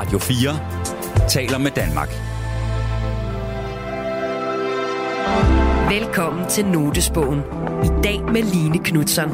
Radio 0.00 0.18
4 0.18 1.28
taler 1.28 1.58
med 1.58 1.70
Danmark. 1.70 2.08
Velkommen 5.90 6.48
til 6.48 6.66
Notesbogen. 6.66 7.38
I 7.84 8.02
dag 8.04 8.22
med 8.22 8.42
Line 8.42 8.78
Knudsen. 8.78 9.28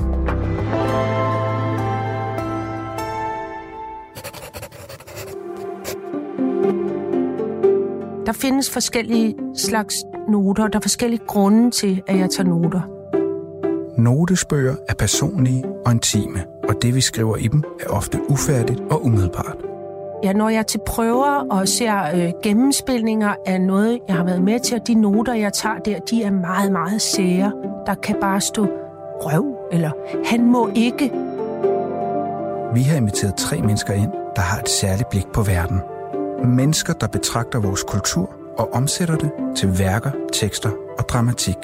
Der 8.26 8.33
findes 8.33 8.71
forskellige 8.71 9.35
slags 9.56 9.94
noter. 10.28 10.69
Der 10.69 10.78
er 10.78 10.83
forskellige 10.83 11.22
grunde 11.26 11.71
til, 11.71 12.03
at 12.06 12.19
jeg 12.19 12.30
tager 12.30 12.48
noter. 12.48 12.80
Notesbøger 13.98 14.76
er 14.88 14.94
personlige 14.94 15.64
og 15.85 15.92
intime, 15.92 16.45
og 16.69 16.83
det 16.83 16.95
vi 16.95 17.01
skriver 17.01 17.37
i 17.37 17.48
dem 17.48 17.64
er 17.80 17.88
ofte 17.88 18.20
ufærdigt 18.28 18.80
og 18.80 19.05
umiddelbart. 19.05 19.66
Ja, 20.23 20.33
når 20.33 20.48
jeg 20.48 20.59
er 20.59 20.62
til 20.62 20.80
prøver 20.87 21.47
og 21.51 21.69
ser 21.69 22.02
øh, 22.15 22.33
gennemspilninger 22.43 23.34
af 23.47 23.61
noget, 23.61 23.98
jeg 24.09 24.16
har 24.16 24.25
været 24.25 24.42
med 24.42 24.61
til, 24.61 24.80
og 24.80 24.87
de 24.87 24.95
noter, 24.95 25.34
jeg 25.34 25.52
tager 25.52 25.79
der, 25.79 25.98
de 25.98 26.23
er 26.23 26.30
meget, 26.30 26.73
meget 26.73 27.02
sære. 27.02 27.52
Der 27.87 27.95
kan 27.95 28.16
bare 28.20 28.41
stå 28.41 28.66
røv, 29.20 29.56
eller 29.73 29.91
han 30.25 30.47
må 30.47 30.70
ikke. 30.75 31.12
Vi 32.75 32.83
har 32.83 32.97
inviteret 32.97 33.34
tre 33.34 33.61
mennesker 33.61 33.95
ind, 33.95 34.12
der 34.37 34.42
har 34.42 34.61
et 34.61 34.69
særligt 34.69 35.09
blik 35.11 35.27
på 35.34 35.42
verden. 35.42 35.80
Mennesker, 36.45 36.92
der 36.92 37.06
betragter 37.06 37.61
vores 37.61 37.83
kultur 37.83 38.30
og 38.59 38.73
omsætter 38.73 39.17
det 39.17 39.30
til 39.56 39.78
værker, 39.78 40.11
tekster 40.33 40.70
og 40.98 41.09
dramatik. 41.09 41.59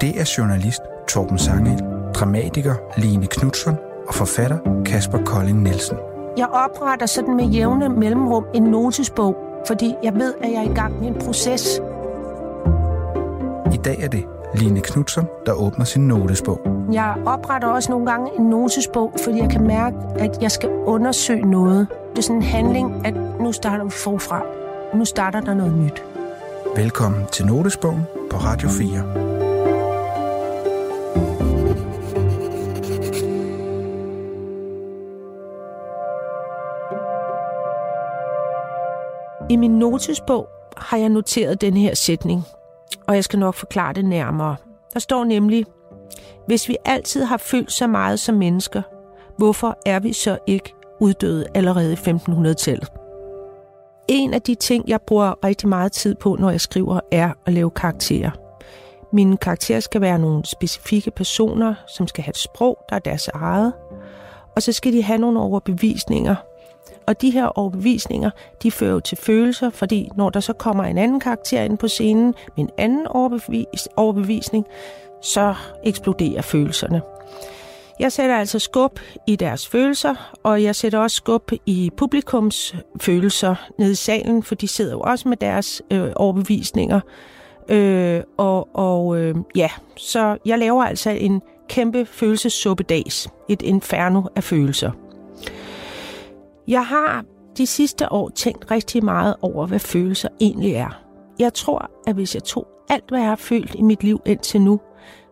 Det 0.00 0.20
er 0.20 0.34
journalist 0.38 0.80
Torben 1.08 1.38
Sangel, 1.38 1.82
dramatiker 2.14 2.74
Line 2.96 3.26
Knudsen 3.26 3.74
og 4.08 4.14
forfatter 4.14 4.58
Kasper 4.86 5.18
Kolding 5.24 5.62
Nielsen. 5.62 5.96
Jeg 6.36 6.46
opretter 6.46 7.06
sådan 7.06 7.36
med 7.36 7.44
jævne 7.44 7.88
mellemrum 7.88 8.46
en 8.54 8.62
notesbog, 8.62 9.36
fordi 9.66 9.94
jeg 10.02 10.14
ved, 10.14 10.34
at 10.42 10.50
jeg 10.52 10.64
er 10.64 10.70
i 10.70 10.74
gang 10.74 11.00
med 11.00 11.08
en 11.08 11.14
proces. 11.14 11.80
I 13.74 13.76
dag 13.76 14.02
er 14.02 14.08
det 14.08 14.24
Line 14.54 14.80
Knudsen, 14.80 15.24
der 15.46 15.52
åbner 15.52 15.84
sin 15.84 16.08
notesbog. 16.08 16.60
Jeg 16.92 17.14
opretter 17.26 17.68
også 17.68 17.90
nogle 17.90 18.06
gange 18.06 18.30
en 18.38 18.44
notesbog, 18.44 19.12
fordi 19.24 19.38
jeg 19.38 19.50
kan 19.50 19.66
mærke, 19.66 19.96
at 20.18 20.42
jeg 20.42 20.50
skal 20.50 20.70
undersøge 20.70 21.50
noget. 21.50 21.86
Det 22.10 22.18
er 22.18 22.22
sådan 22.22 22.36
en 22.36 22.42
handling, 22.42 23.06
at 23.06 23.14
nu 23.40 23.52
starter 23.52 23.84
vi 23.84 23.90
forfra. 23.90 24.42
Nu 24.94 25.04
starter 25.04 25.40
der 25.40 25.54
noget 25.54 25.78
nyt. 25.78 26.04
Velkommen 26.76 27.26
til 27.32 27.46
Notesbogen 27.46 28.06
på 28.30 28.36
Radio 28.36 28.68
4. 28.68 29.37
I 39.50 39.56
min 39.56 39.78
notesbog 39.78 40.48
har 40.76 40.96
jeg 40.96 41.08
noteret 41.08 41.60
den 41.60 41.76
her 41.76 41.94
sætning, 41.94 42.44
og 43.06 43.14
jeg 43.14 43.24
skal 43.24 43.38
nok 43.38 43.54
forklare 43.54 43.92
det 43.92 44.04
nærmere. 44.04 44.56
Der 44.94 45.00
står 45.00 45.24
nemlig, 45.24 45.64
hvis 46.46 46.68
vi 46.68 46.76
altid 46.84 47.24
har 47.24 47.36
følt 47.36 47.72
så 47.72 47.86
meget 47.86 48.20
som 48.20 48.34
mennesker, 48.34 48.82
hvorfor 49.38 49.78
er 49.86 50.00
vi 50.00 50.12
så 50.12 50.38
ikke 50.46 50.74
uddøde 51.00 51.46
allerede 51.54 51.92
i 51.92 51.96
1500-tallet? 51.96 52.88
En 54.08 54.34
af 54.34 54.42
de 54.42 54.54
ting, 54.54 54.88
jeg 54.88 55.00
bruger 55.00 55.44
rigtig 55.44 55.68
meget 55.68 55.92
tid 55.92 56.14
på, 56.14 56.36
når 56.40 56.50
jeg 56.50 56.60
skriver, 56.60 57.00
er 57.12 57.32
at 57.46 57.52
lave 57.52 57.70
karakterer. 57.70 58.30
Mine 59.12 59.36
karakterer 59.36 59.80
skal 59.80 60.00
være 60.00 60.18
nogle 60.18 60.44
specifikke 60.44 61.10
personer, 61.10 61.74
som 61.86 62.06
skal 62.06 62.24
have 62.24 62.30
et 62.30 62.36
sprog, 62.36 62.78
der 62.88 62.96
er 62.96 63.00
deres 63.00 63.28
eget. 63.28 63.72
Og 64.56 64.62
så 64.62 64.72
skal 64.72 64.92
de 64.92 65.02
have 65.02 65.18
nogle 65.18 65.40
overbevisninger, 65.40 66.34
og 67.08 67.20
de 67.22 67.30
her 67.30 67.46
overbevisninger, 67.46 68.30
de 68.62 68.70
fører 68.70 68.92
jo 68.92 69.00
til 69.00 69.18
følelser, 69.18 69.70
fordi 69.70 70.08
når 70.16 70.30
der 70.30 70.40
så 70.40 70.52
kommer 70.52 70.84
en 70.84 70.98
anden 70.98 71.20
karakter 71.20 71.62
ind 71.62 71.78
på 71.78 71.88
scenen 71.88 72.26
med 72.26 72.64
en 72.64 72.70
anden 72.78 73.06
overbevis, 73.06 73.88
overbevisning, 73.96 74.66
så 75.22 75.54
eksploderer 75.84 76.42
følelserne. 76.42 77.02
Jeg 78.00 78.12
sætter 78.12 78.36
altså 78.36 78.58
skub 78.58 79.00
i 79.26 79.36
deres 79.36 79.68
følelser, 79.68 80.34
og 80.42 80.62
jeg 80.62 80.76
sætter 80.76 80.98
også 80.98 81.16
skub 81.16 81.52
i 81.66 81.90
publikums 81.96 82.76
følelser 83.00 83.54
nede 83.78 83.92
i 83.92 83.94
salen, 83.94 84.42
for 84.42 84.54
de 84.54 84.68
sidder 84.68 84.92
jo 84.92 85.00
også 85.00 85.28
med 85.28 85.36
deres 85.36 85.82
øh, 85.90 86.10
overbevisninger. 86.16 87.00
Øh, 87.68 88.22
og 88.36 88.68
og 88.74 89.18
øh, 89.18 89.34
ja, 89.56 89.70
så 89.96 90.36
jeg 90.44 90.58
laver 90.58 90.84
altså 90.84 91.10
en 91.10 91.42
kæmpe 91.68 92.06
følelsessuppedags, 92.06 93.28
et 93.48 93.62
inferno 93.62 94.22
af 94.36 94.44
følelser. 94.44 95.07
Jeg 96.68 96.86
har 96.86 97.24
de 97.56 97.66
sidste 97.66 98.12
år 98.12 98.28
tænkt 98.28 98.70
rigtig 98.70 99.04
meget 99.04 99.34
over, 99.42 99.66
hvad 99.66 99.78
følelser 99.78 100.28
egentlig 100.40 100.72
er. 100.72 101.02
Jeg 101.38 101.54
tror, 101.54 101.90
at 102.06 102.14
hvis 102.14 102.34
jeg 102.34 102.44
tog 102.44 102.66
alt, 102.90 103.04
hvad 103.08 103.18
jeg 103.18 103.28
har 103.28 103.36
følt 103.36 103.74
i 103.74 103.82
mit 103.82 104.04
liv 104.04 104.20
indtil 104.26 104.60
nu, 104.60 104.80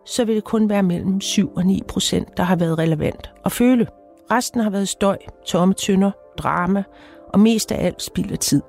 så 0.05 0.25
vil 0.25 0.35
det 0.35 0.43
kun 0.43 0.69
være 0.69 0.83
mellem 0.83 1.21
7 1.21 1.53
og 1.55 1.65
9 1.65 1.81
procent, 1.87 2.37
der 2.37 2.43
har 2.43 2.55
været 2.55 2.77
relevant 2.77 3.31
at 3.45 3.51
føle. 3.51 3.87
Resten 4.31 4.61
har 4.61 4.69
været 4.69 4.87
støj, 4.87 5.17
tomme 5.45 5.73
tynder, 5.73 6.11
drama 6.37 6.83
og 7.33 7.39
mest 7.39 7.71
af 7.71 7.85
alt 7.85 8.01
spild 8.01 8.31
af 8.31 8.39
tid. 8.39 8.61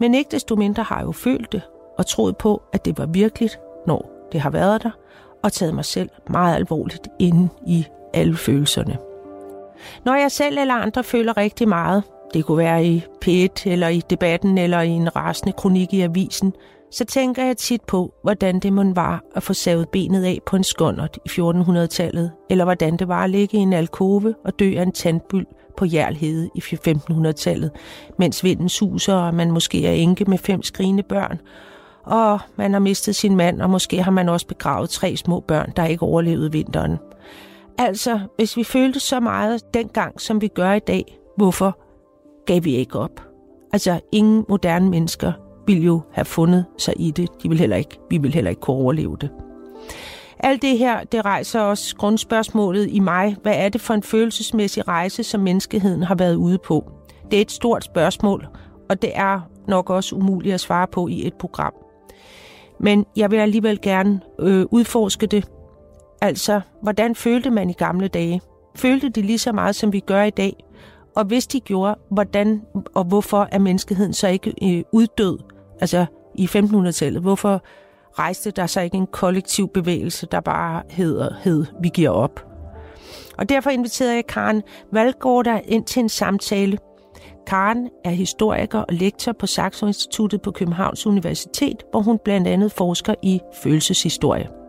Men 0.00 0.14
ikke 0.14 0.30
desto 0.30 0.56
mindre 0.56 0.82
har 0.82 0.98
jeg 0.98 1.06
jo 1.06 1.12
følt 1.12 1.52
det 1.52 1.62
og 1.98 2.06
troet 2.06 2.36
på, 2.36 2.62
at 2.72 2.84
det 2.84 2.98
var 2.98 3.06
virkeligt, 3.06 3.60
når 3.86 4.28
det 4.32 4.40
har 4.40 4.50
været 4.50 4.82
der, 4.82 4.90
og 5.42 5.52
taget 5.52 5.74
mig 5.74 5.84
selv 5.84 6.10
meget 6.30 6.54
alvorligt 6.56 7.08
inde 7.18 7.48
i 7.66 7.86
alle 8.14 8.36
følelserne. 8.36 9.11
Når 10.04 10.14
jeg 10.14 10.30
selv 10.30 10.58
eller 10.58 10.74
andre 10.74 11.04
føler 11.04 11.36
rigtig 11.36 11.68
meget, 11.68 12.02
det 12.34 12.44
kunne 12.44 12.58
være 12.58 12.86
i 12.86 13.04
P1 13.24 13.62
eller 13.66 13.88
i 13.88 14.02
debatten 14.10 14.58
eller 14.58 14.80
i 14.80 14.88
en 14.88 15.16
rasende 15.16 15.52
kronik 15.52 15.94
i 15.94 16.00
avisen, 16.00 16.52
så 16.90 17.04
tænker 17.04 17.44
jeg 17.44 17.56
tit 17.56 17.82
på, 17.82 18.14
hvordan 18.22 18.60
det 18.60 18.72
må 18.72 18.84
var 18.94 19.22
at 19.36 19.42
få 19.42 19.54
savet 19.54 19.88
benet 19.88 20.24
af 20.24 20.38
på 20.46 20.56
en 20.56 20.64
skåndert 20.64 21.18
i 21.24 21.28
1400-tallet, 21.28 22.32
eller 22.50 22.64
hvordan 22.64 22.96
det 22.96 23.08
var 23.08 23.24
at 23.24 23.30
ligge 23.30 23.58
i 23.58 23.60
en 23.60 23.72
alkove 23.72 24.34
og 24.44 24.58
dø 24.58 24.74
af 24.76 24.82
en 24.82 24.92
tandbyld 24.92 25.46
på 25.76 25.84
Jærlhede 25.84 26.50
i 26.54 26.60
1500-tallet, 26.60 27.70
mens 28.18 28.44
vinden 28.44 28.68
suser, 28.68 29.14
og 29.14 29.34
man 29.34 29.50
måske 29.50 29.86
er 29.86 29.92
enke 29.92 30.24
med 30.24 30.38
fem 30.38 30.62
skrigende 30.62 31.02
børn, 31.02 31.40
og 32.04 32.40
man 32.56 32.72
har 32.72 32.80
mistet 32.80 33.16
sin 33.16 33.36
mand, 33.36 33.62
og 33.62 33.70
måske 33.70 34.02
har 34.02 34.10
man 34.10 34.28
også 34.28 34.46
begravet 34.46 34.90
tre 34.90 35.16
små 35.16 35.40
børn, 35.40 35.72
der 35.76 35.86
ikke 35.86 36.02
overlevede 36.02 36.52
vinteren. 36.52 36.98
Altså, 37.78 38.20
hvis 38.36 38.56
vi 38.56 38.64
følte 38.64 39.00
så 39.00 39.20
meget 39.20 39.74
dengang, 39.74 40.20
som 40.20 40.40
vi 40.40 40.48
gør 40.48 40.72
i 40.72 40.78
dag, 40.78 41.18
hvorfor 41.36 41.78
gav 42.46 42.64
vi 42.64 42.76
ikke 42.76 42.98
op? 42.98 43.20
Altså, 43.72 44.00
ingen 44.12 44.44
moderne 44.48 44.90
mennesker 44.90 45.32
ville 45.66 45.82
jo 45.82 46.00
have 46.12 46.24
fundet 46.24 46.64
sig 46.78 46.94
i 46.96 47.10
det. 47.10 47.28
De 47.42 47.48
vil 47.48 47.58
heller 47.58 47.76
ikke, 47.76 47.98
vi 48.10 48.18
vil 48.18 48.34
heller 48.34 48.50
ikke 48.50 48.60
kunne 48.60 48.76
overleve 48.76 49.16
det. 49.20 49.30
Alt 50.38 50.62
det 50.62 50.78
her, 50.78 51.04
det 51.04 51.24
rejser 51.24 51.60
også 51.60 51.96
grundspørgsmålet 51.96 52.88
i 52.90 53.00
mig. 53.00 53.36
Hvad 53.42 53.54
er 53.56 53.68
det 53.68 53.80
for 53.80 53.94
en 53.94 54.02
følelsesmæssig 54.02 54.88
rejse, 54.88 55.24
som 55.24 55.40
menneskeheden 55.40 56.02
har 56.02 56.14
været 56.14 56.34
ude 56.34 56.58
på? 56.58 56.92
Det 57.30 57.36
er 57.36 57.40
et 57.40 57.52
stort 57.52 57.84
spørgsmål, 57.84 58.46
og 58.90 59.02
det 59.02 59.10
er 59.14 59.40
nok 59.68 59.90
også 59.90 60.16
umuligt 60.16 60.54
at 60.54 60.60
svare 60.60 60.86
på 60.86 61.08
i 61.08 61.26
et 61.26 61.34
program. 61.34 61.72
Men 62.80 63.06
jeg 63.16 63.30
vil 63.30 63.36
alligevel 63.36 63.80
gerne 63.80 64.20
øh, 64.40 64.66
udforske 64.70 65.26
det 65.26 65.48
Altså, 66.22 66.60
hvordan 66.82 67.14
følte 67.14 67.50
man 67.50 67.70
i 67.70 67.72
gamle 67.72 68.08
dage? 68.08 68.40
Følte 68.76 69.08
de 69.08 69.22
lige 69.22 69.38
så 69.38 69.52
meget, 69.52 69.74
som 69.74 69.92
vi 69.92 70.00
gør 70.00 70.22
i 70.22 70.30
dag? 70.30 70.64
Og 71.16 71.24
hvis 71.24 71.46
de 71.46 71.60
gjorde, 71.60 71.94
hvordan 72.10 72.62
og 72.94 73.04
hvorfor 73.04 73.48
er 73.52 73.58
menneskeheden 73.58 74.12
så 74.12 74.28
ikke 74.28 74.54
øh, 74.62 74.84
uddød? 74.92 75.38
Altså 75.80 76.06
i 76.34 76.44
1500-tallet, 76.44 77.22
hvorfor 77.22 77.62
rejste 78.18 78.50
der 78.50 78.66
så 78.66 78.80
ikke 78.80 78.96
en 78.96 79.06
kollektiv 79.06 79.68
bevægelse, 79.68 80.26
der 80.26 80.40
bare 80.40 80.82
hedder, 80.90 81.28
hed, 81.40 81.66
vi 81.80 81.90
giver 81.94 82.10
op? 82.10 82.46
Og 83.38 83.48
derfor 83.48 83.70
inviterede 83.70 84.14
jeg 84.14 84.26
Karen 84.26 84.62
Valgård 84.92 85.60
ind 85.64 85.84
til 85.84 86.00
en 86.00 86.08
samtale. 86.08 86.78
Karen 87.46 87.88
er 88.04 88.10
historiker 88.10 88.78
og 88.78 88.94
lektor 88.94 89.32
på 89.32 89.46
Saxo 89.46 89.86
Instituttet 89.86 90.42
på 90.42 90.50
Københavns 90.50 91.06
Universitet, 91.06 91.82
hvor 91.90 92.00
hun 92.00 92.18
blandt 92.24 92.48
andet 92.48 92.72
forsker 92.72 93.14
i 93.22 93.40
følelseshistorie. 93.62 94.61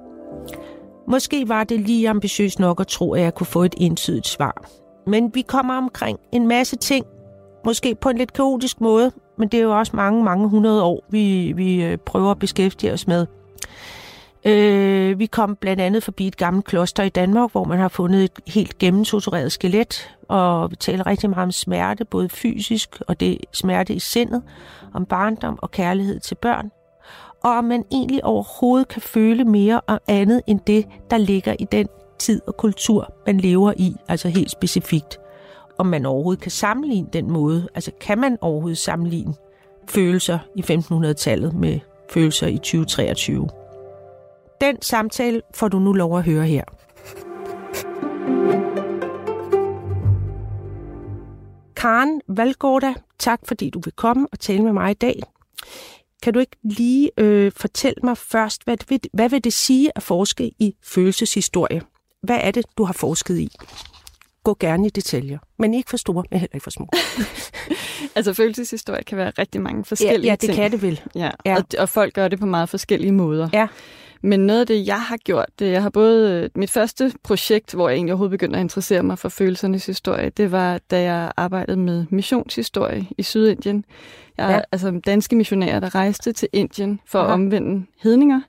Måske 1.07 1.49
var 1.49 1.63
det 1.63 1.79
lige 1.79 2.09
ambitiøst 2.09 2.59
nok 2.59 2.79
at 2.79 2.87
tro, 2.87 3.13
at 3.13 3.21
jeg 3.21 3.35
kunne 3.35 3.47
få 3.47 3.63
et 3.63 3.75
entydigt 3.77 4.27
svar. 4.27 4.65
Men 5.07 5.31
vi 5.33 5.41
kommer 5.41 5.77
omkring 5.77 6.19
en 6.31 6.47
masse 6.47 6.75
ting, 6.75 7.05
måske 7.65 7.95
på 7.95 8.09
en 8.09 8.17
lidt 8.17 8.33
kaotisk 8.33 8.81
måde, 8.81 9.11
men 9.37 9.47
det 9.47 9.59
er 9.59 9.63
jo 9.63 9.77
også 9.77 9.95
mange, 9.95 10.23
mange 10.23 10.49
hundrede 10.49 10.83
år, 10.83 11.03
vi, 11.09 11.53
vi 11.55 11.83
øh, 11.83 11.97
prøver 11.97 12.31
at 12.31 12.39
beskæftige 12.39 12.93
os 12.93 13.07
med. 13.07 13.25
Øh, 14.45 15.19
vi 15.19 15.25
kom 15.25 15.55
blandt 15.55 15.81
andet 15.81 16.03
forbi 16.03 16.27
et 16.27 16.37
gammelt 16.37 16.65
kloster 16.65 17.03
i 17.03 17.09
Danmark, 17.09 17.51
hvor 17.51 17.63
man 17.63 17.79
har 17.79 17.87
fundet 17.87 18.23
et 18.23 18.53
helt 18.53 18.77
gennemtortureret 18.77 19.51
skelet, 19.51 20.15
og 20.29 20.71
vi 20.71 20.75
taler 20.75 21.07
rigtig 21.07 21.29
meget 21.29 21.43
om 21.43 21.51
smerte, 21.51 22.05
både 22.05 22.29
fysisk 22.29 23.01
og 23.07 23.19
det 23.19 23.37
smerte 23.53 23.93
i 23.93 23.99
sindet, 23.99 24.43
om 24.93 25.05
barndom 25.05 25.59
og 25.61 25.71
kærlighed 25.71 26.19
til 26.19 26.35
børn, 26.35 26.71
og 27.43 27.51
om 27.51 27.63
man 27.63 27.85
egentlig 27.91 28.25
overhovedet 28.25 28.87
kan 28.87 29.01
føle 29.01 29.43
mere 29.43 29.81
om 29.87 29.99
andet 30.07 30.41
end 30.47 30.59
det, 30.67 30.85
der 31.09 31.17
ligger 31.17 31.55
i 31.59 31.63
den 31.71 31.87
tid 32.19 32.41
og 32.47 32.57
kultur, 32.57 33.13
man 33.25 33.37
lever 33.37 33.73
i, 33.77 33.95
altså 34.07 34.29
helt 34.29 34.51
specifikt. 34.51 35.19
om 35.77 35.85
man 35.85 36.05
overhovedet 36.05 36.41
kan 36.41 36.51
sammenligne 36.51 37.07
den 37.13 37.31
måde. 37.31 37.67
Altså, 37.75 37.91
kan 38.01 38.19
man 38.19 38.37
overhovedet 38.41 38.77
sammenligne 38.77 39.33
følelser 39.89 40.39
i 40.55 40.61
1500-tallet 40.61 41.53
med 41.53 41.79
følelser 42.09 42.47
i 42.47 42.57
2023? 42.57 43.49
Den 44.61 44.81
samtale 44.81 45.41
får 45.53 45.67
du 45.67 45.79
nu 45.79 45.93
lov 45.93 46.17
at 46.17 46.23
høre 46.23 46.45
her. 46.45 46.63
Karen 51.75 52.21
Valgårda, 52.27 52.93
tak 53.19 53.39
fordi 53.47 53.69
du 53.69 53.79
vil 53.83 53.93
komme 53.93 54.27
og 54.31 54.39
tale 54.39 54.63
med 54.63 54.73
mig 54.73 54.91
i 54.91 54.93
dag. 54.93 55.21
Kan 56.23 56.33
du 56.33 56.39
ikke 56.39 56.55
lige 56.63 57.11
øh, 57.17 57.51
fortælle 57.55 57.95
mig 58.03 58.17
først, 58.17 58.63
hvad, 58.63 58.77
vil, 58.89 58.99
hvad 59.13 59.29
vil 59.29 59.43
det 59.43 59.53
sige 59.53 59.91
at 59.95 60.03
forske 60.03 60.51
i 60.59 60.75
følelseshistorie? 60.83 61.81
Hvad 62.21 62.39
er 62.41 62.51
det, 62.51 62.65
du 62.77 62.83
har 62.83 62.93
forsket 62.93 63.39
i? 63.39 63.49
Gå 64.43 64.57
gerne 64.59 64.87
i 64.87 64.89
detaljer, 64.89 65.37
men 65.59 65.73
ikke 65.73 65.89
for 65.89 65.97
store, 65.97 66.23
men 66.31 66.39
heller 66.39 66.55
ikke 66.55 66.63
for 66.63 66.71
små. 66.71 66.89
altså 68.15 68.33
følelseshistorie 68.33 69.03
kan 69.03 69.17
være 69.17 69.31
rigtig 69.37 69.61
mange 69.61 69.85
forskellige 69.85 70.21
ja, 70.21 70.31
ja, 70.31 70.31
det 70.31 70.39
ting. 70.41 70.55
kan 70.55 70.71
det 70.71 70.81
vel. 70.81 71.01
Ja, 71.15 71.29
Ja. 71.45 71.55
Og, 71.55 71.63
og 71.79 71.89
folk 71.89 72.13
gør 72.13 72.27
det 72.27 72.39
på 72.39 72.45
meget 72.45 72.69
forskellige 72.69 73.11
måder. 73.11 73.49
Ja. 73.53 73.67
Men 74.23 74.39
noget 74.39 74.59
af 74.59 74.67
det, 74.67 74.87
jeg 74.87 75.01
har 75.01 75.17
gjort, 75.17 75.45
det 75.59 75.71
jeg 75.71 75.81
har 75.81 75.89
både... 75.89 76.31
øh, 76.43 76.49
Mit 76.55 76.71
første 76.71 77.11
projekt, 77.23 77.73
hvor 77.73 77.89
jeg 77.89 77.95
egentlig 77.95 78.13
overhovedet 78.13 78.31
begyndte 78.31 78.57
at 78.59 78.61
interessere 78.63 79.03
mig 79.03 79.19
for 79.19 79.29
følelsernes 79.29 79.85
historie, 79.85 80.29
det 80.29 80.51
var, 80.51 80.79
da 80.91 81.01
jeg 81.01 81.31
arbejdede 81.37 81.77
med 81.77 82.05
missionshistorie 82.09 83.07
i 83.17 83.23
Sydindien. 83.23 83.85
Jeg 84.37 84.49
Ja. 84.49 84.53
ja. 84.53 84.61
altså 84.71 85.01
danske 85.05 85.35
missionærer, 85.35 85.79
der 85.79 85.95
rejste 85.95 86.31
til 86.31 86.47
Indien 86.53 86.99
for 87.05 87.19
Aha. 87.19 87.27
at 87.29 87.33
omvende 87.33 87.85
hedninger. 88.03 88.41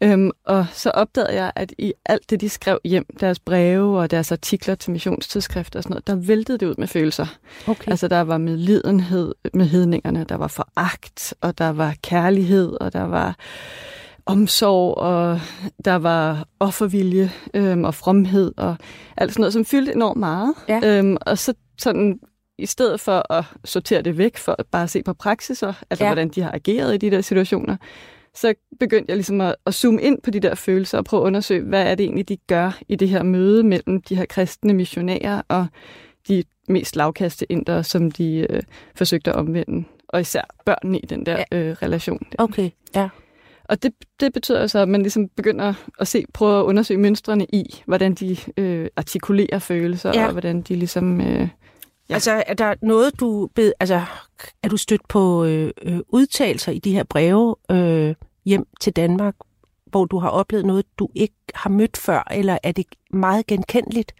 Øhm, 0.00 0.30
og 0.44 0.66
så 0.72 0.90
opdagede 0.90 1.34
jeg, 1.34 1.52
at 1.56 1.72
i 1.78 1.92
alt 2.04 2.30
det, 2.30 2.40
de 2.40 2.48
skrev 2.48 2.78
hjem, 2.84 3.06
deres 3.20 3.38
breve 3.38 3.98
og 4.00 4.10
deres 4.10 4.32
artikler 4.32 4.74
til 4.74 4.90
missionstidsskrifter 4.92 5.78
og 5.78 5.82
sådan 5.82 5.92
noget, 5.92 6.06
der 6.06 6.14
væltede 6.14 6.58
det 6.58 6.66
ud 6.66 6.74
med 6.78 6.86
følelser. 6.86 7.26
Okay. 7.66 7.90
Altså, 7.90 8.08
der 8.08 8.20
var 8.20 8.38
medlidenhed 8.38 9.34
med 9.54 9.66
hedningerne, 9.66 10.24
der 10.28 10.36
var 10.36 10.48
foragt, 10.48 11.34
og 11.40 11.58
der 11.58 11.68
var 11.72 11.94
kærlighed, 12.02 12.76
og 12.80 12.92
der 12.92 13.02
var 13.04 13.36
omsorg, 14.26 14.98
og 14.98 15.40
der 15.84 15.94
var 15.94 16.46
offervilje 16.60 17.30
øhm, 17.54 17.84
og 17.84 17.94
fromhed, 17.94 18.52
og 18.56 18.76
alt 19.16 19.32
sådan 19.32 19.40
noget, 19.40 19.52
som 19.52 19.64
fyldte 19.64 19.92
enormt 19.94 20.18
meget. 20.20 20.54
Ja. 20.68 20.80
Øhm, 20.98 21.16
og 21.20 21.38
så 21.38 21.54
sådan, 21.78 22.18
i 22.58 22.66
stedet 22.66 23.00
for 23.00 23.32
at 23.32 23.44
sortere 23.64 24.02
det 24.02 24.18
væk, 24.18 24.36
for 24.36 24.56
at 24.58 24.66
bare 24.66 24.88
se 24.88 25.02
på 25.02 25.12
praksiser, 25.14 25.72
altså 25.90 26.04
Ja. 26.04 26.08
ja. 26.08 26.14
hvordan 26.14 26.28
de 26.28 26.42
har 26.42 26.50
ageret 26.52 26.94
i 26.94 26.96
de 26.96 27.10
der 27.10 27.20
situationer, 27.20 27.76
så 28.34 28.54
begyndte 28.80 29.10
jeg 29.10 29.16
ligesom 29.16 29.40
at, 29.40 29.54
at 29.66 29.74
zoome 29.74 30.02
ind 30.02 30.18
på 30.22 30.30
de 30.30 30.40
der 30.40 30.54
følelser 30.54 30.98
og 30.98 31.04
prøve 31.04 31.22
at 31.22 31.26
undersøge, 31.26 31.62
hvad 31.62 31.82
er 31.86 31.94
det 31.94 32.04
egentlig, 32.04 32.28
de 32.28 32.36
gør 32.36 32.78
i 32.88 32.96
det 32.96 33.08
her 33.08 33.22
møde 33.22 33.62
mellem 33.62 34.02
de 34.02 34.16
her 34.16 34.24
kristne 34.24 34.72
missionærer 34.72 35.42
og 35.48 35.66
de 36.28 36.44
mest 36.68 36.96
lavkaste 36.96 37.52
indere, 37.52 37.84
som 37.84 38.10
de 38.10 38.46
øh, 38.50 38.62
forsøgte 38.94 39.30
at 39.30 39.36
omvende, 39.36 39.84
og 40.08 40.20
især 40.20 40.42
børnene 40.64 40.98
i 40.98 41.06
den 41.06 41.26
der 41.26 41.44
øh, 41.52 41.70
relation. 41.82 42.18
Der. 42.32 42.44
Okay, 42.44 42.70
ja. 42.94 43.08
Og 43.68 43.82
det, 43.82 43.92
det 44.20 44.32
betyder 44.32 44.60
jo 44.60 44.68
så, 44.68 44.78
at 44.78 44.88
man 44.88 45.02
ligesom 45.02 45.28
begynder 45.28 45.74
at 46.00 46.08
se, 46.08 46.24
prøve 46.34 46.60
at 46.60 46.64
undersøge 46.64 47.00
mønstrene 47.00 47.44
i, 47.52 47.82
hvordan 47.86 48.14
de 48.14 48.36
øh, 48.56 48.88
artikulerer 48.96 49.58
følelser, 49.58 50.12
Ja. 50.14 50.26
og 50.26 50.32
hvordan 50.32 50.62
de 50.62 50.76
ligesom... 50.76 51.20
Øh, 51.20 51.48
Ja. 52.08 52.14
Altså, 52.14 52.44
er 52.46 52.54
der 52.54 52.74
noget, 52.82 53.20
du 53.20 53.48
bed, 53.54 53.72
altså, 53.80 54.02
er 54.62 54.68
du 54.68 54.76
stødt 54.76 55.08
på 55.08 55.44
øh, 55.44 55.70
øh, 55.82 55.98
udtalelser 56.08 56.72
i 56.72 56.78
de 56.78 56.92
her 56.92 57.04
breve 57.04 57.56
øh, 57.70 58.14
hjem 58.44 58.66
til 58.80 58.92
Danmark, 58.92 59.34
hvor 59.86 60.04
du 60.04 60.18
har 60.18 60.28
oplevet 60.28 60.64
noget, 60.66 60.84
du 60.98 61.08
ikke 61.14 61.34
har 61.54 61.70
mødt 61.70 61.96
før, 61.96 62.26
eller 62.30 62.58
er 62.62 62.72
det 62.72 62.86
meget 63.10 63.46
genkendeligt? 63.46 64.12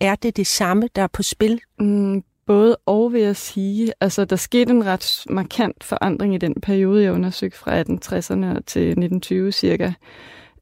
Er 0.00 0.14
det 0.14 0.36
det 0.36 0.46
samme, 0.46 0.88
der 0.96 1.02
er 1.02 1.06
på 1.06 1.22
spil? 1.22 1.60
Mm, 1.80 2.22
både 2.46 2.76
og 2.86 3.12
vil 3.12 3.20
jeg 3.20 3.36
sige. 3.36 3.92
Altså, 4.00 4.24
der 4.24 4.36
skete 4.36 4.70
en 4.70 4.86
ret 4.86 5.24
markant 5.30 5.84
forandring 5.84 6.34
i 6.34 6.38
den 6.38 6.54
periode, 6.54 7.02
jeg 7.02 7.12
undersøgte 7.12 7.58
fra 7.58 7.80
1860'erne 7.80 8.60
til 8.66 8.82
1920 8.82 9.52
cirka, 9.52 9.92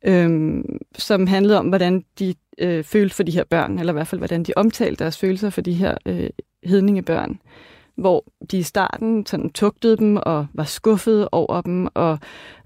øhm, 0.05 0.79
som 0.99 1.27
handlede 1.27 1.59
om, 1.59 1.69
hvordan 1.69 2.05
de 2.19 2.35
øh, 2.59 2.85
følte 2.85 3.17
for 3.17 3.23
de 3.23 3.33
her 3.33 3.45
børn, 3.45 3.79
eller 3.79 3.93
i 3.93 3.97
hvert 3.97 4.07
fald, 4.07 4.21
hvordan 4.21 4.43
de 4.43 4.53
omtalte 4.57 5.05
deres 5.05 5.19
følelser 5.19 5.51
for 5.51 5.61
de 5.61 5.73
her 5.73 5.95
øh, 6.07 6.31
hedningebørn. 6.65 7.39
Hvor 7.97 8.25
de 8.51 8.59
i 8.59 8.63
starten 8.63 9.27
sådan 9.27 9.51
tugtede 9.51 9.97
dem 9.97 10.17
og 10.17 10.47
var 10.55 10.65
skuffede 10.65 11.29
over 11.33 11.61
dem, 11.61 11.89
og 11.95 12.19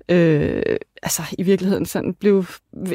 øh, 0.08 0.62
altså 1.02 1.22
i 1.38 1.42
virkeligheden 1.42 1.86
sådan 1.86 2.14
blev 2.14 2.44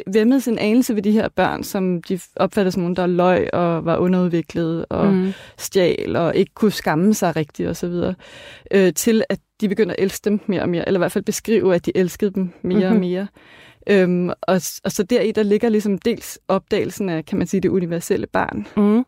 vemmet 0.06 0.42
sin 0.42 0.58
anelse 0.58 0.94
ved 0.94 1.02
de 1.02 1.10
her 1.10 1.28
børn, 1.28 1.62
som 1.62 2.02
de 2.02 2.20
opfattede 2.36 2.72
som 2.72 2.82
nogen, 2.82 2.96
der 2.96 3.06
løg 3.06 3.54
og 3.54 3.84
var 3.84 3.96
underudviklede 3.96 4.84
og 4.84 5.12
mm. 5.12 5.32
stjal 5.58 6.16
og 6.16 6.36
ikke 6.36 6.54
kunne 6.54 6.72
skamme 6.72 7.14
sig 7.14 7.36
rigtigt 7.36 7.68
osv., 7.68 7.92
øh, 8.70 8.92
til 8.94 9.24
at 9.28 9.38
de 9.60 9.68
begyndte 9.68 10.00
at 10.00 10.02
elske 10.02 10.24
dem 10.24 10.40
mere 10.46 10.62
og 10.62 10.68
mere, 10.68 10.86
eller 10.86 10.98
i 10.98 11.02
hvert 11.02 11.12
fald 11.12 11.24
beskrive, 11.24 11.74
at 11.74 11.86
de 11.86 11.92
elskede 11.94 12.30
dem 12.30 12.52
mere 12.62 12.78
mm-hmm. 12.78 12.94
og 12.94 13.00
mere. 13.00 13.26
Øhm, 13.90 14.28
og, 14.28 14.60
og 14.84 14.92
så 14.92 15.02
deri, 15.10 15.32
der 15.32 15.42
ligger 15.42 15.68
ligesom 15.68 15.98
dels 15.98 16.38
opdagelsen 16.48 17.08
af, 17.08 17.24
kan 17.24 17.38
man 17.38 17.46
sige, 17.46 17.60
det 17.60 17.68
universelle 17.68 18.26
barn, 18.26 18.66
Mm. 18.76 19.04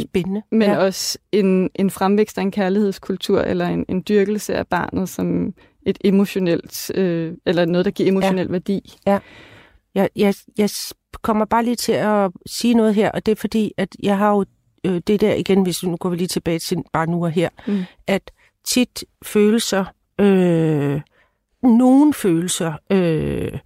Spændende. 0.00 0.42
men 0.50 0.62
ja. 0.62 0.72
ja. 0.72 0.78
også 0.78 1.18
en, 1.32 1.70
en 1.74 1.90
fremvækst 1.90 2.38
af 2.38 2.42
en 2.42 2.50
kærlighedskultur, 2.50 3.40
eller 3.40 3.66
en, 3.68 3.84
en 3.88 4.04
dyrkelse 4.08 4.54
af 4.54 4.66
barnet 4.66 5.08
som 5.08 5.54
et 5.86 5.98
emotionelt, 6.04 6.90
øh, 6.94 7.32
eller 7.46 7.64
noget, 7.64 7.84
der 7.84 7.90
giver 7.90 8.08
emotionel 8.08 8.46
ja. 8.46 8.50
værdi. 8.52 8.96
Jeg, 9.94 10.08
jeg, 10.16 10.34
jeg 10.58 10.70
s- 10.70 10.94
kommer 11.22 11.44
bare 11.44 11.64
lige 11.64 11.76
til 11.76 11.92
at 11.92 12.30
sige 12.46 12.74
noget 12.74 12.94
her, 12.94 13.10
og 13.10 13.26
det 13.26 13.32
er 13.32 13.36
fordi, 13.36 13.72
at 13.76 13.96
jeg 14.02 14.18
har 14.18 14.30
jo 14.30 14.44
øh, 14.84 15.00
det 15.06 15.20
der 15.20 15.34
igen, 15.34 15.62
hvis 15.62 15.82
nu 15.82 15.96
går 15.96 16.08
vi 16.08 16.16
lige 16.16 16.28
tilbage 16.28 16.58
til 16.58 16.78
bare 16.92 17.06
nu 17.06 17.24
og 17.24 17.30
her, 17.30 17.48
Mm. 17.66 17.82
at 18.06 18.30
tit 18.64 19.04
følelser, 19.24 19.84
øh, 20.20 21.00
nogle 21.62 22.14
følelser, 22.14 22.72
øh, 22.90 23.58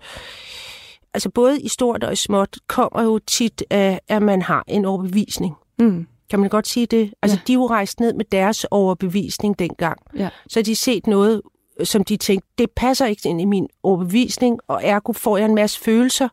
altså 1.14 1.30
både 1.30 1.60
i 1.60 1.68
stort 1.68 2.04
og 2.04 2.12
i 2.12 2.16
småt, 2.16 2.56
kommer 2.66 3.02
jo 3.02 3.18
tit 3.18 3.62
af, 3.70 4.00
at 4.08 4.22
man 4.22 4.42
har 4.42 4.64
en 4.68 4.84
overbevisning. 4.84 5.54
Mm. 5.78 6.06
Kan 6.30 6.40
man 6.40 6.48
godt 6.48 6.68
sige 6.68 6.86
det? 6.86 7.14
Altså, 7.22 7.36
Ja. 7.36 7.42
de 7.46 7.52
er 7.52 7.54
jo 7.54 7.66
rejst 7.66 8.00
ned 8.00 8.12
med 8.12 8.24
deres 8.24 8.66
overbevisning 8.70 9.58
dengang. 9.58 9.98
Ja. 10.16 10.28
Så 10.48 10.62
de 10.62 10.76
set 10.76 11.06
noget, 11.06 11.42
som 11.84 12.04
de 12.04 12.16
tænkte, 12.16 12.48
det 12.58 12.70
passer 12.70 13.06
ikke 13.06 13.28
ind 13.28 13.40
i 13.40 13.44
min 13.44 13.68
overbevisning, 13.82 14.58
og 14.68 14.80
ergo 14.84 15.12
får 15.12 15.36
jeg 15.36 15.44
en 15.46 15.54
masse 15.54 15.80
følelser, 15.80 16.28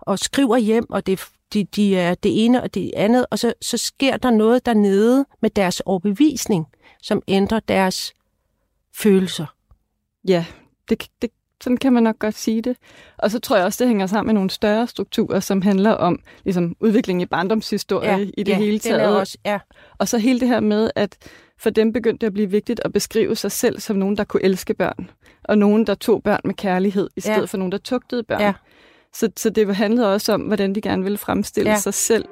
og 0.00 0.18
skriver 0.18 0.56
hjem, 0.56 0.90
og 0.90 1.06
det, 1.06 1.20
de, 1.52 1.64
de 1.64 1.96
er 1.96 2.14
det 2.14 2.44
ene 2.44 2.62
og 2.62 2.74
det 2.74 2.92
andet, 2.96 3.26
og 3.30 3.38
så, 3.38 3.52
så 3.62 3.76
sker 3.76 4.16
der 4.16 4.30
noget 4.30 4.66
dernede 4.66 5.24
med 5.42 5.50
deres 5.50 5.80
overbevisning, 5.80 6.66
som 7.02 7.22
ændrer 7.28 7.60
deres 7.60 8.12
følelser. 8.96 9.46
Ja, 10.28 10.44
det, 10.88 11.06
det, 11.22 11.30
sådan 11.62 11.76
kan 11.76 11.92
man 11.92 12.02
nok 12.02 12.18
godt 12.18 12.34
sige 12.34 12.62
det. 12.62 12.76
Og 13.18 13.30
så 13.30 13.38
tror 13.38 13.56
jeg 13.56 13.64
også, 13.64 13.84
det 13.84 13.88
hænger 13.88 14.06
sammen 14.06 14.26
med 14.26 14.34
nogle 14.34 14.50
større 14.50 14.86
strukturer, 14.86 15.40
som 15.40 15.62
handler 15.62 15.90
om 15.90 16.18
ligesom, 16.44 16.76
udviklingen 16.80 17.20
i 17.20 17.26
barndomshistorie 17.26 18.30
i 18.38 18.42
det 18.42 18.56
hele 18.56 18.78
Den 18.78 18.92
er 18.92 18.98
taget. 18.98 19.16
også, 19.16 19.38
ja, 19.44 19.58
Og 19.98 20.08
så 20.08 20.18
hele 20.18 20.40
det 20.40 20.48
her 20.48 20.60
med, 20.60 20.90
at 20.94 21.16
for 21.58 21.70
dem 21.70 21.92
begyndte 21.92 22.20
det 22.20 22.26
at 22.26 22.32
blive 22.32 22.50
vigtigt 22.50 22.80
at 22.84 22.92
beskrive 22.92 23.36
sig 23.36 23.52
selv 23.52 23.80
som 23.80 23.96
nogen, 23.96 24.16
der 24.16 24.24
kunne 24.24 24.42
elske 24.42 24.74
børn. 24.74 25.10
Og 25.44 25.58
nogen, 25.58 25.86
der 25.86 25.94
tog 25.94 26.22
børn 26.22 26.40
med 26.44 26.54
kærlighed, 26.54 27.08
i 27.16 27.20
stedet 27.20 27.38
Ja. 27.38 27.44
for 27.44 27.56
nogen, 27.56 27.72
der 27.72 27.78
tugtede 27.78 28.22
børn. 28.22 28.40
Ja. 28.40 28.52
Så, 29.14 29.28
så 29.36 29.50
det 29.50 29.76
handlede 29.76 30.14
også 30.14 30.32
om, 30.32 30.40
hvordan 30.40 30.74
de 30.74 30.80
gerne 30.80 31.02
ville 31.02 31.18
fremstille 31.18 31.70
Ja. 31.70 31.74
ja. 31.74 31.80
sig 31.80 31.94
selv. 31.94 32.24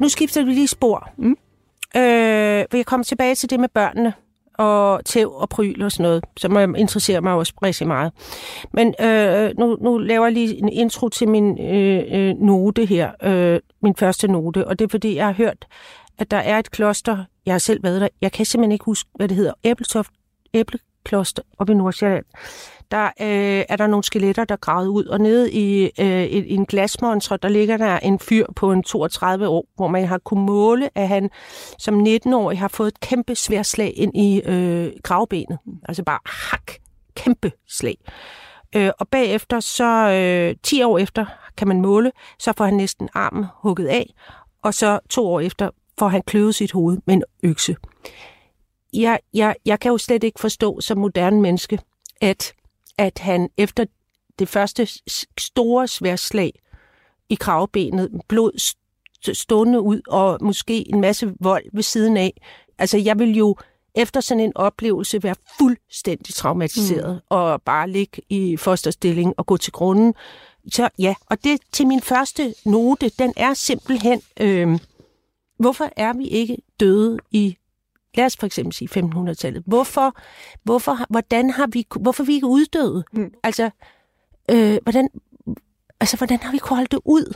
Nu 0.00 0.08
skifter 0.08 0.44
vi 0.44 0.52
lige 0.52 0.68
spor. 0.68 1.10
Mm. 1.18 1.36
Øh, 1.96 2.64
vil 2.70 2.78
jeg 2.78 2.86
komme 2.86 3.04
tilbage 3.04 3.34
til 3.34 3.50
det 3.50 3.60
med 3.60 3.68
børnene 3.68 4.12
og 4.58 5.04
tæv 5.04 5.32
og 5.32 5.48
pryl 5.48 5.82
og 5.82 5.92
sådan 5.92 6.02
noget, 6.02 6.24
som 6.36 6.56
jeg 6.56 6.78
interesserer 6.78 7.20
mig 7.20 7.32
også 7.32 7.52
rigtig 7.62 7.86
meget. 7.86 8.12
Men 8.72 8.94
øh, 9.00 9.50
nu, 9.58 9.76
nu 9.80 9.98
laver 9.98 10.26
jeg 10.26 10.32
lige 10.32 10.56
en 10.56 10.68
intro 10.68 11.08
til 11.08 11.28
min 11.28 11.60
øh, 11.60 12.04
øh, 12.10 12.34
note 12.36 12.84
her, 12.84 13.10
øh, 13.22 13.60
min 13.82 13.96
første 13.96 14.28
note, 14.28 14.66
og 14.66 14.78
det 14.78 14.84
er 14.84 14.88
fordi, 14.88 15.16
jeg 15.16 15.26
har 15.26 15.32
hørt, 15.32 15.66
at 16.18 16.30
der 16.30 16.36
er 16.36 16.58
et 16.58 16.70
kloster, 16.70 17.24
jeg 17.46 17.54
har 17.54 17.58
selv 17.58 17.82
været 17.82 18.00
der, 18.00 18.08
jeg 18.20 18.32
kan 18.32 18.46
simpelthen 18.46 18.72
ikke 18.72 18.84
huske, 18.84 19.10
hvad 19.14 19.28
det 19.28 19.36
hedder, 19.36 19.52
Æbletoft, 19.64 20.10
Æblekloster 20.54 21.42
oppe 21.58 21.72
i 21.72 21.76
Nordsjælland. 21.76 22.24
Der 22.90 23.04
øh, 23.04 23.64
er 23.68 23.76
der 23.76 23.86
nogle 23.86 24.04
skeletter, 24.04 24.44
der 24.44 24.52
er 24.52 24.58
gravet 24.58 24.88
ud, 24.88 25.04
og 25.04 25.20
nede 25.20 25.52
i, 25.52 25.90
øh, 26.00 26.24
i, 26.24 26.38
i 26.38 26.54
en 26.54 26.66
glasmontre, 26.66 27.36
der 27.36 27.48
ligger 27.48 27.76
der 27.76 27.98
en 27.98 28.18
fyr 28.18 28.46
på 28.56 28.72
en 28.72 28.82
32 28.82 29.48
år, 29.48 29.66
hvor 29.76 29.88
man 29.88 30.06
har 30.06 30.18
kunnet 30.18 30.44
måle, 30.44 30.90
at 30.94 31.08
han 31.08 31.30
som 31.78 32.00
19-årig 32.00 32.58
har 32.58 32.68
fået 32.68 32.88
et 32.88 33.00
kæmpe 33.00 33.34
sværslag 33.34 33.92
ind 33.96 34.16
i 34.16 34.40
øh, 34.40 34.92
gravbenet. 35.02 35.58
Altså 35.88 36.02
bare 36.02 36.18
hak, 36.26 36.72
kæmpe 37.16 37.52
slag. 37.68 37.96
Øh, 38.76 38.90
og 38.98 39.08
bagefter, 39.08 39.60
så 39.60 40.10
øh, 40.10 40.56
10 40.62 40.82
år 40.82 40.98
efter, 40.98 41.26
kan 41.56 41.68
man 41.68 41.80
måle, 41.80 42.12
så 42.38 42.52
får 42.56 42.64
han 42.64 42.74
næsten 42.74 43.08
armen 43.14 43.44
hugget 43.62 43.86
af, 43.86 44.14
og 44.62 44.74
så 44.74 44.98
to 45.10 45.26
år 45.26 45.40
efter 45.40 45.70
får 45.98 46.08
han 46.08 46.22
kløvet 46.22 46.54
sit 46.54 46.72
hoved 46.72 46.98
med 47.06 47.14
en 47.14 47.22
økse. 47.42 47.76
Jeg, 48.92 49.18
jeg, 49.34 49.54
jeg 49.66 49.80
kan 49.80 49.90
jo 49.90 49.98
slet 49.98 50.24
ikke 50.24 50.40
forstå 50.40 50.80
som 50.80 50.98
moderne 50.98 51.40
menneske, 51.40 51.78
at, 52.20 52.52
at 52.98 53.18
han 53.18 53.50
efter 53.56 53.84
det 54.38 54.48
første 54.48 54.88
store 55.38 55.88
sværslag 55.88 56.52
i 57.28 57.34
kravbenet, 57.34 58.10
blod 58.28 58.52
st- 58.60 59.32
stående 59.32 59.80
ud, 59.80 60.00
og 60.08 60.38
måske 60.40 60.88
en 60.88 61.00
masse 61.00 61.34
vold 61.40 61.64
ved 61.72 61.82
siden 61.82 62.16
af. 62.16 62.40
Altså, 62.78 62.98
jeg 62.98 63.18
vil 63.18 63.36
jo 63.36 63.56
efter 63.94 64.20
sådan 64.20 64.44
en 64.44 64.52
oplevelse 64.54 65.22
være 65.22 65.34
fuldstændig 65.58 66.34
traumatiseret, 66.34 67.14
mm. 67.14 67.20
og 67.28 67.62
bare 67.62 67.90
ligge 67.90 68.22
i 68.28 68.56
fosterstilling 68.56 69.34
og 69.36 69.46
gå 69.46 69.56
til 69.56 69.72
grunden. 69.72 70.14
Så 70.72 70.88
ja, 70.98 71.14
og 71.26 71.44
det 71.44 71.60
til 71.72 71.86
min 71.86 72.00
første 72.00 72.54
note, 72.64 73.08
den 73.08 73.32
er 73.36 73.54
simpelthen, 73.54 74.22
øh, 74.40 74.78
hvorfor 75.58 75.90
er 75.96 76.12
vi 76.12 76.26
ikke 76.26 76.56
døde 76.80 77.18
i 77.30 77.56
lad 78.14 78.26
os 78.26 78.36
for 78.36 78.46
eksempel 78.46 78.72
sige 78.72 78.88
1500-tallet. 78.96 79.62
Hvorfor, 79.66 80.16
hvorfor, 80.62 80.98
hvordan 81.10 81.50
har 81.50 81.66
vi, 81.66 81.86
hvorfor 82.00 82.24
vi 82.24 82.34
ikke 82.34 82.46
uddøde? 82.46 83.04
Mm. 83.12 83.30
Altså, 83.42 83.70
øh, 84.50 84.78
hvordan, 84.82 85.08
altså, 86.00 86.16
hvordan 86.16 86.38
har 86.38 86.52
vi 86.52 86.58
kunnet 86.58 86.78
holde 86.78 86.88
det 86.90 87.00
ud? 87.04 87.34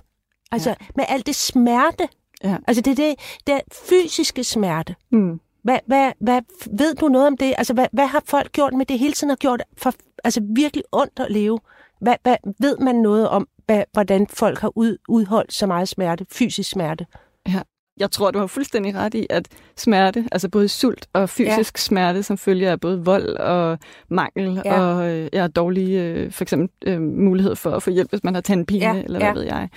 Altså, 0.53 0.71
ja. 0.71 0.75
med 0.97 1.05
alt 1.09 1.27
det 1.27 1.35
smerte. 1.35 2.09
Ja. 2.45 2.57
Altså, 2.67 2.81
det 2.81 2.91
er 2.91 2.95
det, 2.95 3.15
det 3.47 3.55
er 3.55 3.61
fysiske 3.89 4.45
smerte. 4.45 4.95
Mm. 5.13 5.41
Hvad, 5.63 5.79
hvad, 5.87 6.13
hvad, 6.21 6.43
ved 6.79 6.95
du 6.95 7.09
noget 7.09 7.27
om 7.27 7.37
det? 7.37 7.55
Altså, 7.59 7.75
hvad, 7.75 7.87
hvad 7.93 8.07
har 8.07 8.23
folk 8.27 8.53
gjort 8.53 8.73
med 8.73 8.87
det 8.87 8.99
hele 8.99 9.13
tiden 9.13 9.29
har 9.29 9.37
gjort 9.37 9.63
for 9.79 9.93
altså, 10.25 10.41
virkelig 10.55 10.85
ondt 10.93 11.21
at 11.21 11.33
leve? 11.33 11.59
Hvad, 12.01 12.17
hvad, 12.23 12.37
ved 12.61 12.79
man 12.79 12.95
noget 12.95 13.29
om, 13.29 13.49
hvad, 13.67 13.85
hvordan 13.93 14.27
folk 14.27 14.59
har 14.59 14.73
ud, 14.77 14.99
udholdt 15.09 15.53
så 15.53 15.67
meget 15.67 15.89
smerte, 15.89 16.27
fysisk 16.31 16.71
smerte? 16.71 17.07
Ja. 17.49 17.61
Jeg 18.01 18.11
tror, 18.11 18.31
du 18.31 18.39
har 18.39 18.47
fuldstændig 18.47 18.95
ret 18.95 19.15
i, 19.15 19.27
at 19.31 19.49
smerte, 19.77 20.29
altså 20.33 20.49
både 20.49 20.69
sult 20.69 21.07
og 21.13 21.29
fysisk 21.29 21.75
ja. 21.77 21.81
smerte, 21.81 22.23
som 22.23 22.39
følger 22.39 22.73
af 22.73 22.81
både 22.81 23.05
vold 23.05 23.37
og 23.37 23.79
mangel 24.09 24.63
ja. 24.65 24.81
og 24.81 25.11
øh, 25.11 25.29
ja, 25.33 25.47
dårlige 25.47 26.03
øh, 26.03 26.33
for 26.33 26.45
eksempel 26.45 26.69
øh, 26.87 27.01
mulighed 27.01 27.57
for 27.57 27.71
at 27.71 27.83
få 27.83 27.91
hjælp, 27.91 28.11
hvis 28.11 28.25
man 28.25 28.35
har 28.35 28.41
tandpine, 28.41 28.85
ja. 28.85 29.03
eller 29.03 29.19
hvad 29.19 29.29
ja. 29.29 29.35
ved 29.35 29.43
jeg, 29.43 29.69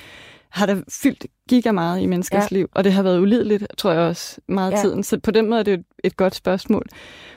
har 0.50 0.66
der 0.66 0.82
fyldt 0.90 1.26
giga 1.50 1.72
meget 1.72 2.02
i 2.02 2.06
menneskers 2.06 2.52
ja. 2.52 2.58
liv, 2.58 2.70
og 2.72 2.84
det 2.84 2.94
har 2.94 3.04
været 3.04 3.20
ulideligt, 3.20 3.68
tror 3.78 3.92
jeg 3.92 4.02
også, 4.02 4.42
meget 4.48 4.72
ja. 4.72 4.82
tiden. 4.82 5.04
Så 5.04 5.20
på 5.20 5.32
den 5.32 5.50
måde 5.50 5.60
er 5.60 5.64
det 5.64 5.74
et, 5.74 5.86
et 6.04 6.18
godt 6.18 6.36
spørgsmål. 6.36 6.86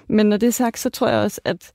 Men 0.08 0.26
når 0.26 0.36
det 0.36 0.46
er 0.46 0.50
sagt, 0.50 0.78
så 0.78 0.90
tror 0.90 1.08
jeg 1.08 1.18
også, 1.18 1.40
at 1.44 1.70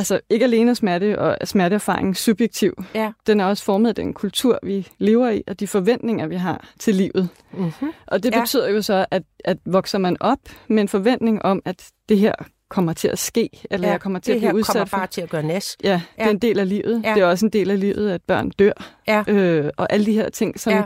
altså 0.00 0.20
ikke 0.30 0.44
alene 0.44 0.74
smerte 0.74 1.18
og 1.18 1.36
smerteerfaring 1.44 2.16
subjektiv. 2.16 2.84
Ja. 2.94 3.12
Den 3.26 3.40
er 3.40 3.44
også 3.44 3.64
formet 3.64 3.88
af 3.88 3.94
den 3.94 4.14
kultur, 4.14 4.58
vi 4.62 4.88
lever 4.98 5.30
i, 5.30 5.42
og 5.48 5.60
de 5.60 5.66
forventninger, 5.66 6.26
vi 6.26 6.36
har 6.36 6.68
til 6.78 6.94
livet. 6.94 7.28
Mm-hmm. 7.52 7.92
Og 8.06 8.22
det 8.22 8.34
betyder 8.40 8.68
ja. 8.68 8.74
jo 8.74 8.82
så, 8.82 9.06
at, 9.10 9.22
at 9.44 9.56
vokser 9.64 9.98
man 9.98 10.16
op 10.20 10.38
med 10.68 10.82
en 10.82 10.88
forventning 10.88 11.42
om, 11.42 11.62
at 11.64 11.88
det 12.08 12.18
her 12.18 12.32
kommer 12.68 12.92
til 12.92 13.08
at 13.08 13.18
ske, 13.18 13.50
eller 13.70 13.86
ja, 13.86 13.92
jeg 13.92 14.00
kommer 14.00 14.18
til 14.18 14.32
at 14.32 14.38
blive 14.38 14.54
udsat 14.54 14.74
kommer 14.74 14.98
bare 14.98 15.06
til 15.06 15.20
at 15.20 15.30
gøre 15.30 15.42
næs. 15.42 15.76
Ja, 15.84 15.88
ja, 15.88 16.00
det 16.18 16.26
er 16.26 16.30
en 16.30 16.38
del 16.38 16.58
af 16.58 16.68
livet. 16.68 17.02
Ja. 17.04 17.14
Det 17.14 17.22
er 17.22 17.26
også 17.26 17.46
en 17.46 17.52
del 17.52 17.70
af 17.70 17.80
livet, 17.80 18.10
at 18.10 18.22
børn 18.22 18.50
dør. 18.50 18.72
Ja. 19.08 19.24
Øh, 19.26 19.70
og 19.76 19.92
alle 19.92 20.06
de 20.06 20.12
her 20.12 20.28
ting, 20.28 20.60
som... 20.60 20.72
Ja. 20.72 20.82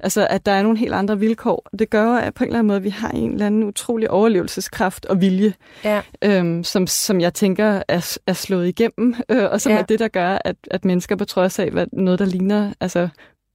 Altså, 0.00 0.26
at 0.30 0.46
der 0.46 0.52
er 0.52 0.62
nogle 0.62 0.78
helt 0.78 0.92
andre 0.92 1.18
vilkår. 1.18 1.68
Det 1.78 1.90
gør, 1.90 2.08
at 2.14 2.34
på 2.34 2.44
en 2.44 2.48
eller 2.48 2.58
anden 2.58 2.68
måde, 2.68 2.82
vi 2.82 2.88
har 2.88 3.10
en 3.10 3.32
eller 3.32 3.46
anden 3.46 3.64
utrolig 3.64 4.10
overlevelseskraft 4.10 5.06
og 5.06 5.20
vilje, 5.20 5.54
ja. 5.84 6.02
øhm, 6.24 6.64
som, 6.64 6.86
som 6.86 7.20
jeg 7.20 7.34
tænker 7.34 7.82
er, 7.88 8.18
er 8.26 8.32
slået 8.32 8.68
igennem, 8.68 9.14
øh, 9.28 9.44
og 9.50 9.60
som 9.60 9.72
ja. 9.72 9.78
er 9.78 9.82
det, 9.82 9.98
der 9.98 10.08
gør, 10.08 10.38
at, 10.44 10.56
at 10.70 10.84
mennesker 10.84 11.16
på 11.16 11.24
trods 11.24 11.58
af 11.58 11.70
hvad, 11.70 11.86
noget, 11.92 12.18
der 12.18 12.26
ligner 12.26 12.72
altså, 12.80 13.08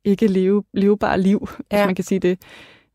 ikke 0.05 0.27
leve, 0.27 0.63
levebare 0.73 1.21
liv, 1.21 1.49
ja. 1.71 1.77
hvis 1.77 1.85
man 1.85 1.95
kan 1.95 2.05
sige 2.05 2.19
det, 2.19 2.39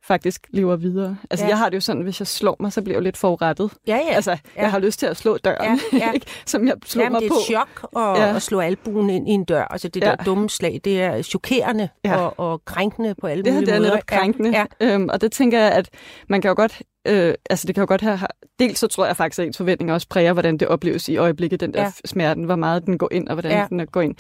faktisk 0.07 0.47
lever 0.51 0.77
videre. 0.77 1.17
Altså, 1.31 1.45
ja. 1.45 1.49
jeg 1.51 1.59
har 1.59 1.69
det 1.69 1.75
jo 1.77 1.81
sådan, 1.81 2.03
hvis 2.03 2.21
jeg 2.21 2.27
slår 2.27 2.57
mig, 2.61 2.73
så 2.73 2.83
bliver 2.83 2.95
jeg 2.95 3.01
jo 3.01 3.05
lidt 3.05 3.17
forurettet. 3.17 3.71
Ja, 3.87 3.97
ja. 3.97 4.15
Altså, 4.15 4.31
ja. 4.31 4.37
jeg 4.63 4.71
har 4.71 4.79
lyst 4.79 4.99
til 4.99 5.07
at 5.07 5.17
slå 5.17 5.37
døren, 5.37 5.81
ja, 5.93 5.99
ja. 5.99 6.13
ikke? 6.15 6.27
som 6.47 6.67
jeg 6.67 6.75
slår 6.87 7.03
Jamen, 7.03 7.13
mig 7.13 7.21
det 7.21 7.27
er 7.27 7.31
på. 7.31 7.37
et 7.39 7.45
chok 7.45 7.89
at, 7.97 8.21
ja. 8.23 8.37
at 8.37 8.43
slå 8.43 8.61
albuen 8.61 9.11
ind 9.11 9.29
i 9.29 9.33
en 9.33 9.45
dør. 9.45 9.65
Altså, 9.65 9.89
det 9.89 10.03
der 10.03 10.09
Ja. 10.11 10.15
dumme 10.27 10.51
slag, 10.51 10.81
det 10.85 11.03
er 11.03 11.23
chokerende 11.23 11.89
Ja. 12.05 12.17
og, 12.17 12.39
og 12.53 12.65
krænkende 12.65 13.15
på 13.21 13.27
alle 13.27 13.45
Det 13.45 13.53
her 13.53 13.61
mulige 13.61 13.67
det 13.67 13.75
er 13.77 13.81
måder. 13.81 13.91
netop 13.91 14.07
krænkende. 14.07 14.51
Ja, 14.51 14.65
Øhm, 14.81 15.09
og 15.13 15.21
det 15.21 15.33
tænker 15.33 15.61
jeg, 15.61 15.73
at 15.73 15.89
man 16.29 16.41
kan 16.41 16.49
jo 16.49 16.55
godt, 16.57 16.83
øh, 17.09 17.35
altså 17.51 17.67
det 17.67 17.75
kan 17.75 17.83
jo 17.83 17.87
godt 17.89 18.01
have, 18.01 18.19
dels 18.59 18.79
så 18.79 18.87
tror 18.87 19.07
jeg 19.07 19.17
faktisk, 19.17 19.39
at 19.39 19.47
ens 19.47 19.57
forventninger 19.57 19.95
også 19.95 20.09
præger, 20.11 20.33
hvordan 20.33 20.57
det 20.59 20.69
opleves 20.69 21.09
i 21.09 21.17
øjeblikket, 21.17 21.61
den 21.61 21.75
der 21.75 21.81
Ja. 21.81 21.85
ja. 21.87 21.93
smerten, 22.05 22.45
hvor 22.45 22.57
meget 22.57 22.87
den 22.87 22.99
går 22.99 23.09
ind, 23.13 23.29
og 23.29 23.35
hvordan 23.35 23.51
Ja. 23.53 23.59
ja. 23.59 23.67
den 23.71 23.87
går 23.87 24.01
ind. 24.01 24.15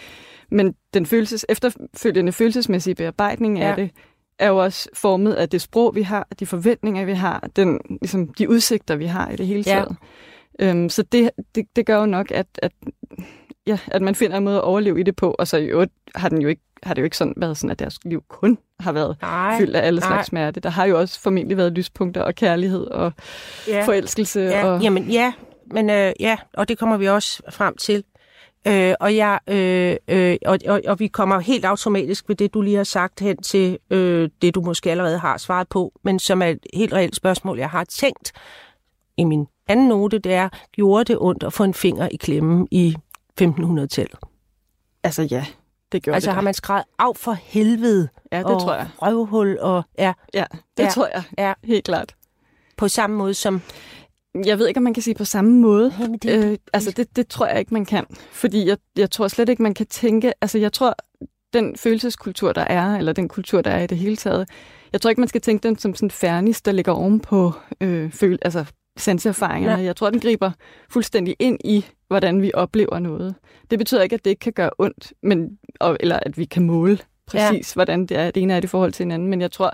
Men 0.51 0.75
den 0.95 1.07
følelses, 1.07 1.47
efterfølgende 1.49 2.33
følelsesmæssige 2.33 2.95
bearbejdning 2.95 3.61
af 3.61 3.71
Ja. 3.77 3.83
det, 3.83 3.91
er 4.39 4.49
jo 4.49 4.57
også 4.57 4.89
formet 4.95 5.33
af 5.35 5.49
det 5.49 5.61
sprog, 5.63 5.95
vi 5.95 6.03
har, 6.03 6.29
de 6.41 6.47
forventninger, 6.47 7.05
vi 7.05 7.13
har, 7.13 7.49
den, 7.57 7.81
ligesom, 7.89 8.29
de 8.29 8.49
udsigter, 8.51 8.97
vi 8.97 9.07
har 9.07 9.31
i 9.31 9.37
det 9.37 9.47
hele 9.47 9.65
Ja. 9.67 9.73
taget. 9.73 9.97
Øhm, 10.61 10.89
så 10.89 11.03
det, 11.03 11.31
det, 11.55 11.65
det 11.77 11.87
gør 11.87 11.99
jo 11.99 12.07
nok, 12.07 12.31
at, 12.31 12.47
at, 12.59 12.73
ja, 13.67 13.79
at 13.87 14.03
man 14.03 14.15
finder 14.15 14.37
en 14.37 14.45
måde 14.45 14.57
at 14.57 14.63
overleve 14.63 15.01
i 15.01 15.03
det 15.03 15.17
på, 15.17 15.31
og 15.39 15.49
så 15.49 15.57
i 15.57 15.65
øvrigt 15.67 15.93
har, 16.15 16.29
den 16.29 16.43
jo 16.43 16.49
ikke, 16.49 16.63
har 16.83 16.95
det 16.95 17.03
jo 17.03 17.05
ikke 17.05 17.17
sådan 17.17 17.35
været 17.37 17.57
sådan, 17.57 17.71
at 17.71 17.79
deres 17.79 17.99
liv 18.05 18.25
kun 18.29 18.59
har 18.81 18.93
været 18.93 19.17
Nej, 19.23 19.59
fyldt 19.59 19.77
af 19.77 19.87
alle 19.87 20.01
nej. 20.01 20.09
slags 20.09 20.27
smerte. 20.27 20.61
Der 20.61 20.71
har 20.71 20.85
jo 20.85 20.99
også 20.99 21.21
formentlig 21.21 21.57
været 21.57 21.73
lyspunkter 21.73 22.23
og 22.23 22.35
kærlighed 22.35 22.87
og 22.87 23.13
ja. 23.69 23.77
ja. 23.77 23.87
forelskelse. 23.87 24.41
Ja, 24.41 24.67
og, 24.67 24.83
jamen 24.83 25.11
ja, 25.11 25.33
men 25.73 25.91
øh, 25.91 26.13
ja, 26.21 26.37
og 26.55 26.69
det 26.69 26.79
kommer 26.79 26.97
vi 26.97 27.09
også 27.09 27.43
frem 27.51 27.77
til. 27.77 28.05
Øh, 28.67 28.95
og, 29.01 29.17
jeg, 29.17 29.39
øh, 29.49 29.97
øh, 30.09 30.37
og, 30.47 30.59
og, 30.67 30.81
og 30.87 31.01
vi 31.01 31.07
kommer 31.09 31.39
helt 31.41 31.65
automatisk 31.65 32.29
ved 32.29 32.37
det, 32.37 32.55
du 32.55 32.61
lige 32.61 32.77
har 32.77 32.85
sagt 32.85 33.21
hen 33.21 33.37
til 33.37 33.79
øh, 33.91 34.31
det, 34.43 34.55
du 34.55 34.61
måske 34.61 34.91
allerede 34.91 35.19
har 35.19 35.37
svaret 35.39 35.69
på, 35.69 35.93
men 36.03 36.19
som 36.19 36.43
er 36.43 36.47
et 36.47 36.67
helt 36.75 36.93
reelt 36.93 37.17
spørgsmål, 37.17 37.59
jeg 37.59 37.71
har 37.71 37.85
tænkt 37.85 38.33
i 39.17 39.25
min 39.25 39.47
anden 39.69 39.89
note, 39.89 40.19
det 40.19 40.33
er, 40.35 40.49
gjorde 40.73 41.05
det 41.05 41.17
ondt 41.21 41.43
at 41.43 41.53
få 41.53 41.65
en 41.65 41.75
finger 41.75 42.09
i 42.13 42.17
klemmen 42.17 42.69
i 42.71 42.97
1500-tallet? 43.41 44.19
Altså 45.03 45.23
ja, 45.23 45.47
det 45.93 46.03
gjorde 46.03 46.15
Altså 46.15 46.31
det 46.31 46.35
har 46.35 46.41
da. 46.41 46.45
man 46.45 46.55
skrevet 46.55 46.85
af 46.99 47.17
for 47.17 47.33
helvede 47.33 48.09
Ja, 48.33 48.39
det 48.39 48.47
og 48.47 48.61
tror 48.61 48.75
jeg. 48.75 48.89
røvhul 49.03 49.59
og 49.61 49.83
ja, 49.99 50.13
Ja, 50.35 50.45
det 50.77 50.83
ja. 50.85 50.89
tror 50.91 51.09
jeg. 51.15 51.23
Ja. 51.39 51.53
Helt 51.65 51.85
klart. 51.85 52.15
på 52.77 52.89
samme 52.89 53.17
måde 53.17 53.35
som... 53.35 53.63
Jeg 54.47 54.59
ved 54.59 54.69
ikke, 54.69 54.79
om 54.79 54.85
man 54.85 54.95
kan 54.95 55.03
sige 55.03 55.15
på 55.15 55.25
samme 55.25 55.51
måde. 55.61 55.93
Jamen, 56.01 56.19
det- 56.19 56.45
øh, 56.53 56.59
altså, 56.73 56.91
det, 56.91 57.17
det 57.17 57.29
tror 57.29 57.47
jeg 57.47 57.59
ikke, 57.59 57.75
man 57.75 57.85
kan. 57.85 58.05
Fordi 58.33 58.69
jeg, 58.69 58.77
jeg 58.97 59.11
tror 59.11 59.29
slet 59.29 59.49
ikke, 59.49 59.63
man 59.63 59.75
kan 59.75 59.87
tænke... 59.87 60.33
Altså, 60.41 60.59
jeg 60.59 60.73
tror, 60.73 60.95
den 61.53 61.77
følelseskultur, 61.77 62.53
der 62.53 62.61
er, 62.65 62.97
eller 62.97 63.13
den 63.13 63.29
kultur, 63.29 63.61
der 63.61 63.71
er 63.71 63.83
i 63.83 63.87
det 63.87 63.99
hele 63.99 64.17
taget, 64.17 64.49
jeg 64.93 65.01
tror 65.01 65.11
ikke, 65.11 65.21
man 65.21 65.29
skal 65.29 65.41
tænke 65.41 65.69
den 65.69 65.79
som 65.79 65.95
sådan 65.95 66.11
fernis, 66.11 66.63
der 66.63 66.73
ligger 66.73 66.93
oven 66.93 67.21
på 67.21 67.53
øh, 67.81 68.11
føl, 68.13 68.39
altså, 68.43 68.65
sanseerfaringerne. 68.97 69.77
Nej. 69.77 69.85
Jeg 69.85 69.97
tror, 69.97 70.11
den 70.11 70.21
griber 70.21 70.51
fuldstændig 70.91 71.37
ind 71.39 71.59
i, 71.65 71.85
hvordan 72.09 72.43
vi 72.43 72.51
oplever 72.55 72.99
noget. 72.99 73.35
Det 73.71 73.79
betyder 73.79 74.03
ikke, 74.03 74.15
at 74.15 74.25
det 74.25 74.31
ikke 74.31 74.41
kan 74.41 74.53
gøre 74.53 74.71
ondt, 74.79 75.13
men, 75.23 75.59
og, 75.81 75.97
eller 76.01 76.19
at 76.23 76.39
vi 76.39 76.45
kan 76.45 76.63
måle 76.63 76.99
præcis, 77.27 77.71
ja. 77.73 77.75
hvordan 77.79 78.07
det 78.07 78.17
er, 78.17 78.31
det 78.31 78.43
ene 78.43 78.53
er 78.55 78.61
det 78.61 78.65
i 78.65 78.69
forhold 78.69 78.93
til 78.93 79.05
hinanden. 79.05 79.29
Men 79.29 79.41
jeg 79.41 79.53
tror, 79.53 79.73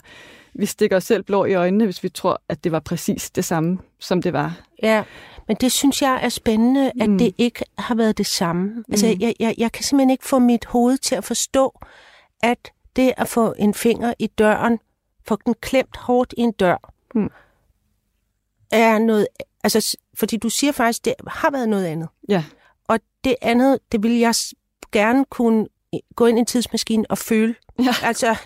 vi 0.54 0.66
stikker 0.66 0.96
os 0.96 1.04
selv 1.04 1.22
blå 1.22 1.44
i 1.44 1.54
øjnene, 1.54 1.84
hvis 1.84 2.02
vi 2.02 2.08
tror, 2.08 2.42
at 2.48 2.64
det 2.64 2.72
var 2.72 2.80
præcis 2.80 3.30
det 3.30 3.44
samme, 3.44 3.78
som 3.98 4.22
det 4.22 4.32
var. 4.32 4.60
Ja, 4.82 5.04
men 5.48 5.56
det 5.56 5.72
synes 5.72 6.02
jeg 6.02 6.20
er 6.22 6.28
spændende, 6.28 6.92
at 7.00 7.10
Mm. 7.10 7.18
det 7.18 7.34
ikke 7.38 7.64
har 7.78 7.94
været 7.94 8.18
det 8.18 8.26
samme. 8.26 8.62
Mm. 8.68 8.84
Altså, 8.90 9.06
jeg, 9.20 9.34
jeg, 9.40 9.54
jeg 9.58 9.72
kan 9.72 9.84
simpelthen 9.84 10.10
ikke 10.10 10.26
få 10.26 10.38
mit 10.38 10.64
hoved 10.64 10.98
til 10.98 11.14
at 11.14 11.24
forstå, 11.24 11.80
at 12.42 12.70
det 12.96 13.12
at 13.16 13.28
få 13.28 13.54
en 13.58 13.74
finger 13.74 14.14
i 14.18 14.26
døren, 14.26 14.78
få 15.28 15.38
den 15.46 15.54
klemt 15.60 15.96
hårdt 15.96 16.34
i 16.38 16.40
en 16.40 16.52
dør, 16.52 16.92
Mm. 17.14 17.30
er 18.70 18.98
noget... 18.98 19.26
Altså, 19.64 19.96
fordi 20.18 20.36
du 20.36 20.48
siger 20.48 20.72
faktisk, 20.72 21.04
det 21.04 21.14
har 21.26 21.50
været 21.50 21.68
noget 21.68 21.86
andet. 21.86 22.08
Ja. 22.28 22.44
Og 22.88 22.98
det 23.24 23.34
andet, 23.42 23.78
det 23.92 24.02
vil 24.02 24.18
jeg 24.18 24.34
gerne 24.92 25.24
kunne 25.24 25.66
gå 26.16 26.26
ind 26.26 26.38
i 26.38 26.40
en 26.40 26.46
tidsmaskine 26.46 27.04
og 27.10 27.18
føle. 27.18 27.54
Ja. 27.78 27.94
Altså, 28.02 28.36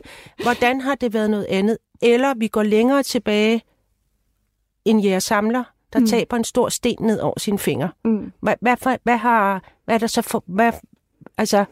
hvordan 0.42 0.80
har 0.80 0.94
det 0.94 1.12
været 1.12 1.30
noget 1.30 1.46
andet? 1.50 1.78
Eller 2.04 2.34
vi 2.34 2.48
går 2.48 2.62
længere 2.62 3.02
tilbage, 3.02 3.62
en 4.84 5.00
jægersamler, 5.00 5.64
der 5.92 5.98
mm. 5.98 6.06
Taber 6.06 6.36
en 6.36 6.44
stor 6.44 6.68
sten 6.68 6.96
ned 7.00 7.20
over 7.20 7.38
sine 7.38 7.58
fingre. 7.58 7.90
Mm. 8.04 8.32
Hvad, 8.40 8.54
hvad, 8.60 8.98
hvad 9.02 9.16
har... 9.16 9.62
Hvad 9.84 9.94
er 9.94 9.98
der 9.98 10.06
så 10.06 10.22
for... 10.22 10.44
Hvad, 10.46 10.72
altså, 11.38 11.64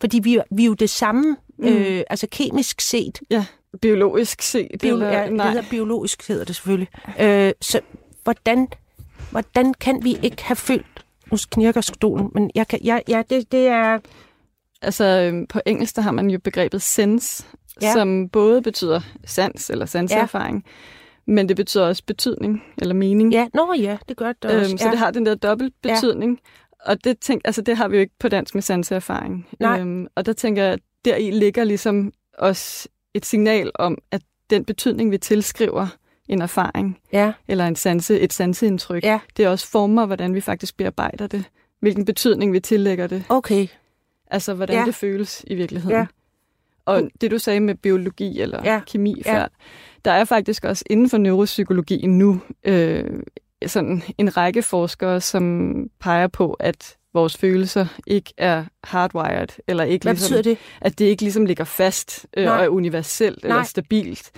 fordi 0.00 0.18
vi, 0.18 0.38
vi 0.50 0.62
er 0.62 0.66
jo 0.66 0.74
det 0.74 0.90
samme, 0.90 1.36
mm. 1.58 1.66
øh, 1.66 2.02
altså 2.10 2.26
kemisk 2.30 2.80
set. 2.80 3.20
Ja, 3.30 3.44
biologisk 3.80 4.42
set. 4.42 4.68
Bio, 4.80 4.94
eller, 4.94 5.08
ja, 5.08 5.24
det 5.24 5.32
nej. 5.32 5.50
hedder 5.50 5.68
biologisk, 5.70 6.28
hedder 6.28 6.44
det 6.44 6.56
selvfølgelig. 6.56 6.88
Øh, 7.20 7.52
så 7.60 7.80
hvordan, 8.24 8.68
hvordan 9.30 9.74
kan 9.74 10.04
vi 10.04 10.18
ikke 10.22 10.44
have 10.44 10.56
følt... 10.56 11.04
Nu 11.30 11.36
knirker 11.50 11.80
stolen, 11.80 12.30
men 12.34 12.50
jeg 12.54 12.68
kan, 12.68 12.80
ja, 12.84 12.98
ja, 13.08 13.22
det, 13.30 13.52
det 13.52 13.66
er... 13.66 13.98
Altså, 14.82 15.04
øhm, 15.04 15.46
på 15.46 15.60
engelsk, 15.66 15.96
der 15.96 16.02
har 16.02 16.10
man 16.10 16.30
jo 16.30 16.38
begrebet 16.38 16.82
sense, 16.82 17.44
Ja. 17.82 17.92
som 17.92 18.28
både 18.28 18.62
betyder 18.62 19.00
sans 19.24 19.70
eller 19.70 19.86
sanserfaring, 19.86 20.64
ja. 21.26 21.32
men 21.32 21.48
det 21.48 21.56
betyder 21.56 21.86
også 21.86 22.02
betydning 22.06 22.62
eller 22.78 22.94
mening. 22.94 23.32
Ja, 23.32 23.46
nå 23.54 23.74
ja, 23.78 23.96
det 24.08 24.16
gør 24.16 24.32
det 24.42 24.44
også. 24.50 24.70
øhm, 24.70 24.78
så 24.78 24.84
ja. 24.84 24.90
det 24.90 24.98
har 24.98 25.10
den 25.10 25.26
der 25.26 25.34
dobbelt 25.34 25.74
betydning. 25.82 26.40
Ja. 26.86 26.92
Og 26.92 27.04
det, 27.04 27.18
tænk, 27.18 27.42
altså, 27.44 27.62
det 27.62 27.76
har 27.76 27.88
vi 27.88 27.96
jo 27.96 28.00
ikke 28.00 28.14
på 28.20 28.28
dansk 28.28 28.54
med 28.54 28.62
sanserfaring. 28.62 29.48
Nej. 29.60 29.80
Øhm, 29.80 30.06
og 30.14 30.26
der 30.26 30.32
tænker 30.32 30.62
jeg, 30.62 30.72
at 30.72 30.80
deri 31.04 31.30
ligger 31.30 31.64
ligesom 31.64 32.12
også 32.38 32.88
et 33.14 33.26
signal 33.26 33.70
om, 33.74 33.98
at 34.10 34.22
den 34.50 34.64
betydning, 34.64 35.10
vi 35.10 35.18
tilskriver 35.18 35.86
en 36.28 36.42
erfaring, 36.42 36.98
ja, 37.12 37.32
eller 37.48 37.66
en 37.66 37.76
sanse, 37.76 38.20
et 38.20 38.32
sanseindtryk, 38.32 39.04
Ja. 39.04 39.20
det 39.36 39.48
også 39.48 39.68
former, 39.70 40.06
hvordan 40.06 40.34
vi 40.34 40.40
faktisk 40.40 40.76
bearbejder 40.76 41.26
det. 41.26 41.44
Hvilken 41.80 42.04
betydning 42.04 42.52
vi 42.52 42.60
tillægger 42.60 43.06
det. 43.06 43.24
okay. 43.28 43.66
Altså, 44.32 44.54
hvordan 44.54 44.76
ja. 44.78 44.84
det 44.84 44.94
føles 44.94 45.44
i 45.46 45.54
virkeligheden. 45.54 45.96
Ja. 45.98 46.06
Og 46.90 47.10
det, 47.20 47.30
du 47.30 47.38
sagde 47.38 47.60
med 47.60 47.74
biologi 47.74 48.40
eller 48.40 48.60
Ja. 48.64 48.72
ja. 48.72 48.80
kemi 48.86 49.22
Ja. 49.26 49.34
før, 49.38 49.46
der 50.04 50.10
er 50.10 50.24
faktisk 50.24 50.64
også 50.64 50.84
inden 50.90 51.10
for 51.10 51.18
neuropsykologien 51.18 52.18
nu 52.18 52.40
øh, 52.64 53.04
sådan 53.66 54.02
en 54.18 54.36
række 54.36 54.62
forskere, 54.62 55.20
som 55.20 55.74
peger 56.00 56.26
på, 56.26 56.52
at 56.52 56.96
vores 57.14 57.36
følelser 57.36 57.86
ikke 58.06 58.32
er 58.38 58.64
hardwired, 58.84 59.48
eller 59.68 59.84
ikke 59.84 60.04
Hvad 60.04 60.14
ligesom, 60.14 60.42
det? 60.42 60.58
at 60.80 60.98
det 60.98 61.04
ikke 61.04 61.22
ligesom 61.22 61.44
ligger 61.46 61.64
fast 61.64 62.26
øh, 62.36 62.44
Nej. 62.44 62.58
og 62.58 62.64
er 62.64 62.68
universelt 62.68 63.38
eller 63.44 63.54
Nej. 63.56 63.64
stabilt, 63.64 64.30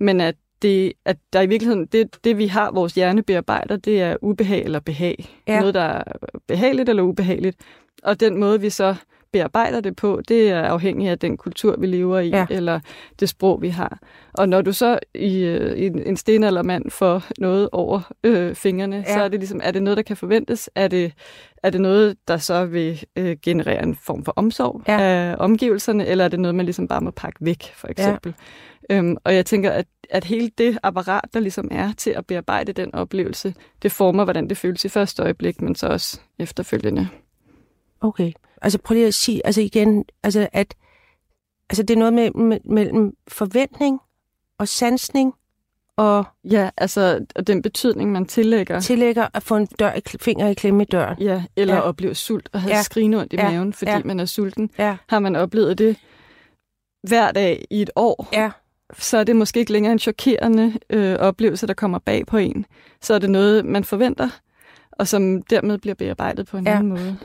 men 0.00 0.20
at 0.20 0.34
det, 0.62 0.92
at 1.04 1.16
der 1.32 1.40
i 1.40 1.46
virkeligheden, 1.46 1.86
det, 1.86 2.24
det 2.24 2.38
vi 2.38 2.46
har, 2.46 2.70
vores 2.70 2.94
hjerne 2.94 3.22
bearbejder, 3.22 3.76
det 3.76 4.00
er 4.00 4.16
ubehag 4.22 4.62
eller 4.64 4.80
behag. 4.80 5.26
Ja. 5.48 5.58
Noget, 5.58 5.74
der 5.74 5.80
er 5.80 6.02
behageligt 6.48 6.88
eller 6.88 7.02
ubehageligt. 7.02 7.56
Og 8.02 8.20
den 8.20 8.40
måde, 8.40 8.60
vi 8.60 8.70
så 8.70 8.94
bearbejder 9.34 9.80
det 9.80 9.96
på, 9.96 10.20
det 10.28 10.50
er 10.50 10.62
afhængigt 10.62 11.10
af 11.10 11.18
den 11.18 11.36
kultur, 11.36 11.76
vi 11.78 11.86
lever 11.86 12.18
i, 12.18 12.28
Ja. 12.28 12.46
eller 12.50 12.80
det 13.20 13.28
sprog, 13.28 13.62
vi 13.62 13.68
har. 13.68 13.98
Og 14.32 14.48
når 14.48 14.62
du 14.62 14.72
så 14.72 14.98
i, 15.14 15.38
øh, 15.38 15.76
i 15.78 15.86
en, 15.86 16.02
en 16.06 16.16
stenaldermand 16.16 16.90
får 16.90 17.22
noget 17.38 17.68
over 17.72 18.12
øh, 18.24 18.54
fingrene, 18.54 18.96
ja. 18.96 19.14
så 19.14 19.22
er 19.22 19.28
det 19.28 19.40
ligesom, 19.40 19.60
er 19.62 19.70
det 19.70 19.82
noget, 19.82 19.96
der 19.96 20.02
kan 20.02 20.16
forventes? 20.16 20.70
Er 20.74 20.88
det, 20.88 21.12
er 21.62 21.70
det 21.70 21.80
noget, 21.80 22.16
der 22.28 22.36
så 22.36 22.64
vil 22.66 23.04
øh, 23.16 23.36
generere 23.42 23.82
en 23.82 23.94
form 23.94 24.24
for 24.24 24.32
omsorg 24.36 24.82
Ja. 24.88 25.00
af 25.00 25.36
omgivelserne, 25.38 26.06
eller 26.06 26.24
er 26.24 26.28
det 26.28 26.40
noget, 26.40 26.54
man 26.54 26.66
ligesom 26.66 26.88
bare 26.88 27.00
må 27.00 27.10
pakke 27.10 27.38
væk, 27.40 27.62
for 27.76 27.88
eksempel? 27.88 28.34
Ja. 28.90 28.96
Øhm, 28.96 29.16
og 29.24 29.34
jeg 29.34 29.46
tænker, 29.46 29.70
at, 29.70 29.86
at 30.10 30.24
hele 30.24 30.50
det 30.58 30.78
apparat, 30.82 31.24
der 31.34 31.40
ligesom 31.40 31.68
er 31.70 31.92
til 31.96 32.10
at 32.10 32.26
bearbejde 32.26 32.72
den 32.72 32.94
oplevelse, 32.94 33.54
det 33.82 33.92
former, 33.92 34.24
hvordan 34.24 34.48
det 34.48 34.56
føles 34.56 34.84
i 34.84 34.88
første 34.88 35.22
øjeblik, 35.22 35.62
men 35.62 35.74
så 35.74 35.86
også 35.86 36.20
efterfølgende. 36.38 37.08
Okay. 38.00 38.32
Altså 38.64 38.78
prøv 38.78 38.94
lige 38.94 39.06
at 39.06 39.14
sige, 39.14 39.46
altså 39.46 39.60
igen, 39.60 40.04
altså 40.22 40.48
at 40.52 40.74
altså 41.70 41.82
det 41.82 41.94
er 41.94 41.98
noget 41.98 42.12
med, 42.12 42.30
med, 42.30 42.58
mellem 42.64 43.12
forventning 43.28 44.00
og 44.58 44.68
sansning 44.68 45.34
og 45.96 46.24
Ja, 46.44 46.70
altså 46.76 47.26
og 47.36 47.46
den 47.46 47.62
betydning, 47.62 48.12
man 48.12 48.26
tillægger. 48.26 48.80
tillægger 48.80 49.26
at 49.34 49.42
få 49.42 49.56
en 49.56 49.66
dør, 49.66 49.92
finger 50.20 50.48
i 50.48 50.54
klemme 50.54 50.82
i 50.82 50.86
døren. 50.86 51.18
Ja, 51.22 51.44
eller 51.56 51.74
Ja. 51.74 51.80
opleve 51.80 52.14
sult 52.14 52.48
og 52.52 52.60
have 52.60 52.76
Ja. 52.96 53.18
ondt 53.18 53.32
i 53.32 53.36
Ja. 53.36 53.50
maven, 53.50 53.72
fordi 53.72 53.90
Ja. 53.90 54.00
man 54.04 54.20
er 54.20 54.24
sulten. 54.24 54.70
Ja. 54.78 54.96
Har 55.08 55.18
man 55.18 55.36
oplevet 55.36 55.78
det 55.78 55.96
hver 57.08 57.32
dag 57.32 57.64
i 57.70 57.82
et 57.82 57.90
år, 57.96 58.28
Ja. 58.32 58.50
så 58.98 59.18
er 59.18 59.24
det 59.24 59.36
måske 59.36 59.60
ikke 59.60 59.72
længere 59.72 59.92
en 59.92 59.98
chokerende 59.98 60.72
øh, 60.90 61.14
oplevelse, 61.18 61.66
der 61.66 61.74
kommer 61.74 61.98
bag 61.98 62.26
på 62.26 62.36
en. 62.36 62.66
Så 63.02 63.14
er 63.14 63.18
det 63.18 63.30
noget, 63.30 63.64
man 63.64 63.84
forventer, 63.84 64.28
og 64.92 65.08
som 65.08 65.42
dermed 65.42 65.78
bliver 65.78 65.94
bearbejdet 65.94 66.46
på 66.46 66.56
en 66.56 66.66
ja. 66.66 66.74
anden 66.74 66.88
måde. 66.88 67.18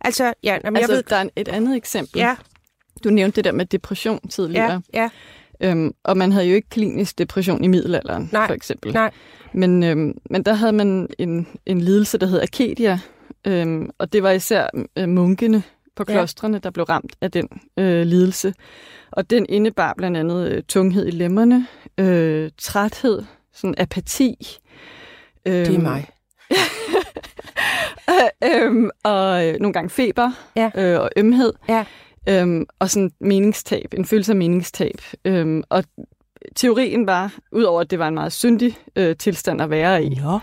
Altså, 0.00 0.24
ja, 0.42 0.58
jamen, 0.64 0.76
altså, 0.76 0.92
jeg 0.92 0.96
ved... 0.96 1.02
der 1.02 1.16
er 1.16 1.28
et 1.36 1.48
andet 1.48 1.76
eksempel. 1.76 2.18
Ja, 2.18 2.36
Du 3.04 3.10
nævnte 3.10 3.36
det 3.36 3.44
der 3.44 3.52
med 3.52 3.66
depression 3.66 4.28
tidligere. 4.28 4.82
ja, 4.94 5.00
ja, 5.02 5.08
Øhm, 5.62 5.94
og 6.04 6.16
man 6.16 6.32
havde 6.32 6.46
jo 6.46 6.54
ikke 6.54 6.68
klinisk 6.68 7.18
depression 7.18 7.64
i 7.64 7.66
middelalderen, 7.68 8.28
Nej, 8.32 8.46
for 8.46 8.54
eksempel. 8.54 8.92
nej. 8.92 9.10
Men, 9.52 9.82
øhm, 9.82 10.14
men 10.30 10.42
der 10.42 10.52
havde 10.54 10.72
man 10.72 11.08
en, 11.18 11.46
en 11.66 11.80
lidelse, 11.80 12.18
der 12.18 12.26
hed 12.26 12.40
Acadia, 12.40 13.00
øhm, 13.46 13.90
og 13.98 14.12
det 14.12 14.22
var 14.22 14.30
især 14.30 14.68
øh, 14.96 15.08
munkene 15.08 15.62
på 15.96 16.04
Ja. 16.08 16.12
klostrene, 16.14 16.58
der 16.58 16.70
blev 16.70 16.84
ramt 16.84 17.16
af 17.20 17.30
den 17.30 17.48
øh, 17.76 18.02
lidelse. 18.06 18.54
Og 19.10 19.30
den 19.30 19.46
indebar 19.48 19.94
blandt 19.96 20.16
andet 20.16 20.48
øh, 20.52 20.62
tunghed 20.62 21.06
i 21.06 21.10
lemmerne, 21.10 21.66
øh, 21.98 22.50
træthed, 22.58 23.22
sådan 23.52 23.74
apati. 23.78 24.58
Øhm, 25.46 25.64
det 25.66 25.74
er 25.74 25.80
mig. 25.80 26.08
øhm, 28.44 28.90
og 29.04 29.46
øh, 29.48 29.54
nogle 29.60 29.72
gange 29.72 29.90
feber 29.90 30.30
Ja. 30.56 30.70
øh, 30.74 31.00
og 31.00 31.10
ømhed. 31.16 31.52
Ja. 31.68 31.84
Øhm, 32.28 32.66
og 32.78 32.90
sådan 32.90 33.10
meningstab, 33.20 33.94
en 33.96 34.04
følelse 34.04 34.32
af 34.32 34.36
meningstab. 34.36 34.96
Øhm, 35.24 35.62
og 35.68 35.84
teorien 36.56 37.06
var, 37.06 37.34
udover 37.52 37.80
at 37.80 37.90
det 37.90 37.98
var 37.98 38.08
en 38.08 38.14
meget 38.14 38.32
syndig 38.32 38.76
øh, 38.96 39.16
tilstand 39.16 39.62
at 39.62 39.70
være 39.70 40.04
i, 40.04 40.08
Nå. 40.08 40.38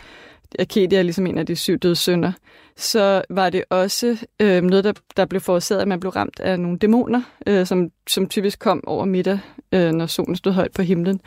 Acadia 0.59 0.99
er 0.99 1.03
ligesom 1.03 1.27
en 1.27 1.37
af 1.37 1.45
de 1.45 1.55
syv 1.55 1.77
døde 1.77 1.95
sønder, 1.95 2.31
så 2.77 3.21
var 3.29 3.49
det 3.49 3.63
også 3.69 4.25
øh, 4.41 4.63
noget, 4.63 4.83
der, 4.83 4.93
der 5.17 5.25
blev 5.25 5.41
forårsaget, 5.41 5.81
at 5.81 5.87
man 5.87 5.99
blev 5.99 6.09
ramt 6.11 6.39
af 6.39 6.59
nogle 6.59 6.77
dæmoner, 6.77 7.21
øh, 7.47 7.65
som, 7.65 7.89
som 8.09 8.29
typisk 8.29 8.59
kom 8.59 8.83
over 8.87 9.05
middag, 9.05 9.39
øh, 9.71 9.91
når 9.91 10.05
solen 10.05 10.35
stod 10.35 10.51
højt 10.51 10.71
på 10.71 10.81
himlen. 10.81 11.21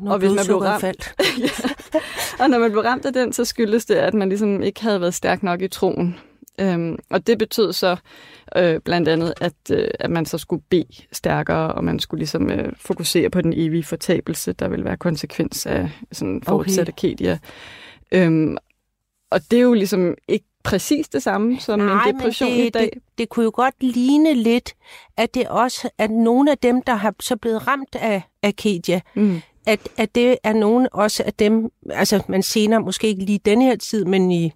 Når 0.00 0.12
Og 0.12 0.18
hvis 0.18 0.30
man 0.30 0.44
blev 0.46 0.56
ramt- 0.56 0.80
faldt. 0.80 1.14
Og 2.40 2.50
når 2.50 2.58
man 2.58 2.70
blev 2.70 2.82
ramt 2.82 3.06
af 3.06 3.12
den, 3.12 3.32
så 3.32 3.44
skyldes 3.44 3.84
det, 3.84 3.94
at 3.94 4.14
man 4.14 4.28
ligesom 4.28 4.62
ikke 4.62 4.82
havde 4.82 5.00
været 5.00 5.14
stærk 5.14 5.42
nok 5.42 5.62
i 5.62 5.68
troen. 5.68 6.16
Øhm, 6.60 6.98
og 7.10 7.26
det 7.26 7.38
betød 7.38 7.72
så 7.72 7.96
øh, 8.56 8.80
blandt 8.80 9.08
andet, 9.08 9.34
at, 9.40 9.52
øh, 9.72 9.88
at 10.00 10.10
man 10.10 10.26
så 10.26 10.38
skulle 10.38 10.62
bede 10.70 10.84
stærkere, 11.12 11.72
og 11.72 11.84
man 11.84 11.98
skulle 11.98 12.18
ligesom 12.18 12.50
øh, 12.50 12.72
fokusere 12.76 13.30
på 13.30 13.40
den 13.40 13.52
evige 13.56 13.84
fortabelse, 13.84 14.52
der 14.52 14.68
vil 14.68 14.84
være 14.84 14.96
konsekvens 14.96 15.66
af 15.66 15.90
sådan 16.12 16.42
fortsat 16.46 16.88
okay. 16.88 17.08
Acadia. 17.08 17.38
Øhm, 18.12 18.56
og 19.30 19.40
det 19.50 19.56
er 19.56 19.62
jo 19.62 19.74
ligesom 19.74 20.14
ikke 20.28 20.46
præcis 20.64 21.08
det 21.08 21.22
samme 21.22 21.60
som 21.60 21.78
Nej, 21.80 22.08
en 22.08 22.14
depression 22.14 22.50
det, 22.50 22.66
i 22.66 22.70
dag. 22.70 22.82
Det, 22.94 23.02
det 23.18 23.28
kunne 23.28 23.44
jo 23.44 23.50
godt 23.54 23.74
ligne 23.80 24.34
lidt, 24.34 24.72
at 25.16 25.34
det 25.34 25.48
også 25.48 25.88
at 25.98 26.10
nogle 26.10 26.50
af 26.50 26.58
dem, 26.58 26.82
der 26.82 26.94
har 26.94 27.14
så 27.20 27.36
blevet 27.36 27.66
ramt 27.68 27.94
af 27.94 28.22
Acadia, 28.42 29.00
Mm. 29.14 29.40
At, 29.66 29.80
at 29.98 30.14
det 30.14 30.36
er 30.42 30.52
nogle 30.52 30.88
også 30.94 31.22
af 31.26 31.32
dem, 31.34 31.70
altså 31.90 32.22
man 32.28 32.42
senere, 32.42 32.80
måske 32.80 33.06
ikke 33.08 33.24
lige 33.24 33.38
denne 33.44 33.64
her 33.64 33.76
tid, 33.76 34.04
men 34.04 34.30
i, 34.30 34.52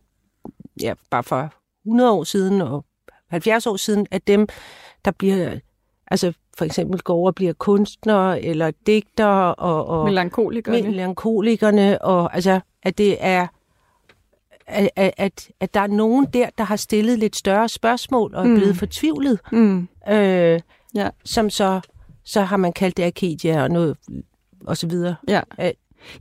ja, 0.82 0.94
bare 1.10 1.22
for 1.22 1.52
100 1.86 2.10
år 2.12 2.24
siden 2.24 2.60
og 2.60 2.84
70 3.30 3.66
år 3.66 3.76
siden, 3.76 4.06
at 4.10 4.26
dem, 4.26 4.46
der 5.04 5.10
bliver, 5.10 5.58
altså 6.10 6.32
for 6.58 6.64
eksempel 6.64 7.00
går 7.00 7.14
over 7.14 7.26
og 7.30 7.34
bliver 7.34 7.52
kunstnere 7.52 8.42
eller 8.42 8.70
digtere 8.86 9.54
og, 9.54 9.86
og 9.86 10.04
Melankolikerne. 10.04 10.82
melankolikerne, 10.82 12.02
og 12.02 12.34
altså, 12.34 12.60
at 12.82 12.98
det 12.98 13.16
er, 13.20 13.46
at, 14.66 14.90
at, 14.96 15.12
at, 15.16 15.48
at 15.60 15.74
der 15.74 15.80
er 15.80 15.86
nogen 15.86 16.24
der, 16.32 16.48
der 16.58 16.64
har 16.64 16.76
stillet 16.76 17.18
lidt 17.18 17.36
større 17.36 17.68
spørgsmål 17.68 18.34
og 18.34 18.44
er 18.44 18.48
Mm. 18.48 18.54
blevet 18.54 18.76
fortvivlet, 18.76 19.40
Mm. 19.52 19.88
øh, 20.08 20.60
Ja. 20.94 21.08
som 21.24 21.50
så, 21.50 21.80
så 22.24 22.40
har 22.40 22.56
man 22.56 22.72
kaldt 22.72 22.96
det 22.96 23.02
Arcadia 23.02 23.62
og 23.62 23.70
noget, 23.70 23.96
og 24.66 24.76
så 24.76 24.86
videre. 24.86 25.14
Ja. 25.28 25.40
Øh. 25.60 25.70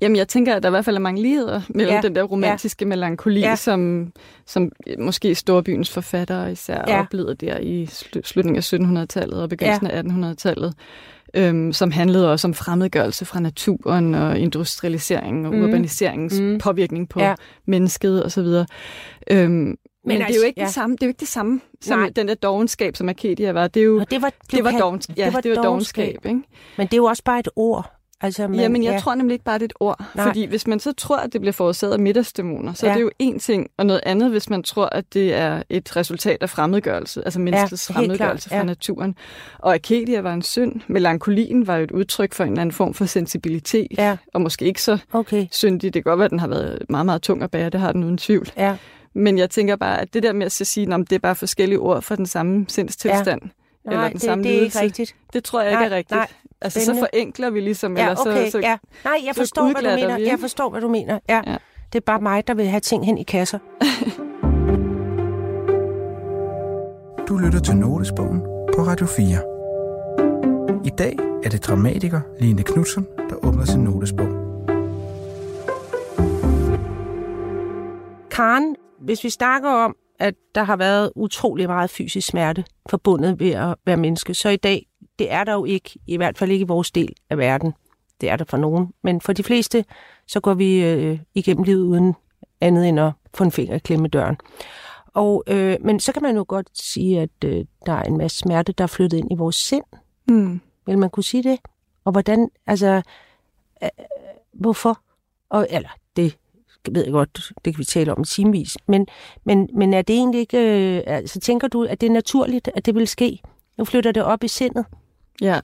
Jamen, 0.01 0.15
jeg 0.15 0.27
tænker, 0.27 0.55
at 0.55 0.63
der 0.63 0.69
i 0.69 0.71
hvert 0.71 0.85
fald 0.85 0.95
er 0.95 0.99
mange 0.99 1.21
ligheder 1.21 1.61
mellem 1.69 1.93
Ja, 1.95 2.01
den 2.01 2.15
der 2.15 2.23
romantiske 2.23 2.85
ja. 2.85 2.89
melankoli, 2.89 3.39
Ja. 3.39 3.55
som, 3.55 4.11
som 4.45 4.71
måske 4.99 5.35
storbyens 5.35 5.89
forfattere 5.91 6.51
især 6.51 6.83
Ja. 6.87 6.99
oplevede 6.99 7.35
der 7.35 7.57
i 7.57 7.83
slu- 7.91 8.21
slutningen 8.23 8.57
af 8.57 8.73
1700-tallet 9.03 9.41
og 9.41 9.49
begyndelsen 9.49 9.87
ja. 9.87 9.97
af 9.97 10.03
1800-tallet, 10.03 10.73
øhm, 11.33 11.73
som 11.73 11.91
handlede 11.91 12.31
også 12.31 12.47
om 12.47 12.53
fremmedgørelse 12.53 13.25
fra 13.25 13.39
naturen 13.39 14.15
og 14.15 14.39
industrialisering 14.39 15.47
og 15.47 15.53
Mm. 15.53 15.63
urbaniseringens 15.63 16.39
Mm. 16.39 16.57
påvirkning 16.57 17.09
på 17.09 17.19
Ja. 17.19 17.35
mennesket 17.67 18.25
osv. 18.25 18.39
Øhm, 18.39 18.65
men 19.31 19.77
men 20.05 20.15
det 20.17 20.21
er 20.21 20.25
altså, 20.25 20.41
jo 20.41 20.45
ikke 20.47 20.59
ja. 20.61 20.65
det 20.65 20.73
samme, 20.73 20.95
det 20.95 21.03
er 21.03 21.07
jo 21.07 21.09
ikke 21.09 21.19
det 21.19 21.27
samme 21.27 21.61
som 21.81 21.99
Nej. 21.99 22.09
den 22.15 22.27
der 22.27 22.35
dogenskab, 22.35 22.95
som 22.95 23.09
Arcadia 23.09 23.51
var. 23.51 23.67
Det 23.67 23.79
er 23.79 23.83
jo 23.85 23.99
det 24.09 24.21
var, 24.21 24.31
det 24.51 24.63
var, 24.63 24.69
kaldt- 24.71 24.81
dovens, 24.81 25.09
ja, 25.17 25.25
det 25.25 25.33
var, 25.33 25.41
det 25.41 25.57
var 25.57 25.63
dogenskab, 25.63 26.25
ikke? 26.25 26.41
Men 26.77 26.87
det 26.87 26.93
er 26.93 26.97
jo 26.97 27.05
også 27.05 27.23
bare 27.23 27.39
et 27.39 27.49
ord. 27.55 27.91
Altså, 28.21 28.47
Men, 28.47 28.59
Jamen, 28.59 28.83
jeg 28.83 28.91
ja. 28.93 28.99
tror 28.99 29.15
nemlig 29.15 29.33
ikke 29.33 29.45
bare, 29.45 29.55
det 29.55 29.61
er 29.61 29.65
et 29.65 29.73
ord. 29.79 30.03
Nej. 30.15 30.25
Fordi 30.25 30.45
hvis 30.45 30.67
man 30.67 30.79
så 30.79 30.93
tror, 30.93 31.17
at 31.17 31.33
det 31.33 31.41
bliver 31.41 31.51
forårsaget 31.51 31.93
af 31.93 31.99
middagsdæmoner, 31.99 32.73
så 32.73 32.85
Ja. 32.85 32.91
ja. 32.91 32.93
er 32.97 32.97
det 33.03 33.03
jo 33.03 33.33
én 33.33 33.39
ting, 33.39 33.67
og 33.77 33.85
noget 33.85 34.01
andet, 34.05 34.29
hvis 34.31 34.49
man 34.49 34.63
tror, 34.63 34.85
at 34.85 35.13
det 35.13 35.33
er 35.33 35.63
et 35.69 35.95
resultat 35.95 36.37
af 36.41 36.49
fremmedgørelse, 36.49 37.21
altså 37.25 37.39
menneskets 37.39 37.87
helt 37.87 37.95
fremmedgørelse 37.97 38.49
klart, 38.49 38.57
ja. 38.57 38.61
fra 38.61 38.65
naturen. 38.65 39.15
Og 39.59 39.73
Acadia 39.75 40.21
var 40.21 40.33
en 40.33 40.41
synd. 40.41 40.81
Melankolien 40.87 41.67
var 41.67 41.77
jo 41.77 41.83
et 41.83 41.91
udtryk 41.91 42.33
for 42.33 42.43
en 42.43 42.49
eller 42.49 42.61
anden 42.61 42.73
form 42.73 42.93
for 42.93 43.05
sensibilitet, 43.05 43.87
Ja, 43.97 44.17
og 44.33 44.41
måske 44.41 44.65
ikke 44.65 44.81
så 44.81 44.97
okay. 45.13 45.47
syndig. 45.51 45.93
Det 45.93 46.03
kan 46.03 46.09
godt 46.09 46.17
være, 46.19 46.25
at 46.25 46.31
den 46.31 46.39
har 46.39 46.47
været 46.47 46.81
meget, 46.89 47.05
meget 47.05 47.21
tung 47.21 47.43
at 47.43 47.51
bære, 47.51 47.69
det 47.69 47.79
har 47.79 47.91
den 47.91 48.03
uden 48.03 48.17
tvivl. 48.17 48.51
Ja. 48.57 48.77
Men 49.13 49.37
jeg 49.37 49.49
tænker 49.49 49.75
bare, 49.75 50.01
at 50.01 50.13
det 50.13 50.23
der 50.23 50.33
med 50.33 50.45
at 50.45 50.51
sige, 50.51 50.93
at 50.93 50.99
det 51.09 51.15
er 51.15 51.19
bare 51.19 51.35
forskellige 51.35 51.79
ord 51.79 52.01
for 52.01 52.15
den 52.15 52.25
samme 52.25 52.65
sindstilstand, 52.67 53.41
ja. 53.43 53.49
Eller 53.85 53.97
Nej, 53.99 54.07
den 54.07 54.13
det, 54.13 54.21
samme 54.21 54.43
det 54.43 54.57
er 54.57 54.61
ikke 54.61 54.79
rigtigt. 54.81 55.15
det 55.33 55.43
tror 55.43 55.61
jeg 55.61 55.71
ikke 55.71 55.79
Nej, 55.79 55.87
er 55.89 55.95
rigtigt. 55.95 56.17
nej. 56.17 56.27
altså, 56.61 56.85
så 56.85 56.93
forenkler 56.95 57.49
vi 57.49 57.59
ligesom, 57.59 57.97
Ja, 57.97 58.09
eller 58.09 58.21
okay, 58.21 58.45
så, 58.45 58.51
så 58.51 58.59
ja. 58.59 58.77
Nej, 59.03 59.21
jeg 59.25 59.35
forstår, 59.35 59.63
hvad 59.63 59.73
du 59.81 59.81
mener. 59.95 60.15
vi, 60.15 60.21
ikke? 60.21 60.31
Jeg 60.31 60.39
forstår, 60.39 60.69
hvad 60.69 60.81
du 60.81 60.87
mener. 60.87 61.19
Ja. 61.29 61.41
Ja. 61.47 61.57
Det 61.93 61.99
er 61.99 62.03
bare 62.05 62.21
mig, 62.21 62.47
der 62.47 62.53
vil 62.53 62.65
have 62.65 62.79
ting 62.79 63.05
hen 63.05 63.17
i 63.17 63.23
kasser. 63.23 63.59
Du 67.27 67.37
lytter 67.37 67.59
til 67.59 67.75
Notesbogen 67.77 68.39
på 68.75 68.81
Radio 68.81 69.05
4. 69.05 70.85
I 70.85 70.89
dag 70.97 71.17
er 71.43 71.49
det 71.49 71.63
dramatiker 71.67 72.21
Line 72.39 72.63
Knudsen, 72.63 73.07
der 73.29 73.35
åbner 73.45 73.65
sin 73.65 73.79
notesbog. 73.83 74.27
Karen, 78.31 78.75
hvis 78.99 79.23
vi 79.23 79.29
snakker 79.29 79.69
om, 79.69 79.95
at 80.19 80.35
der 80.55 80.63
har 80.63 80.75
været 80.75 81.11
utrolig 81.15 81.67
meget 81.67 81.89
fysisk 81.89 82.27
smerte 82.27 82.65
forbundet 82.89 83.39
ved 83.39 83.51
at 83.51 83.75
være 83.85 83.97
menneske, 83.97 84.33
så 84.33 84.49
i 84.49 84.55
dag, 84.55 84.87
det 85.19 85.31
er 85.31 85.43
der 85.43 85.53
jo 85.53 85.65
ikke, 85.65 85.99
i 86.07 86.17
hvert 86.17 86.37
fald 86.37 86.51
ikke 86.51 86.63
i 86.63 86.67
vores 86.67 86.91
del 86.91 87.13
af 87.29 87.37
verden. 87.37 87.73
Det 88.21 88.29
er 88.29 88.35
der 88.35 88.45
for 88.45 88.57
nogen. 88.57 88.93
Men 89.03 89.21
for 89.21 89.33
de 89.33 89.43
fleste, 89.43 89.85
så 90.27 90.39
går 90.39 90.53
vi 90.53 90.83
øh, 90.83 91.19
igennem 91.35 91.63
livet 91.63 91.81
uden 91.81 92.15
andet 92.61 92.89
end 92.89 92.99
at 92.99 93.11
få 93.33 93.43
en 93.43 93.51
finger 93.51 93.79
klemme 93.79 94.07
døren. 94.07 94.37
Og, 95.13 95.43
øh, 95.47 95.77
men 95.81 95.99
så 95.99 96.11
kan 96.11 96.21
man 96.21 96.35
jo 96.35 96.45
godt 96.47 96.67
sige, 96.73 97.21
at 97.21 97.43
øh, 97.45 97.65
der 97.85 97.93
er 97.93 98.03
en 98.03 98.17
masse 98.17 98.37
smerte, 98.37 98.71
der 98.71 98.83
er 98.83 98.87
flyttet 98.87 99.17
ind 99.17 99.31
i 99.31 99.35
vores 99.35 99.55
sind. 99.55 99.83
Mm. 100.27 100.61
Vil 100.85 100.97
man 100.97 101.09
kunne 101.09 101.23
sige 101.23 101.43
det? 101.43 101.59
Og 102.05 102.11
hvordan, 102.11 102.49
altså, 102.67 103.01
øh, 103.83 103.89
hvorfor? 104.53 104.99
Og, 105.49 105.67
eller, 105.69 105.89
det 106.15 106.37
ved 106.91 107.03
jeg 107.03 107.11
godt, 107.11 107.51
det 107.65 107.73
kan 107.73 107.79
vi 107.79 107.85
tale 107.85 108.15
om 108.15 108.23
timevis. 108.23 108.77
Men, 108.87 109.07
men, 109.45 109.69
men 109.77 109.93
er 109.93 110.01
det 110.01 110.15
egentlig 110.15 110.39
ikke, 110.39 110.57
øh, 110.97 111.03
altså 111.05 111.39
tænker 111.39 111.67
du, 111.67 111.83
at 111.83 112.01
det 112.01 112.07
er 112.07 112.11
naturligt, 112.11 112.69
at 112.75 112.85
det 112.85 112.95
vil 112.95 113.07
ske? 113.07 113.39
Nu 113.77 113.85
flytter 113.85 114.11
det 114.11 114.23
op 114.23 114.43
i 114.43 114.47
sindet. 114.47 114.85
Ja, 115.41 115.59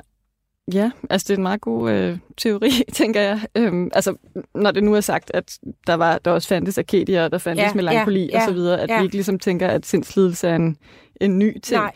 Ja, 0.73 0.91
altså 1.09 1.25
det 1.27 1.33
er 1.33 1.37
en 1.37 1.43
meget 1.43 1.61
god 1.61 1.91
øh, 1.91 2.17
teori, 2.37 2.69
tænker 2.93 3.21
jeg. 3.21 3.41
Øhm, 3.55 3.89
altså, 3.93 4.15
når 4.55 4.71
det 4.71 4.83
nu 4.83 4.95
er 4.95 5.01
sagt, 5.01 5.31
at 5.33 5.57
der 5.87 5.93
var 5.93 6.17
der 6.17 6.31
også 6.31 6.47
fandtes 6.47 6.77
arkadia, 6.77 7.23
og 7.23 7.31
der 7.31 7.37
fandtes 7.37 7.63
ja, 7.63 7.73
melankoli 7.73 8.29
ja, 8.31 8.37
og 8.37 8.47
så 8.47 8.53
videre, 8.53 8.81
at 8.81 8.89
ja. 8.89 8.97
vi 8.97 9.03
ikke 9.03 9.15
ligesom 9.15 9.39
tænker, 9.39 9.67
at 9.67 9.85
sindslidelse 9.85 10.47
er 10.47 10.55
en, 10.55 10.77
en 11.21 11.39
ny 11.39 11.59
ting, 11.59 11.81
Nej. 11.81 11.91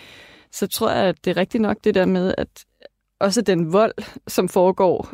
så 0.52 0.68
tror 0.68 0.92
jeg, 0.92 1.04
at 1.04 1.26
det 1.26 1.32
er 1.32 1.38
rigtigt 1.38 1.62
nok 1.62 1.78
det 1.84 1.96
der 1.96 2.06
med, 2.06 2.34
at 2.38 2.48
også 3.20 3.42
den 3.42 3.74
vold, 3.74 3.94
som 4.28 4.50
foregår 4.50 5.10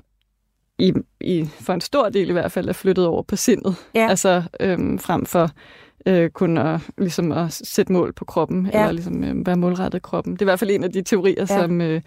i, 0.81 0.93
i, 1.21 1.49
for 1.59 1.73
en 1.73 1.81
stor 1.81 2.09
del 2.09 2.29
i 2.29 2.31
hvert 2.31 2.51
fald, 2.51 2.69
er 2.69 2.73
flyttet 2.73 3.05
over 3.05 3.23
på 3.23 3.35
sindet. 3.35 3.75
Ja. 3.95 4.07
Altså 4.09 4.43
øhm, 4.59 4.99
frem 4.99 5.25
for 5.25 5.49
øh, 6.05 6.29
kun 6.29 6.57
at, 6.57 6.79
ligesom 6.97 7.31
at 7.31 7.53
sætte 7.53 7.93
mål 7.93 8.13
på 8.13 8.25
kroppen, 8.25 8.69
ja. 8.73 8.79
eller 8.79 8.91
ligesom 8.91 9.23
øh, 9.23 9.45
være 9.45 9.57
målrettet 9.57 10.01
kroppen. 10.01 10.33
Det 10.33 10.41
er 10.41 10.45
i 10.45 10.49
hvert 10.51 10.59
fald 10.59 10.71
en 10.71 10.83
af 10.83 10.91
de 10.91 11.01
teorier, 11.01 11.45
ja. 11.49 11.61
som 11.61 11.81
øh, 11.81 12.01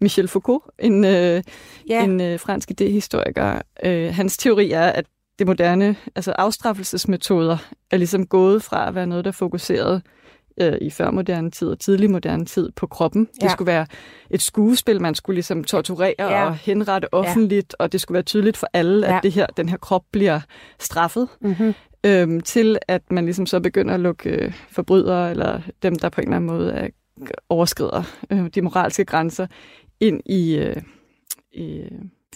Michel 0.00 0.28
Foucault, 0.28 0.64
en, 0.78 1.04
øh, 1.04 1.42
ja. 1.88 2.04
en 2.04 2.20
øh, 2.20 2.40
fransk 2.40 2.70
idehistoriker, 2.70 3.62
øh, 3.84 4.14
hans 4.14 4.36
teori 4.36 4.70
er, 4.70 4.86
at 4.86 5.04
det 5.38 5.46
moderne, 5.46 5.96
altså 6.16 6.32
afstraffelsesmetoder, 6.32 7.56
er 7.90 7.96
ligesom 7.96 8.26
gået 8.26 8.62
fra 8.62 8.88
at 8.88 8.94
være 8.94 9.06
noget, 9.06 9.24
der 9.24 9.32
fokuserede 9.32 10.02
øh, 10.60 10.78
i 10.80 10.90
førmoderne 10.90 11.50
tid 11.50 11.68
og 11.68 11.78
tidlig 11.78 12.10
moderne 12.10 12.44
tid 12.44 12.72
på 12.76 12.86
kroppen. 12.86 13.28
Ja. 13.40 13.44
Det 13.44 13.52
skulle 13.52 13.66
være 13.66 13.86
et 14.30 14.42
skuespil, 14.42 15.00
man 15.00 15.14
skulle 15.14 15.34
ligesom 15.34 15.64
torturere 15.64 16.14
ja. 16.18 16.46
og 16.46 16.54
henrette 16.54 17.14
offentligt, 17.14 17.74
ja. 17.80 17.84
og 17.84 17.92
det 17.92 18.00
skulle 18.00 18.14
være 18.14 18.22
tydeligt 18.22 18.56
for 18.56 18.68
alle, 18.72 19.06
ja. 19.06 19.16
at 19.16 19.22
det 19.22 19.32
her, 19.32 19.46
den 19.46 19.68
her 19.68 19.76
krop 19.76 20.02
bliver 20.12 20.40
straffet. 20.80 21.28
Mm-hmm. 21.40 21.74
Øhm, 22.06 22.40
til 22.40 22.78
at 22.88 23.02
man 23.10 23.24
ligesom 23.24 23.46
så 23.46 23.60
begynder 23.60 23.94
at 23.94 24.00
lukke 24.00 24.30
øh, 24.30 24.52
forbrydere, 24.70 25.30
eller 25.30 25.60
dem, 25.82 25.96
der 25.96 26.08
på 26.08 26.20
en 26.20 26.26
eller 26.26 26.36
anden 26.36 26.50
måde 26.50 26.72
er, 26.72 26.88
overskrider 27.48 28.02
øh, 28.30 28.46
de 28.54 28.62
moralske 28.62 29.04
grænser, 29.04 29.46
ind 30.00 30.20
i, 30.26 30.56
øh, 30.56 30.76
i 31.52 31.82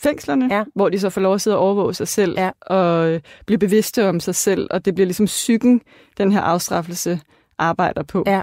fængslerne, 0.03 0.55
ja. 0.55 0.65
hvor 0.75 0.89
de 0.89 0.99
så 0.99 1.11
får 1.11 1.21
lov 1.21 1.35
at 1.35 1.41
sidde 1.41 1.57
og 1.57 1.63
overvåge 1.63 1.95
sig 1.95 2.09
selv, 2.09 2.35
ja. 2.39 2.51
og 2.61 3.11
øh, 3.11 3.21
blive 3.47 3.59
bevidste 3.59 4.09
om 4.09 4.21
sig 4.21 4.35
selv, 4.35 4.69
og 4.71 4.85
det 4.85 4.95
bliver 4.95 5.07
ligesom 5.07 5.27
psyken, 5.27 5.81
den 6.19 6.33
her 6.33 6.41
afstraffelse 6.41 7.21
arbejder 7.61 8.03
på. 8.03 8.25
Ja. 8.27 8.43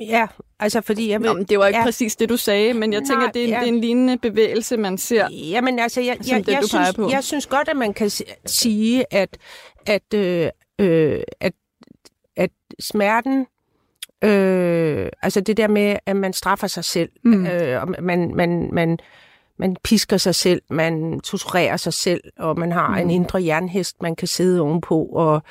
Ja, 0.00 0.26
altså 0.60 0.80
fordi 0.80 1.10
jeg 1.10 1.20
vil... 1.20 1.28
Nå, 1.28 1.34
men 1.34 1.44
det 1.44 1.58
var 1.58 1.66
ikke 1.66 1.78
ja. 1.78 1.84
præcis 1.84 2.16
det, 2.16 2.28
du 2.28 2.36
sagde, 2.36 2.74
men 2.74 2.92
jeg 2.92 3.02
tænker, 3.02 3.22
Nej, 3.22 3.30
det, 3.34 3.44
er, 3.44 3.48
ja. 3.48 3.60
det 3.60 3.68
er 3.68 3.72
en 3.72 3.80
lignende 3.80 4.18
bevægelse, 4.18 4.76
man 4.76 4.98
ser, 4.98 5.28
Jamen 5.30 5.78
altså, 5.78 6.00
jeg, 6.00 6.18
jeg, 6.28 6.46
den, 6.46 6.54
jeg, 6.54 6.64
synes, 6.64 6.94
på. 6.96 7.10
jeg 7.10 7.24
synes 7.24 7.46
godt, 7.46 7.68
at 7.68 7.76
man 7.76 7.94
kan 7.94 8.10
sige, 8.46 9.14
at, 9.14 9.38
at, 9.86 10.14
øh, 10.14 10.48
øh, 10.78 11.20
at, 11.40 11.52
at 12.36 12.50
smerten 12.80 13.46
Øh, 14.24 15.08
altså 15.22 15.40
det 15.40 15.56
der 15.56 15.68
med, 15.68 15.96
at 16.06 16.16
man 16.16 16.32
straffer 16.32 16.66
sig 16.66 16.84
selv, 16.84 17.10
mm. 17.24 17.46
øh, 17.46 17.82
og 17.82 17.94
man, 18.02 18.34
man, 18.34 18.68
man, 18.72 18.98
man 19.58 19.76
pisker 19.84 20.16
sig 20.16 20.34
selv, 20.34 20.62
man 20.70 21.20
torturerer 21.20 21.76
sig 21.76 21.92
selv, 21.92 22.20
og 22.38 22.58
man 22.58 22.72
har 22.72 22.88
mm. 22.88 22.96
en 22.96 23.10
indre 23.10 23.44
jernhest, 23.44 24.02
man 24.02 24.16
kan 24.16 24.28
sidde 24.28 24.60
ovenpå, 24.60 25.02
og 25.12 25.42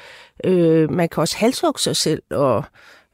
øh, 0.44 0.92
man 0.92 1.10
kan 1.10 1.22
også 1.22 1.38
halshugge 1.38 1.80
sig 1.80 1.96
selv, 1.96 2.24
og 2.32 2.64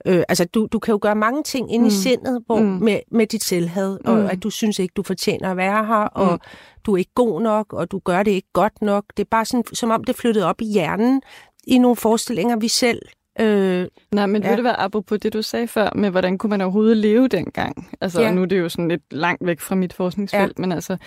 øh, 0.06 0.23
altså 0.29 0.45
du, 0.45 0.67
du 0.71 0.79
kan 0.79 0.91
jo 0.91 0.99
gøre 1.01 1.15
mange 1.15 1.43
ting 1.43 1.73
ind 1.73 1.82
mm. 1.82 1.88
i 1.88 1.91
sindet 1.91 2.43
hvor, 2.45 2.60
mm. 2.60 2.65
med, 2.65 2.99
med 3.12 3.27
dit 3.27 3.43
selvhed, 3.43 3.99
og 4.06 4.17
mm. 4.17 4.25
at 4.25 4.43
du 4.43 4.49
synes 4.49 4.79
ikke, 4.79 4.93
du 4.95 5.03
fortjener 5.03 5.51
at 5.51 5.58
være 5.58 5.86
her, 5.86 6.06
og 6.06 6.32
mm. 6.32 6.39
du 6.86 6.93
er 6.93 6.97
ikke 6.97 7.13
god 7.15 7.41
nok, 7.41 7.73
og 7.73 7.91
du 7.91 7.99
gør 7.99 8.23
det 8.23 8.32
ikke 8.32 8.53
godt 8.53 8.82
nok. 8.82 9.03
Det 9.17 9.23
er 9.23 9.29
bare 9.32 9.45
sådan, 9.45 9.63
som 9.73 9.91
om 9.91 10.03
det 10.03 10.15
flyttede 10.15 10.45
op 10.45 10.62
i 10.62 10.65
hjernen 10.65 11.21
i 11.67 11.77
nogle 11.77 11.95
forestillinger, 11.95 12.56
vi 12.56 12.67
selv 12.67 13.01
Øh, 13.39 13.87
Nej, 14.11 14.25
men 14.25 14.43
ja. 14.43 14.49
vil 14.49 14.57
det 14.57 14.63
være 14.63 14.79
apropos 14.79 15.19
det, 15.19 15.33
du 15.33 15.41
sagde 15.41 15.67
før, 15.67 15.89
med 15.95 16.09
hvordan 16.09 16.37
kunne 16.37 16.49
man 16.49 16.61
overhovedet 16.61 16.97
leve 16.97 17.27
dengang? 17.27 17.89
Altså, 18.01 18.21
ja. 18.21 18.31
nu 18.31 18.41
er 18.41 18.45
det 18.45 18.59
jo 18.59 18.69
sådan 18.69 18.87
lidt 18.87 19.03
langt 19.11 19.45
væk 19.45 19.59
fra 19.59 19.75
mit 19.75 19.93
forskningsfelt, 19.93 20.57
ja. 20.57 20.61
men 20.61 20.71
altså, 20.71 20.97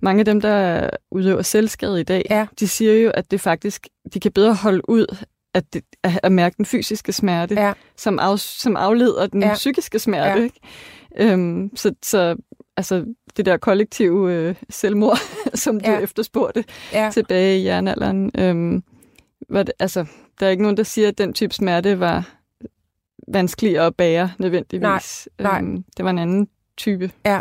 mange 0.00 0.18
af 0.18 0.24
dem, 0.24 0.40
der 0.40 0.90
udøver 1.10 1.42
selvskade 1.42 2.00
i 2.00 2.04
dag, 2.04 2.26
ja. 2.30 2.46
de 2.60 2.68
siger 2.68 2.94
jo, 2.94 3.10
at 3.14 3.30
det 3.30 3.40
faktisk, 3.40 3.88
de 4.14 4.20
kan 4.20 4.32
bedre 4.32 4.54
holde 4.54 4.90
ud 4.90 5.16
at, 5.54 5.74
det, 5.74 5.84
at 6.02 6.32
mærke 6.32 6.56
den 6.56 6.64
fysiske 6.64 7.12
smerte, 7.12 7.54
ja. 7.54 7.72
som, 7.96 8.18
af, 8.18 8.38
som 8.38 8.76
afleder 8.76 9.26
den 9.26 9.42
ja. 9.42 9.54
psykiske 9.54 9.98
smerte. 9.98 10.40
Ja. 10.40 10.44
Ikke? 10.44 10.60
Øhm, 11.18 11.76
så, 11.76 11.94
så 12.02 12.36
altså, 12.76 13.04
det 13.36 13.46
der 13.46 13.56
kollektive 13.56 14.32
øh, 14.32 14.54
selvmord, 14.70 15.18
som 15.54 15.80
du 15.80 15.90
ja. 15.90 15.98
efterspurgte 15.98 16.64
ja. 16.92 17.10
tilbage 17.12 17.58
i 17.58 17.64
jernalderen, 17.64 18.30
øhm, 18.38 18.82
var 19.48 19.62
det, 19.62 19.74
altså, 19.78 20.06
der 20.40 20.46
er 20.46 20.50
ikke 20.50 20.62
nogen, 20.62 20.76
der 20.76 20.82
siger, 20.82 21.08
at 21.08 21.18
den 21.18 21.32
type 21.32 21.54
smerte 21.54 22.00
var 22.00 22.36
vanskelig 23.28 23.78
at 23.78 23.96
bære 23.96 24.32
nødvendigvis. 24.38 24.82
Nej, 24.82 25.02
nej. 25.50 25.60
Øhm, 25.60 25.84
det 25.96 26.04
var 26.04 26.10
en 26.10 26.18
anden 26.18 26.48
type. 26.76 27.10
Ja, 27.24 27.40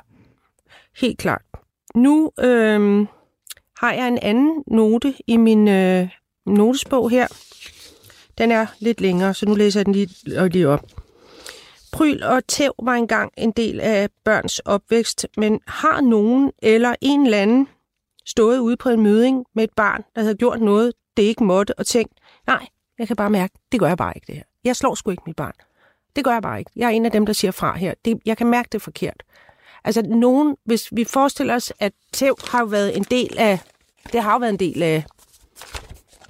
helt 0.98 1.18
klart. 1.18 1.42
Nu 1.96 2.32
øhm, 2.40 3.08
har 3.78 3.94
jeg 3.94 4.08
en 4.08 4.20
anden 4.22 4.64
note 4.68 5.14
i 5.28 5.38
min 5.38 5.68
øh, 5.68 6.10
notesbog 6.46 7.10
her. 7.10 7.28
Den 8.38 8.52
er 8.52 8.66
lidt 8.80 9.02
længere, 9.02 9.34
så 9.34 9.46
nu 9.46 9.56
læser 9.56 9.80
jeg 9.80 9.86
den 9.86 9.94
lige, 9.94 10.50
lige 10.50 10.68
op. 10.68 10.86
Pryl 11.92 12.24
og 12.24 12.48
tæv 12.48 12.76
var 12.84 12.94
engang 12.94 13.32
en 13.38 13.52
del 13.52 13.80
af 13.80 14.10
børns 14.26 14.60
opvækst, 14.60 15.28
men 15.38 15.60
har 15.68 16.02
nogen 16.02 16.52
eller 16.62 16.96
en 17.02 17.26
eller 17.26 17.38
anden 17.38 17.68
stået 18.26 18.60
ude 18.60 18.78
på 18.78 18.90
en 18.90 19.04
møding 19.04 19.46
med 19.56 19.64
et 19.64 19.74
barn, 19.76 20.04
der 20.16 20.22
havde 20.22 20.36
gjort 20.36 20.62
noget, 20.62 20.94
det 21.18 21.24
ikke 21.24 21.44
måtte, 21.44 21.80
og 21.80 21.86
tænkt, 21.86 22.14
nej, 22.48 22.68
jeg 23.00 23.08
kan 23.08 23.16
bare 23.16 23.30
mærke, 23.30 23.54
det 23.72 23.80
gør 23.80 23.88
jeg 23.88 23.98
bare 23.98 24.14
ikke 24.16 24.28
det 24.28 24.36
her. 24.36 24.44
Jeg 24.64 24.76
slår 24.76 24.96
sgu 24.96 25.12
ikke 25.12 25.24
mit 25.26 25.36
barn. 25.36 25.54
Det 26.16 26.24
gør 26.24 26.32
jeg 26.32 26.42
bare 26.42 26.60
ikke. 26.60 26.72
Jeg 26.76 26.86
er 26.86 26.90
en 26.90 27.06
af 27.06 27.12
dem, 27.12 27.26
der 27.26 27.34
siger 27.34 27.52
fra 27.52 27.78
her. 27.78 27.94
Det, 28.06 28.20
jeg 28.26 28.38
kan 28.38 28.48
mærke 28.48 28.70
det 28.72 28.82
forkert. 28.82 29.24
Altså 29.84 30.02
nogen, 30.02 30.56
hvis 30.66 30.90
vi 30.92 31.04
forestiller 31.04 31.56
os, 31.56 31.74
at 31.80 31.94
tæv 32.14 32.38
har 32.52 32.60
jo 32.60 32.66
været 32.66 32.98
en 32.98 33.04
del 33.04 33.38
af, 33.38 33.60
det 34.14 34.22
har 34.22 34.34
jo 34.34 34.38
været 34.38 34.52
en 34.52 34.60
del 34.60 34.84
af, 34.84 35.04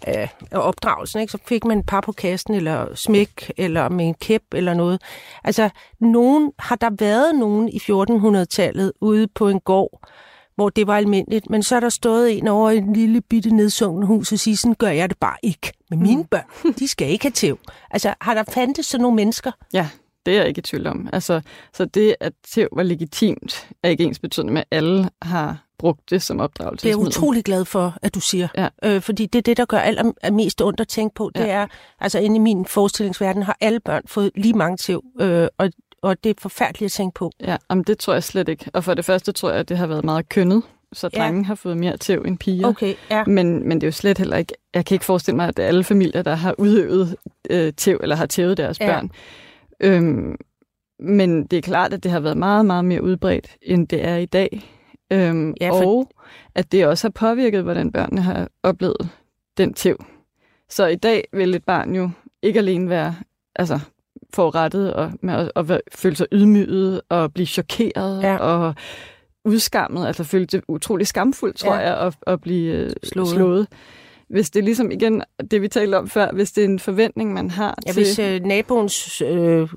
af, 0.01 0.29
opdragelsen, 0.51 1.21
ikke? 1.21 1.31
så 1.31 1.37
fik 1.47 1.65
man 1.65 1.79
et 1.79 1.85
par 1.85 2.01
på 2.01 2.11
kassen, 2.11 2.53
eller 2.53 2.95
smæk, 2.95 3.51
eller 3.57 3.89
med 3.89 4.07
en 4.07 4.13
kæp, 4.13 4.43
eller 4.51 4.73
noget. 4.73 5.01
Altså, 5.43 5.69
nogen, 5.99 6.51
har 6.59 6.75
der 6.75 6.89
været 6.99 7.35
nogen 7.35 7.69
i 7.69 7.77
1400-tallet 7.77 8.93
ude 9.01 9.27
på 9.27 9.49
en 9.49 9.59
gård, 9.59 9.99
hvor 10.55 10.69
det 10.69 10.87
var 10.87 10.97
almindeligt, 10.97 11.49
men 11.49 11.63
så 11.63 11.75
er 11.75 11.79
der 11.79 11.89
stået 11.89 12.37
en 12.37 12.47
over 12.47 12.69
en 12.69 12.93
lille 12.93 13.21
bitte 13.21 13.55
nedsunken 13.55 14.05
hus 14.05 14.31
og 14.31 14.39
siger, 14.39 14.57
sådan 14.57 14.75
gør 14.75 14.89
jeg 14.89 15.09
det 15.09 15.17
bare 15.17 15.37
ikke. 15.43 15.71
Men 15.89 16.01
mine 16.01 16.21
mm. 16.21 16.27
børn, 16.27 16.73
de 16.79 16.87
skal 16.87 17.09
ikke 17.09 17.25
have 17.25 17.31
tæv. 17.31 17.59
Altså, 17.91 18.13
har 18.21 18.33
der 18.33 18.43
fandtes 18.43 18.85
sådan 18.85 19.01
nogle 19.01 19.15
mennesker? 19.15 19.51
Ja, 19.73 19.89
det 20.25 20.33
er 20.33 20.37
jeg 20.37 20.47
ikke 20.47 20.59
i 20.59 20.61
tvivl 20.61 20.87
om. 20.87 21.09
Altså, 21.13 21.41
så 21.73 21.85
det, 21.85 22.15
at 22.19 22.33
tæv 22.53 22.67
var 22.71 22.83
legitimt, 22.83 23.69
er 23.83 23.89
ikke 23.89 24.03
ens 24.03 24.19
betydende 24.19 24.53
med, 24.53 24.63
at 24.71 24.77
alle 24.77 25.09
har 25.21 25.65
brugt 25.77 26.09
det 26.09 26.21
som 26.21 26.39
opdragelse. 26.39 26.83
Det 26.83 26.89
er 26.93 26.97
jeg 26.97 27.07
utrolig 27.07 27.43
glad 27.43 27.65
for, 27.65 27.97
at 28.01 28.15
du 28.15 28.19
siger. 28.19 28.47
Ja. 28.57 28.67
Øh, 28.83 29.01
fordi 29.01 29.25
det 29.25 29.39
er 29.39 29.43
det, 29.43 29.57
der 29.57 29.65
gør 29.65 29.77
allermest 29.77 30.61
ondt 30.61 30.79
at 30.79 30.87
tænke 30.87 31.15
på. 31.15 31.31
Det 31.35 31.41
ja. 31.41 31.47
er, 31.47 31.67
altså 31.99 32.19
inde 32.19 32.35
i 32.35 32.39
min 32.39 32.65
forestillingsverden 32.65 33.43
har 33.43 33.57
alle 33.61 33.79
børn 33.79 34.03
fået 34.07 34.31
lige 34.35 34.53
mange 34.53 34.77
tæv, 34.77 35.03
øh, 35.19 35.47
og 35.57 35.69
og 36.05 36.23
det 36.23 36.29
er 36.29 36.33
forfærdeligt 36.41 36.89
at 36.89 36.91
tænke 36.91 37.13
på. 37.13 37.31
Ja, 37.41 37.57
om 37.69 37.83
det 37.83 37.97
tror 37.97 38.13
jeg 38.13 38.23
slet 38.23 38.49
ikke. 38.49 38.65
Og 38.73 38.83
for 38.83 38.93
det 38.93 39.05
første 39.05 39.31
tror 39.31 39.49
jeg, 39.49 39.59
at 39.59 39.69
det 39.69 39.77
har 39.77 39.87
været 39.87 40.05
meget 40.05 40.29
kønnet, 40.29 40.63
så 40.93 41.09
drenge 41.09 41.39
ja. 41.39 41.45
har 41.45 41.55
fået 41.55 41.77
mere 41.77 41.97
tæv 41.97 42.23
end 42.27 42.37
piger. 42.37 42.67
Okay, 42.67 42.93
ja. 43.09 43.23
men, 43.25 43.67
men 43.67 43.81
det 43.81 43.83
er 43.83 43.87
jo 43.87 43.91
slet 43.91 44.17
heller 44.17 44.37
ikke... 44.37 44.53
Jeg 44.73 44.85
kan 44.85 44.95
ikke 44.95 45.05
forestille 45.05 45.35
mig, 45.35 45.47
at 45.47 45.57
det 45.57 45.63
er 45.63 45.67
alle 45.67 45.83
familier, 45.83 46.21
der 46.21 46.35
har 46.35 46.55
udøvet 46.57 47.15
øh, 47.49 47.73
tæv, 47.73 47.99
eller 48.03 48.15
har 48.15 48.25
tævet 48.25 48.57
deres 48.57 48.79
ja. 48.79 48.85
børn. 48.85 49.11
Øhm, 49.79 50.35
men 50.99 51.45
det 51.45 51.57
er 51.57 51.61
klart, 51.61 51.93
at 51.93 52.03
det 52.03 52.11
har 52.11 52.19
været 52.19 52.37
meget, 52.37 52.65
meget 52.65 52.85
mere 52.85 53.03
udbredt, 53.03 53.57
end 53.61 53.87
det 53.87 54.05
er 54.05 54.15
i 54.15 54.25
dag. 54.25 54.61
Øhm, 55.11 55.53
ja, 55.61 55.69
for... 55.69 55.75
Og 55.75 56.09
at 56.55 56.71
det 56.71 56.87
også 56.87 57.07
har 57.07 57.11
påvirket, 57.11 57.63
hvordan 57.63 57.91
børnene 57.91 58.21
har 58.21 58.49
oplevet 58.63 59.09
den 59.57 59.73
tæv. 59.73 60.05
Så 60.69 60.85
i 60.85 60.95
dag 60.95 61.27
vil 61.33 61.55
et 61.55 61.63
barn 61.63 61.95
jo 61.95 62.09
ikke 62.43 62.59
alene 62.59 62.89
være 62.89 63.15
altså, 63.55 63.79
forurettet 64.35 64.93
og 64.93 65.11
med 65.21 65.33
at, 65.55 65.71
at 65.71 65.81
føle 65.95 66.15
sig 66.15 66.27
ydmyget 66.31 67.01
og 67.09 67.33
blive 67.33 67.45
chokeret 67.45 68.23
ja. 68.23 68.37
og 68.37 68.75
udskammet, 69.45 70.07
altså 70.07 70.23
føle 70.23 70.45
det 70.45 70.61
utrolig 70.67 71.07
skamfuldt, 71.07 71.57
tror 71.57 71.75
ja. 71.75 71.79
jeg, 71.79 71.97
at, 72.07 72.15
at 72.27 72.41
blive 72.41 72.73
øh, 72.73 72.91
slået. 73.03 73.27
slået. 73.27 73.67
Hvis 74.29 74.49
det 74.49 74.59
er 74.59 74.63
ligesom, 74.63 74.91
igen, 74.91 75.23
det 75.51 75.61
vi 75.61 75.67
talte 75.67 75.95
om 75.95 76.09
før, 76.09 76.31
hvis 76.31 76.51
det 76.51 76.63
er 76.63 76.67
en 76.67 76.79
forventning, 76.79 77.33
man 77.33 77.49
har 77.49 77.77
ja, 77.87 77.91
til... 77.91 78.03
hvis 78.03 78.19
øh, 78.19 78.41
naboens 78.41 79.21
øh, 79.21 79.69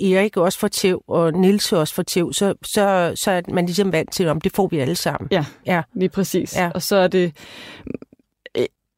Erik 0.00 0.36
også 0.36 0.58
får 0.58 0.68
tæv, 0.68 1.02
og 1.08 1.32
Nils 1.32 1.72
også 1.72 1.94
får 1.94 2.02
tæv, 2.02 2.32
så, 2.32 2.54
så, 2.62 3.12
så 3.14 3.30
er 3.30 3.40
man 3.52 3.66
ligesom 3.66 3.92
vant 3.92 4.12
til, 4.12 4.28
om 4.28 4.40
det 4.40 4.52
får 4.52 4.66
vi 4.66 4.78
alle 4.78 4.94
sammen. 4.94 5.28
Ja, 5.30 5.44
ja. 5.66 5.82
lige 5.94 6.08
præcis. 6.08 6.56
Ja. 6.56 6.70
Og 6.74 6.82
så 6.82 6.96
er 6.96 7.08
det 7.08 7.36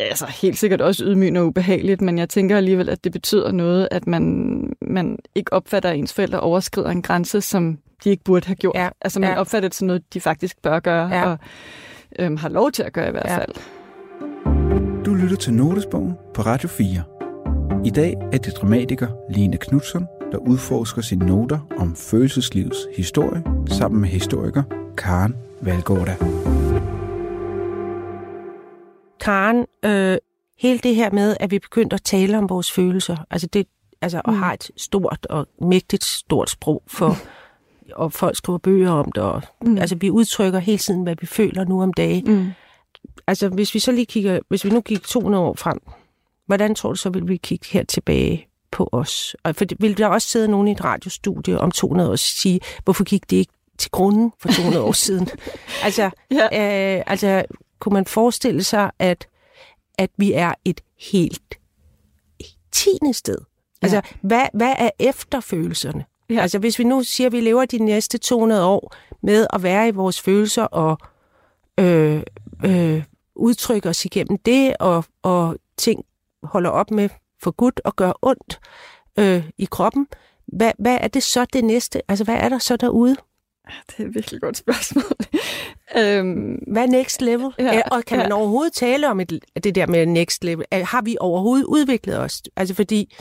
altså 0.01 0.27
helt 0.27 0.59
sikkert 0.59 0.81
også 0.81 1.05
ydmygende 1.05 1.41
og 1.41 1.47
ubehageligt, 1.47 2.01
men 2.01 2.19
jeg 2.19 2.29
tænker 2.29 2.57
alligevel, 2.57 2.89
at 2.89 3.05
det 3.05 3.13
betyder 3.13 3.53
noget, 3.53 3.89
at 3.91 4.07
man, 4.07 4.23
man 4.81 5.19
ikke 5.35 5.53
opfatter, 5.53 5.91
at 5.91 5.97
ens 5.99 6.13
forældre 6.15 6.41
overskrider 6.41 6.91
en 6.91 7.03
grænse, 7.03 7.41
som 7.41 7.79
de 8.05 8.11
ikke 8.11 8.25
burde 8.25 8.47
have 8.47 8.57
gjort. 8.57 8.75
Ja, 8.77 8.89
Altså 9.01 9.21
man 9.21 9.31
ja. 9.31 9.41
opfatter 9.41 9.69
det 9.69 9.77
som 9.77 9.87
noget, 9.87 10.15
de 10.15 10.21
faktisk 10.21 10.63
bør 10.63 10.79
gøre, 10.81 11.09
Ja. 11.09 11.31
og 11.31 11.39
øhm, 12.19 12.37
har 12.37 12.49
lov 12.49 12.73
til 12.73 12.83
at 12.83 12.93
gøre 12.93 13.09
i 13.09 13.11
hvert 13.11 13.27
Ja. 13.27 13.37
fald. 13.39 13.55
Du 15.05 15.15
lytter 15.15 15.37
til 15.37 15.53
Notesbogen 15.55 16.13
på 16.35 16.43
Radio 16.43 16.69
4. 16.69 17.03
I 17.85 17.91
dag 17.91 18.15
er 18.33 18.39
det 18.39 18.53
dramatiker 18.57 19.07
Line 19.31 19.57
Knudsen, 19.57 20.07
der 20.33 20.39
udforsker 20.39 21.03
sine 21.03 21.27
noter 21.27 21.59
om 21.79 21.97
følelseslivets 21.97 22.79
historie 22.97 23.43
sammen 23.69 24.01
med 24.01 24.09
historiker 24.09 24.63
Karen 24.97 25.37
Valgårda. 25.61 26.17
Karen, 29.21 29.67
øh, 29.85 30.19
hele 30.59 30.79
det 30.79 30.95
her 30.95 31.11
med, 31.11 31.37
at 31.41 31.51
vi 31.51 31.59
begyndte 31.59 31.95
at 31.95 32.03
tale 32.03 32.39
om 32.39 32.49
vores 32.49 32.73
følelser, 32.73 33.17
altså 33.31 33.47
det, 33.47 33.67
altså 34.03 34.21
og 34.25 34.33
Mm. 34.33 34.39
har 34.39 34.53
et 34.53 34.71
stort 34.77 35.27
og 35.31 35.47
mægtigt 35.63 36.05
stort 36.05 36.51
sprog 36.51 36.83
for, 36.87 37.17
og 38.03 38.13
folk 38.13 38.37
skriver 38.37 38.59
bøger 38.59 38.91
om 38.91 39.13
det, 39.13 39.23
og 39.23 39.43
Mm. 39.63 39.79
altså 39.79 39.97
vi 39.97 40.11
udtrykker 40.11 40.59
hele 40.59 40.79
tiden, 40.79 41.03
hvad 41.03 41.17
vi 41.21 41.27
føler 41.27 41.65
nu 41.65 41.83
om 41.83 41.93
dagen. 41.93 42.25
Mm. 42.39 42.51
Altså 43.27 43.49
hvis 43.49 43.75
vi 43.75 43.79
så 43.79 43.93
lige 43.93 44.07
kigger, 44.07 44.39
hvis 44.49 44.65
vi 44.65 44.71
nu 44.71 44.81
kigger 44.81 45.05
200 45.07 45.45
år 45.45 45.55
frem, 45.55 45.79
hvordan 46.47 46.75
tror 46.75 46.89
du 46.89 46.95
så, 46.97 47.11
vil 47.11 47.29
vi 47.29 47.37
kigge 47.37 47.67
her 47.71 47.85
tilbage 47.85 48.47
på 48.71 48.89
os? 48.93 49.37
Og 49.43 49.57
for 49.57 49.65
vil 49.81 49.99
der 49.99 50.07
også 50.07 50.29
sidde 50.29 50.49
nogen 50.49 50.69
i 50.69 50.73
et 50.73 50.85
radiostudie 50.85 51.61
om 51.61 51.71
200 51.71 52.09
år 52.09 52.13
og 52.13 52.19
sige, 52.19 52.61
hvorfor 52.85 53.05
gik 53.05 53.31
det 53.31 53.37
ikke 53.37 53.53
til 53.79 53.91
grunden 53.91 54.33
for 54.41 54.49
200 54.49 54.85
år 54.85 54.93
siden? 54.93 55.29
Altså, 55.85 56.11
Ja. 56.31 56.97
øh, 56.99 57.03
altså, 57.07 57.45
kunne 57.79 57.95
man 57.95 58.05
forestille 58.05 58.63
sig, 58.63 58.91
at, 58.99 59.29
at 59.99 60.11
vi 60.17 60.33
er 60.33 60.55
et 60.65 60.81
helt 61.13 61.59
tiende 62.73 63.15
sted? 63.15 63.39
Altså, 63.83 64.03
hvad, 64.23 64.47
hvad 64.55 64.75
er 64.79 64.91
efterfølelserne? 64.99 66.05
Ja. 66.31 66.41
Altså, 66.41 66.59
hvis 66.59 66.79
vi 66.79 66.85
nu 66.85 67.03
siger, 67.03 67.27
at 67.27 67.33
vi 67.33 67.41
lever 67.41 67.65
de 67.65 67.79
næste 67.79 68.19
200 68.19 68.65
år 68.65 68.95
med 69.23 69.47
at 69.53 69.63
være 69.63 69.89
i 69.89 69.91
vores 69.91 70.21
følelser 70.21 70.63
og 70.63 70.99
øh, 71.81 72.23
øh, 72.65 73.05
udtrykke 73.35 73.89
os 73.89 74.05
igennem 74.05 74.39
det, 74.39 74.77
og, 74.81 75.05
og 75.23 75.57
ting 75.77 76.05
holder 76.43 76.71
op 76.71 76.91
med 76.91 77.09
for 77.43 77.51
godt 77.51 77.81
og 77.85 77.97
gør 77.97 78.13
ondt 78.23 78.61
øh, 79.19 79.51
i 79.59 79.65
kroppen, 79.65 80.07
hvad, 80.47 80.73
hvad 80.79 80.99
er 81.01 81.09
det 81.09 81.23
så 81.23 81.45
det 81.45 81.65
næste? 81.65 82.03
Altså, 82.09 82.25
hvad 82.25 82.37
er 82.37 82.49
der 82.49 82.59
så 82.59 82.77
derude? 82.77 83.17
Det 83.89 84.03
er 84.05 84.09
et 84.09 84.15
virkelig 84.15 84.41
godt 84.41 84.57
spørgsmål. 84.57 85.05
øhm, 85.97 86.59
Hvad 86.67 86.83
er 86.83 86.87
next 86.87 87.23
level? 87.23 87.51
Ja, 87.59 87.83
og 87.91 88.05
kan 88.05 88.19
man 88.19 88.29
ja. 88.29 88.35
overhovedet 88.35 88.73
tale 88.73 89.09
om 89.11 89.21
et, 89.21 89.41
det 89.65 89.75
der 89.75 89.87
med 89.87 90.07
next 90.07 90.45
level? 90.45 90.67
Har 90.73 91.03
vi 91.03 91.17
overhovedet 91.21 91.65
udviklet 91.65 92.19
os? 92.19 92.43
Altså 92.57 92.75
fordi, 92.75 93.17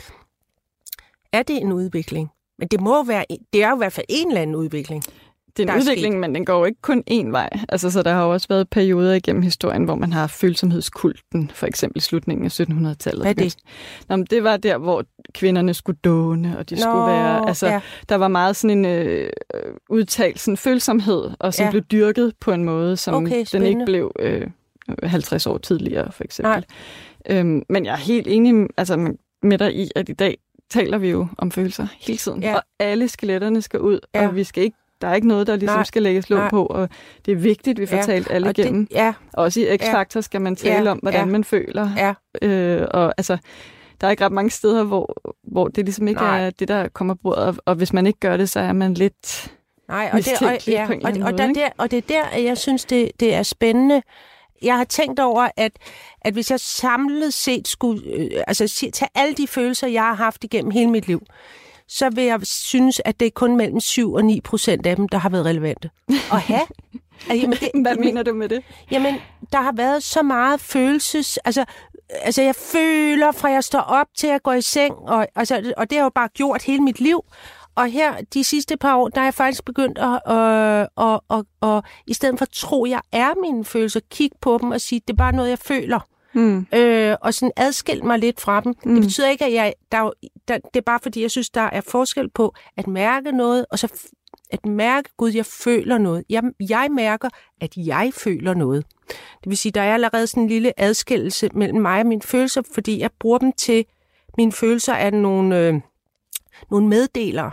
er 1.32 1.42
det 1.42 1.56
en 1.56 1.72
udvikling? 1.72 2.28
Men 2.58 2.68
det 2.68 2.80
må 2.80 3.04
være, 3.04 3.24
det 3.52 3.62
er 3.62 3.68
jo 3.68 3.74
i 3.74 3.78
hvert 3.78 3.92
fald 3.92 4.06
en 4.08 4.28
eller 4.28 4.40
anden 4.40 4.56
udvikling. 4.56 5.02
Det 5.58 5.62
er 5.62 5.66
der 5.66 5.72
en 5.72 5.78
er 5.78 5.82
udvikling, 5.82 6.12
sket. 6.14 6.20
men 6.20 6.34
den 6.34 6.44
går 6.44 6.58
jo 6.58 6.64
ikke 6.64 6.82
kun 6.82 7.04
én 7.10 7.30
vej. 7.30 7.48
Altså, 7.68 7.90
så 7.90 8.02
der 8.02 8.12
har 8.12 8.24
jo 8.24 8.32
også 8.32 8.48
været 8.48 8.68
perioder 8.70 9.14
igennem 9.14 9.42
historien, 9.42 9.84
hvor 9.84 9.94
man 9.94 10.12
har 10.12 10.26
følsomhedskulten, 10.26 11.50
for 11.54 11.66
eksempel 11.66 11.96
i 11.98 12.00
slutningen 12.00 12.44
af 12.46 12.60
1700-tallet. 12.60 13.22
Hvad 13.22 13.30
er 13.30 13.34
det? 13.34 13.56
Nå, 14.08 14.16
men 14.16 14.26
det 14.30 14.44
var 14.44 14.56
der, 14.56 14.78
hvor 14.78 15.04
kvinderne 15.34 15.74
skulle 15.74 15.98
dåne, 16.04 16.58
og 16.58 16.70
de 16.70 16.80
skulle 16.80 17.06
være... 17.06 17.48
Altså, 17.48 17.66
ja. 17.66 17.80
Der 18.08 18.14
var 18.14 18.28
meget 18.28 18.56
sådan 18.56 18.78
en 18.78 18.84
øh, 18.84 19.30
øh, 19.54 19.60
udtalt 19.90 20.40
sådan 20.40 20.56
følsomhed, 20.56 21.30
og 21.38 21.54
som 21.54 21.64
Ja. 21.64 21.70
blev 21.70 21.82
dyrket 21.82 22.32
på 22.40 22.52
en 22.52 22.64
måde, 22.64 22.96
som 22.96 23.14
Okay, 23.14 23.44
den 23.52 23.62
ikke 23.62 23.82
blev 23.86 24.12
øh, 24.18 24.46
50 25.02 25.46
år 25.46 25.58
tidligere, 25.58 26.12
for 26.12 26.24
eksempel. 26.24 26.64
Øhm, 27.30 27.62
men 27.68 27.84
jeg 27.84 27.92
er 27.92 27.96
helt 27.96 28.26
enig 28.28 28.66
altså, 28.76 28.96
med- 28.96 29.12
med 29.42 29.58
dig 29.58 29.74
i, 29.76 29.90
at 29.96 30.08
i 30.08 30.12
dag 30.12 30.38
taler 30.70 30.98
vi 30.98 31.10
jo 31.10 31.26
om 31.38 31.50
følelser 31.50 31.86
hele 32.00 32.18
tiden, 32.18 32.42
Ja. 32.42 32.54
og 32.54 32.62
alle 32.78 33.08
skeletterne 33.08 33.62
skal 33.62 33.80
ud, 33.80 34.00
Ja. 34.14 34.28
og 34.28 34.36
vi 34.36 34.44
skal 34.44 34.62
ikke 34.62 34.76
der 35.00 35.08
er 35.08 35.14
ikke 35.14 35.28
noget, 35.28 35.46
der 35.46 35.56
ligesom 35.56 35.76
Nej. 35.76 35.84
skal 35.84 36.02
lægges 36.02 36.30
låg 36.30 36.50
på, 36.50 36.66
og 36.66 36.88
det 37.26 37.32
er 37.32 37.36
vigtigt, 37.36 37.78
at 37.78 37.80
vi 37.80 37.86
får 37.86 37.96
Ja. 37.96 38.02
talt 38.02 38.30
alle 38.30 38.48
Og 38.48 38.58
igennem. 38.58 38.86
det, 38.86 38.94
ja, 38.96 39.14
Også 39.32 39.60
i 39.60 39.76
X-Factor 39.76 40.20
skal 40.20 40.40
man 40.40 40.56
tale 40.56 40.84
Ja. 40.84 40.90
om, 40.90 40.98
hvordan 40.98 41.20
Ja. 41.20 41.26
man 41.26 41.44
føler. 41.44 41.90
ja, 41.96 42.14
Øh, 42.42 42.86
og 42.90 43.14
altså, 43.16 43.38
der 44.00 44.06
er 44.06 44.10
ikke 44.10 44.24
ret 44.24 44.32
mange 44.32 44.50
steder, 44.50 44.84
hvor, 44.84 45.34
hvor 45.44 45.68
det 45.68 45.84
ligesom 45.84 46.08
ikke 46.08 46.20
Nej. 46.20 46.46
er 46.46 46.50
det, 46.50 46.68
der 46.68 46.88
kommer 46.88 47.14
på 47.14 47.20
bordet. 47.22 47.44
Og, 47.44 47.54
og 47.66 47.74
hvis 47.74 47.92
man 47.92 48.06
ikke 48.06 48.20
gør 48.20 48.36
det, 48.36 48.48
så 48.48 48.60
er 48.60 48.72
man 48.72 48.94
lidt... 48.94 49.52
Nej, 49.88 50.10
og 50.12 50.18
det, 50.18 50.42
og, 50.42 50.66
ja, 50.68 50.88
og, 51.04 51.12
og, 51.22 51.38
der, 51.38 51.52
der, 51.52 51.68
og 51.78 51.90
det 51.90 51.96
er 51.96 52.02
der, 52.32 52.38
jeg 52.38 52.58
synes, 52.58 52.84
det, 52.84 53.10
det 53.20 53.34
er 53.34 53.42
spændende. 53.42 54.02
Jeg 54.62 54.76
har 54.76 54.84
tænkt 54.84 55.20
over, 55.20 55.48
at, 55.56 55.72
at 56.20 56.32
hvis 56.32 56.50
jeg 56.50 56.60
samlet 56.60 57.34
set 57.34 57.68
skulle 57.68 58.02
øh, 58.14 58.30
altså, 58.46 58.90
tage 58.92 59.08
alle 59.14 59.34
de 59.34 59.46
følelser, 59.46 59.86
jeg 59.86 60.02
har 60.02 60.14
haft 60.14 60.44
igennem 60.44 60.70
hele 60.70 60.90
mit 60.90 61.06
liv, 61.06 61.22
så 61.88 62.10
vil 62.10 62.24
jeg 62.24 62.40
synes, 62.46 63.00
at 63.04 63.20
det 63.20 63.26
er 63.26 63.30
kun 63.30 63.56
mellem 63.56 63.80
7 63.80 64.12
og 64.14 64.24
9 64.24 64.40
procent 64.40 64.86
af 64.86 64.96
dem, 64.96 65.08
der 65.08 65.18
har 65.18 65.28
været 65.28 65.46
relevante. 65.46 65.90
At 66.32 66.40
have. 66.40 66.66
Jamen, 67.30 67.50
det, 67.52 67.70
Hvad 67.82 67.96
mener 67.96 68.22
du 68.22 68.34
med 68.34 68.48
det? 68.48 68.62
Jamen, 68.90 69.14
der 69.52 69.60
har 69.60 69.72
været 69.72 70.02
så 70.02 70.22
meget 70.22 70.60
følelses... 70.60 71.36
Altså, 71.36 71.64
altså 72.10 72.42
jeg 72.42 72.54
føler, 72.54 73.32
fra 73.32 73.48
jeg 73.48 73.64
står 73.64 73.80
op 73.80 74.06
til 74.16 74.26
at 74.26 74.42
gå 74.42 74.52
i 74.52 74.62
seng, 74.62 74.94
og, 74.94 75.26
altså, 75.34 75.72
og 75.76 75.90
det 75.90 75.96
har 75.96 76.02
jeg 76.02 76.04
jo 76.04 76.10
bare 76.14 76.28
gjort 76.28 76.62
hele 76.62 76.82
mit 76.82 77.00
liv. 77.00 77.24
Og 77.74 77.86
her, 77.86 78.14
de 78.34 78.44
sidste 78.44 78.76
par 78.76 78.96
år, 78.96 79.08
der 79.08 79.20
er 79.20 79.24
jeg 79.24 79.34
faktisk 79.34 79.64
begyndt 79.64 79.98
at, 79.98 80.32
øh, 80.36 80.86
og, 80.96 81.24
og, 81.28 81.44
og, 81.60 81.82
i 82.06 82.14
stedet 82.14 82.38
for 82.38 82.44
at 82.44 82.50
tro, 82.50 82.86
jeg 82.86 83.00
er 83.12 83.40
mine 83.40 83.64
følelser, 83.64 84.00
kigge 84.10 84.36
på 84.40 84.58
dem 84.62 84.70
og 84.70 84.80
sige, 84.80 85.00
det 85.08 85.12
er 85.12 85.16
bare 85.16 85.32
noget, 85.32 85.50
jeg 85.50 85.58
føler. 85.58 86.00
Hmm. 86.32 86.66
Øh, 86.74 87.16
og 87.20 87.34
sådan 87.34 87.52
adskille 87.56 88.02
mig 88.02 88.18
lidt 88.18 88.40
fra 88.40 88.60
dem. 88.60 88.74
Mm. 88.84 88.94
Det 88.94 89.02
betyder 89.02 89.28
ikke, 89.28 89.44
at 89.44 89.52
jeg... 89.52 89.74
Der, 89.92 89.98
er 89.98 90.10
der, 90.48 90.58
det 90.58 90.76
er 90.76 90.84
bare 90.84 91.00
fordi, 91.02 91.22
jeg 91.22 91.30
synes, 91.30 91.50
der 91.50 91.60
er 91.60 91.80
forskel 91.80 92.30
på 92.30 92.54
at 92.76 92.86
mærke 92.86 93.32
noget, 93.32 93.66
og 93.70 93.78
så 93.78 94.08
at 94.50 94.66
mærke, 94.66 95.08
gud, 95.16 95.30
jeg 95.30 95.46
føler 95.46 95.98
noget. 95.98 96.24
Jeg, 96.28 96.42
jeg 96.68 96.88
mærker, 96.90 97.28
at 97.60 97.76
jeg 97.76 98.10
føler 98.14 98.54
noget. 98.54 98.84
Det 99.08 99.46
vil 99.46 99.56
sige, 99.56 99.72
der 99.72 99.80
er 99.80 99.94
allerede 99.94 100.26
sådan 100.26 100.42
en 100.42 100.48
lille 100.48 100.80
adskillelse 100.80 101.50
mellem 101.54 101.80
mig 101.80 102.00
og 102.00 102.06
mine 102.06 102.22
følelser, 102.22 102.62
fordi 102.74 103.00
jeg 103.00 103.10
bruger 103.20 103.38
dem 103.38 103.52
til... 103.52 103.84
Mine 104.38 104.52
følelser 104.52 104.92
er 104.92 105.10
nogle, 105.10 105.58
øh, 105.58 105.74
nogle 106.70 106.88
meddelere. 106.88 107.50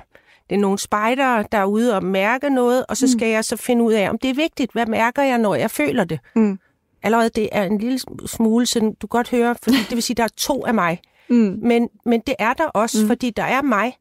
Det 0.49 0.55
er 0.55 0.59
nogle 0.59 0.79
spejdere, 0.79 1.45
der 1.51 1.57
er 1.57 1.65
ude 1.65 1.95
og 1.95 2.03
mærke 2.03 2.49
noget, 2.49 2.85
og 2.89 2.97
så 2.97 3.11
skal 3.11 3.27
jeg 3.27 3.45
så 3.45 3.55
finde 3.57 3.83
ud 3.83 3.93
af, 3.93 4.09
om 4.09 4.17
det 4.17 4.29
er 4.29 4.33
vigtigt. 4.33 4.71
Hvad 4.71 4.85
mærker 4.85 5.23
jeg, 5.23 5.37
når 5.37 5.55
jeg 5.55 5.71
føler 5.71 6.03
det? 6.03 6.19
Mm. 6.35 6.59
Allerede 7.05 7.29
det 7.29 7.49
er 7.51 7.63
en 7.63 7.77
lille 7.77 7.99
smule, 8.25 8.65
sådan, 8.65 8.93
du 8.93 9.07
godt 9.07 9.29
høre, 9.29 9.55
fordi 9.63 9.77
det 9.77 9.91
vil 9.91 10.03
sige, 10.03 10.15
der 10.15 10.23
er 10.23 10.33
to 10.37 10.65
af 10.65 10.73
mig. 10.73 10.99
Mm. 11.29 11.59
Men, 11.61 11.89
men 12.05 12.19
det 12.27 12.35
er 12.39 12.53
der 12.53 12.65
også, 12.65 13.01
mm. 13.01 13.07
fordi 13.07 13.29
der 13.29 13.43
er 13.43 13.61
mig, 13.61 13.97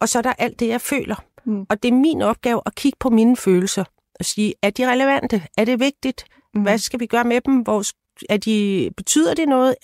og 0.00 0.08
så 0.08 0.18
er 0.18 0.22
der 0.22 0.32
alt 0.38 0.60
det, 0.60 0.68
jeg 0.68 0.80
føler. 0.80 1.24
Mm. 1.44 1.66
Og 1.68 1.82
det 1.82 1.88
er 1.88 1.92
min 1.92 2.22
opgave 2.22 2.60
at 2.66 2.74
kigge 2.74 2.96
på 3.00 3.10
mine 3.10 3.36
følelser 3.36 3.84
og 4.18 4.24
sige, 4.24 4.54
er 4.62 4.70
de 4.70 4.90
relevante? 4.90 5.42
Er 5.58 5.64
det 5.64 5.80
vigtigt? 5.80 6.24
Mm. 6.54 6.62
Hvad 6.62 6.78
skal 6.78 7.00
vi 7.00 7.06
gøre 7.06 7.24
med 7.24 7.40
dem? 7.40 7.56
Hvor, 7.56 7.82
er 8.28 8.36
de, 8.36 8.90
betyder 8.96 9.34
det 9.34 9.48
noget? 9.48 9.74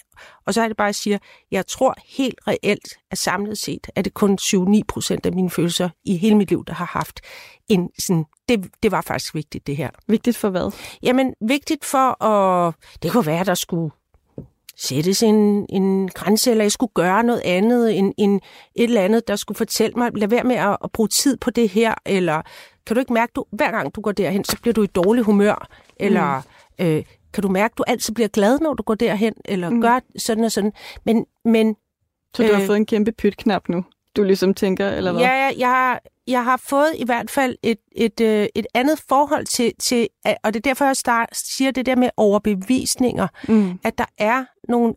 Og 0.46 0.54
så 0.54 0.62
er 0.62 0.68
det 0.68 0.76
bare, 0.76 0.86
at 0.88 0.88
jeg 0.88 0.94
siger, 0.94 1.18
jeg 1.50 1.66
tror 1.66 1.94
helt 2.06 2.40
reelt, 2.48 2.88
at 3.10 3.18
samlet 3.18 3.58
set, 3.58 3.86
er 3.96 4.02
det 4.02 4.14
kun 4.14 4.38
7-9 4.42 4.80
procent 4.88 5.26
af 5.26 5.32
mine 5.32 5.50
følelser 5.50 5.88
i 6.04 6.16
hele 6.16 6.36
mit 6.36 6.50
liv, 6.50 6.64
der 6.66 6.74
har 6.74 6.86
haft 6.92 7.20
en 7.68 7.90
sådan, 7.98 8.24
det, 8.48 8.70
det 8.82 8.92
var 8.92 9.00
faktisk 9.00 9.34
vigtigt, 9.34 9.66
det 9.66 9.76
her. 9.76 9.90
Vigtigt 10.08 10.36
for 10.36 10.50
hvad? 10.50 10.72
Jamen, 11.02 11.34
vigtigt 11.48 11.84
for 11.84 12.24
at... 12.24 12.74
Det 13.02 13.12
kunne 13.12 13.26
være, 13.26 13.44
der 13.44 13.54
skulle 13.54 13.90
sættes 14.76 15.22
en, 15.22 15.66
en 15.68 16.08
grænse, 16.08 16.50
eller 16.50 16.64
jeg 16.64 16.72
skulle 16.72 16.92
gøre 16.94 17.22
noget 17.22 17.42
andet, 17.44 17.98
en, 17.98 18.14
en, 18.18 18.34
et 18.74 18.84
eller 18.84 19.00
andet, 19.00 19.28
der 19.28 19.36
skulle 19.36 19.56
fortælle 19.58 19.94
mig, 19.96 20.10
lad 20.14 20.28
være 20.28 20.44
med 20.44 20.56
at, 20.56 20.76
at 20.84 20.92
bruge 20.92 21.08
tid 21.08 21.36
på 21.36 21.50
det 21.50 21.68
her, 21.68 21.94
eller 22.06 22.42
kan 22.86 22.96
du 22.96 23.00
ikke 23.00 23.12
mærke, 23.12 23.32
du 23.36 23.44
hver 23.52 23.70
gang 23.70 23.94
du 23.94 24.00
går 24.00 24.12
derhen, 24.12 24.44
så 24.44 24.56
bliver 24.62 24.74
du 24.74 24.82
i 24.82 24.86
dårlig 24.86 25.24
humør, 25.24 25.68
eller 25.96 26.42
mm. 26.78 26.84
øh, 26.84 27.04
kan 27.34 27.42
du 27.42 27.48
mærke, 27.48 27.74
du 27.78 27.84
altid 27.86 28.14
bliver 28.14 28.28
glad, 28.28 28.58
når 28.58 28.74
du 28.74 28.82
går 28.82 28.94
derhen, 28.94 29.34
eller 29.44 29.70
mm. 29.70 29.80
gør 29.80 30.00
sådan 30.18 30.44
og 30.44 30.52
sådan. 30.52 30.72
Men, 31.04 31.26
men 31.44 31.76
Så 32.34 32.42
du 32.42 32.52
har 32.52 32.60
Øh. 32.60 32.66
fået 32.66 32.76
en 32.76 32.86
kæmpe 32.86 33.12
pytknap 33.12 33.68
nu, 33.68 33.84
du 34.16 34.22
ligesom 34.22 34.54
tænker, 34.54 34.88
eller 34.90 35.12
hvad? 35.12 35.22
Ja, 35.22 35.30
jeg, 35.32 35.54
jeg, 35.58 35.68
har- 35.68 36.00
jeg 36.26 36.44
har 36.44 36.56
fået 36.56 36.92
i 36.96 37.04
hvert 37.04 37.30
fald 37.30 37.56
et, 37.62 37.78
et, 37.92 38.20
øh, 38.20 38.46
et 38.54 38.66
andet 38.74 39.02
forhold 39.08 39.46
til, 39.46 39.72
til, 39.80 40.08
og 40.44 40.54
det 40.54 40.56
er 40.56 40.60
derfor, 40.70 40.84
jeg 40.84 40.96
start, 40.96 41.28
siger 41.32 41.70
det 41.70 41.86
der 41.86 41.96
med 41.96 42.10
overbevisninger, 42.16 43.28
Mm. 43.48 43.78
at 43.84 43.98
der 43.98 44.04
er 44.18 44.44
nogle, 44.68 44.94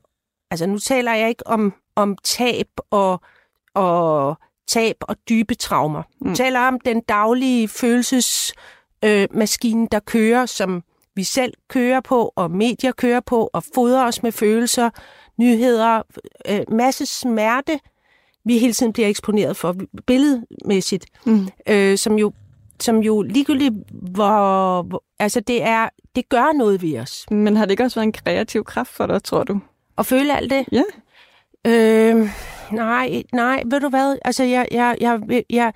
altså 0.52 0.66
nu 0.66 0.80
taler 0.80 1.14
jeg 1.14 1.30
ikke 1.30 1.48
om, 1.48 1.74
om 1.96 2.18
tab 2.24 2.68
og, 2.92 3.22
og 3.74 4.38
tab 4.68 4.96
og 5.02 5.16
dybe 5.30 5.56
traumer. 5.56 6.04
Mm. 6.22 6.28
Jeg 6.28 6.36
taler 6.38 6.60
om 6.60 6.80
den 6.80 7.02
daglige 7.02 7.68
følelsesmaskine, 7.68 9.82
øh, 9.84 9.88
der 9.92 10.00
kører, 10.00 10.46
som 10.46 10.84
vi 11.18 11.24
selv 11.24 11.54
kører 11.70 12.00
på, 12.00 12.34
og 12.36 12.52
medier 12.52 12.92
kører 12.92 13.20
på, 13.20 13.50
og 13.54 13.64
fodrer 13.76 14.08
os 14.08 14.24
med 14.24 14.32
følelser, 14.32 14.90
nyheder, 15.38 16.02
øh, 16.50 16.60
masse 16.72 17.06
smerte, 17.06 17.80
vi 18.46 18.58
hele 18.58 18.74
tiden 18.74 18.94
bliver 18.94 19.08
eksponeret 19.10 19.58
for 19.58 19.76
billedmæssigt, 20.08 21.06
Mm. 21.26 21.48
øh, 21.68 21.98
som 21.98 22.16
jo 22.18 22.32
som 22.80 22.98
jo 22.98 23.22
ligegyldigt, 23.22 23.74
hvor, 23.92 24.82
hvor 24.82 25.04
altså 25.20 25.40
det 25.40 25.64
er, 25.64 25.90
det 26.16 26.30
gør 26.30 26.54
noget 26.58 26.82
ved 26.82 27.00
os. 27.00 27.26
Men 27.32 27.56
har 27.58 27.66
det 27.66 27.72
ikke 27.72 27.84
også 27.84 27.96
været 28.00 28.08
en 28.08 28.12
kreativ 28.14 28.64
kraft 28.64 28.90
for 28.94 29.06
dig, 29.08 29.24
tror 29.24 29.44
du? 29.44 29.60
At 29.98 30.06
føle 30.06 30.38
alt 30.38 30.52
det? 30.52 30.66
Ja. 30.72 30.84
Øh, 31.68 32.30
nej, 32.72 33.24
nej, 33.34 33.64
ved 33.66 33.80
du 33.80 33.90
hvad? 33.90 34.18
Altså, 34.26 34.44
jeg, 34.44 34.68
jeg, 34.72 34.98
jeg, 35.02 35.44
jeg 35.50 35.74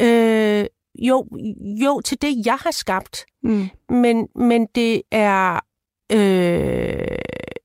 øh, 0.00 0.66
jo, 0.98 1.26
jo, 1.84 2.00
til 2.00 2.22
det, 2.22 2.46
jeg 2.46 2.54
har 2.60 2.70
skabt. 2.70 3.26
Mm. 3.42 3.68
Men, 3.88 4.28
men 4.34 4.66
det 4.74 5.02
er... 5.12 5.60
Øh, 6.12 7.18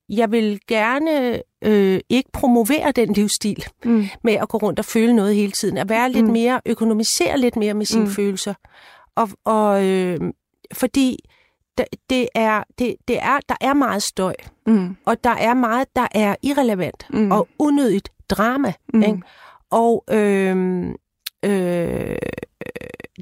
jeg 0.08 0.30
vil 0.32 0.60
gerne 0.68 1.42
øh, 1.64 2.00
ikke 2.08 2.30
promovere 2.32 2.92
den 2.92 3.12
livsstil 3.12 3.64
Mm. 3.84 4.04
med 4.24 4.32
at 4.32 4.48
gå 4.48 4.58
rundt 4.58 4.78
og 4.78 4.84
føle 4.84 5.12
noget 5.16 5.34
hele 5.34 5.52
tiden. 5.52 5.78
At 5.78 5.88
være 5.88 6.12
lidt 6.12 6.26
Mm. 6.26 6.32
mere, 6.32 6.60
økonomisere 6.66 7.38
lidt 7.38 7.56
mere 7.56 7.74
med 7.74 7.86
sine 7.86 8.04
Mm. 8.04 8.10
følelser. 8.10 8.54
Og, 9.16 9.28
og 9.44 9.86
øh, 9.86 10.20
fordi 10.74 11.18
det 12.10 12.28
er, 12.34 12.62
det, 12.78 12.94
det 13.08 13.18
er, 13.22 13.38
der 13.48 13.54
er 13.60 13.74
meget 13.74 14.02
støj, 14.02 14.34
Mm. 14.66 14.96
og 15.06 15.24
der 15.24 15.30
er 15.30 15.54
meget, 15.54 15.88
der 15.96 16.06
er 16.14 16.36
irrelevant 16.42 17.06
Mm. 17.10 17.32
og 17.32 17.48
unødigt 17.58 18.08
drama. 18.28 18.72
Mm. 18.94 19.02
Ikke? 19.02 19.22
Og, 19.70 20.04
øh, 20.10 20.86
øh, 21.44 22.16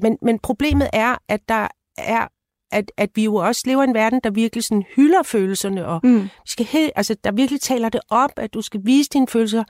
men, 0.01 0.17
men 0.21 0.39
problemet 0.39 0.89
er, 0.93 1.15
at 1.27 1.49
der 1.49 1.67
er 1.97 2.27
at, 2.71 2.91
at 2.97 3.09
vi 3.15 3.23
jo 3.23 3.35
også 3.35 3.63
lever 3.65 3.81
i 3.83 3.87
en 3.87 3.93
verden, 3.93 4.19
der 4.23 4.29
virkelig 4.29 4.63
sådan 4.63 4.83
hylder 4.95 5.23
følelserne, 5.23 5.87
og 5.87 5.99
Mm. 6.03 6.21
vi 6.23 6.29
skal 6.45 6.65
helt, 6.65 6.91
altså, 6.95 7.15
der 7.23 7.31
virkelig 7.31 7.61
taler 7.61 7.89
det 7.89 8.01
op, 8.09 8.31
at 8.37 8.53
du 8.53 8.61
skal 8.61 8.81
vise 8.83 9.09
dine 9.09 9.27
følelser, 9.27 9.63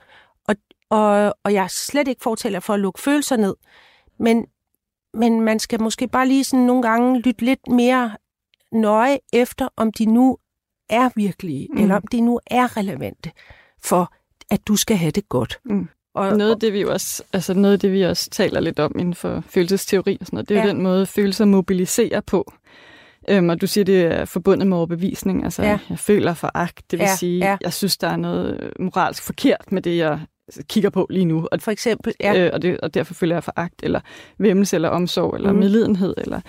og, 0.48 0.54
og, 0.90 1.34
og 1.44 1.52
jeg 1.52 1.64
er 1.64 1.68
slet 1.68 2.08
ikke 2.08 2.22
fortæller 2.22 2.60
for 2.60 2.74
at 2.74 2.80
lukke 2.80 3.00
følelser 3.00 3.36
ned. 3.36 3.54
Men, 4.18 4.46
men 5.14 5.40
man 5.40 5.58
skal 5.58 5.82
måske 5.82 6.08
bare 6.08 6.28
lige 6.28 6.44
sådan 6.44 6.66
nogle 6.66 6.82
gange 6.82 7.20
lytte 7.20 7.44
lidt 7.44 7.68
mere 7.68 8.16
nøje 8.72 9.18
efter, 9.32 9.68
om 9.76 9.92
de 9.92 10.06
nu 10.06 10.38
er 10.90 11.10
virkelige, 11.16 11.68
mm. 11.72 11.78
eller 11.82 11.96
om 11.96 12.06
de 12.06 12.20
nu 12.20 12.40
er 12.46 12.76
relevante 12.76 13.30
for, 13.82 14.12
at 14.50 14.66
du 14.68 14.76
skal 14.76 14.96
have 14.96 15.10
det 15.10 15.28
godt. 15.28 15.60
Mm. 15.64 15.88
Og, 16.14 16.36
Noget 16.36 16.50
af 16.50 16.60
det, 16.60 16.72
vi 16.72 16.84
også, 16.84 17.22
altså 17.32 17.54
noget 17.54 17.72
af 17.72 17.80
det, 17.80 17.92
vi 17.92 18.02
også 18.02 18.30
taler 18.30 18.60
lidt 18.60 18.78
om 18.80 18.92
inden 18.98 19.14
for 19.14 19.44
følelsesteori 19.48 20.18
og 20.20 20.26
sådan 20.26 20.36
noget, 20.36 20.48
det 20.48 20.56
er 20.56 20.60
ja. 20.60 20.66
Jo 20.66 20.72
den 20.72 20.82
måde, 20.82 21.06
følelser 21.06 21.44
mobiliserer 21.44 22.20
på. 22.20 22.52
Øhm, 23.28 23.48
og 23.48 23.60
du 23.60 23.66
siger, 23.66 23.84
det 23.84 24.02
er 24.02 24.24
forbundet 24.24 24.66
med 24.68 24.76
overbevisning. 24.76 25.44
Altså, 25.44 25.62
Ja. 25.62 25.78
jeg 25.90 25.98
føler 25.98 26.34
foragt. 26.34 26.90
Det 26.90 26.98
vil 26.98 27.04
Ja, 27.04 27.16
sige, 27.16 27.44
ja. 27.46 27.56
jeg 27.60 27.72
synes, 27.72 27.96
der 27.96 28.08
er 28.08 28.16
noget 28.16 28.70
moralsk 28.78 29.22
forkert 29.22 29.72
med 29.72 29.82
det, 29.82 29.96
jeg 29.96 30.20
kigger 30.68 30.90
på 30.90 31.06
lige 31.10 31.24
nu. 31.24 31.48
Og, 31.52 31.60
for 31.60 31.70
eksempel, 31.70 32.14
ja, 32.20 32.44
øh, 32.46 32.50
og, 32.52 32.62
det, 32.62 32.80
og 32.80 32.94
derfor 32.94 33.14
føler 33.14 33.34
jeg 33.34 33.44
foragt, 33.44 33.74
eller 33.82 34.00
vemmelse, 34.38 34.76
eller 34.76 34.88
omsorg, 34.88 35.34
eller 35.36 35.52
mm. 35.52 35.58
Medlidenhed. 35.58 36.14
Eller, 36.18 36.40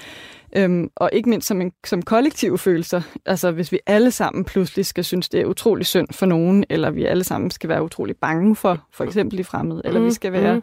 øhm, 0.55 0.89
og 0.95 1.09
ikke 1.13 1.29
mindst 1.29 1.47
som, 1.47 1.61
en, 1.61 1.71
som 1.85 2.01
kollektive 2.01 2.57
følelser. 2.57 3.01
Altså, 3.25 3.51
hvis 3.51 3.71
vi 3.71 3.79
alle 3.85 4.11
sammen 4.11 4.45
pludselig 4.45 4.85
skal 4.85 5.03
synes, 5.03 5.29
det 5.29 5.41
er 5.41 5.45
utrolig 5.45 5.85
synd 5.85 6.07
for 6.11 6.25
nogen, 6.25 6.65
eller 6.69 6.91
vi 6.91 7.05
alle 7.05 7.23
sammen 7.23 7.51
skal 7.51 7.69
være 7.69 7.83
utrolig 7.83 8.15
bange 8.21 8.55
for, 8.55 8.87
for 8.93 9.03
eksempel 9.03 9.37
de 9.37 9.43
fremmede, 9.43 9.81
eller 9.85 9.99
vi 9.99 10.03
Mhm, 10.03 10.11
skal 10.11 10.31
være... 10.31 10.61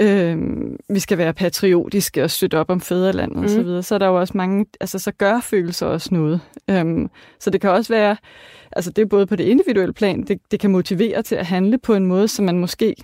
Øhm, 0.00 0.76
vi 0.88 1.00
skal 1.00 1.18
være 1.18 1.34
patriotiske 1.34 2.24
og 2.24 2.30
støtte 2.30 2.58
op 2.58 2.70
om 2.70 2.80
fædrelandet 2.80 3.36
mm. 3.36 3.44
og 3.44 3.50
så 3.50 3.62
videre. 3.62 3.82
Så 3.82 3.94
er 3.94 3.98
der 3.98 4.06
jo 4.06 4.20
også 4.20 4.36
mange, 4.36 4.66
altså 4.80 4.98
så 4.98 5.12
gør 5.12 5.40
følelser 5.40 5.86
også 5.86 6.08
noget. 6.12 6.40
Øhm, 6.70 7.10
så 7.40 7.50
det 7.50 7.60
kan 7.60 7.70
også 7.70 7.92
være, 7.92 8.16
altså 8.72 8.90
det 8.90 9.02
er 9.02 9.06
både 9.06 9.26
på 9.26 9.36
det 9.36 9.44
individuelle 9.44 9.92
plan, 9.92 10.22
det, 10.22 10.38
det 10.50 10.60
kan 10.60 10.70
motivere 10.70 11.22
til 11.22 11.34
at 11.34 11.46
handle 11.46 11.78
på 11.78 11.94
en 11.94 12.06
måde, 12.06 12.28
som 12.28 12.44
man 12.44 12.58
måske 12.58 12.94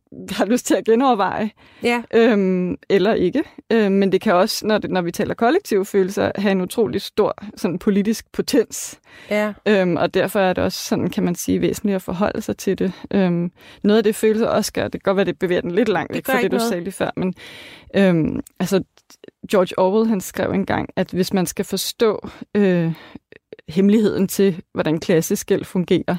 har 0.38 0.44
lyst 0.44 0.66
til 0.66 0.74
at 0.74 0.84
genoverveje, 0.84 1.50
ja, 1.82 2.02
øhm, 2.14 2.76
eller 2.88 3.14
ikke. 3.14 3.42
Øhm, 3.72 3.92
men 3.92 4.12
det 4.12 4.20
kan 4.20 4.34
også, 4.34 4.66
når, 4.66 4.78
det, 4.78 4.90
når 4.90 5.02
vi 5.02 5.10
taler 5.10 5.34
kollektive 5.34 5.84
følelser, 5.84 6.32
have 6.34 6.52
en 6.52 6.60
utrolig 6.60 7.00
stor 7.00 7.34
sådan 7.56 7.78
politisk 7.78 8.32
potens. 8.32 9.00
ja, 9.30 9.52
Øhm, 9.68 9.96
og 9.96 10.14
derfor 10.14 10.40
er 10.40 10.52
det 10.52 10.64
også 10.64 10.78
sådan, 10.78 11.10
kan 11.10 11.22
man 11.22 11.34
sige, 11.34 11.60
væsentligt 11.60 11.96
at 11.96 12.02
forholde 12.02 12.40
sig 12.40 12.56
til 12.56 12.78
det. 12.78 12.92
Øhm, 13.10 13.52
noget 13.84 13.98
af 13.98 14.04
det 14.04 14.14
følelser 14.14 14.46
også 14.46 14.72
gør, 14.72 14.82
det 14.82 14.92
kan 14.92 15.00
godt 15.00 15.16
være, 15.16 15.24
det 15.24 15.38
bevæger 15.38 15.60
den 15.60 15.70
lidt 15.70 15.88
langt 15.88 16.14
væk 16.14 16.26
fra 16.26 16.42
det, 16.42 16.50
du 16.50 16.56
noget. 16.56 16.68
sagde 16.68 16.84
lige 16.84 16.92
før, 16.92 17.10
men 17.16 17.34
øhm, 17.96 18.40
altså, 18.60 18.82
George 19.50 19.78
Orwell, 19.78 20.08
han 20.08 20.20
skrev 20.20 20.50
engang, 20.50 20.88
at 20.96 21.10
hvis 21.10 21.32
man 21.32 21.46
skal 21.46 21.64
forstå 21.64 22.28
øh, 22.54 22.92
hemmeligheden 23.68 24.28
til, 24.28 24.62
hvordan 24.72 25.00
klasseskæld 25.00 25.64
fungerer, 25.64 26.16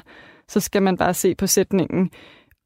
så 0.48 0.60
skal 0.60 0.82
man 0.82 0.96
bare 0.96 1.14
se 1.14 1.34
på 1.34 1.46
sætningen, 1.46 2.10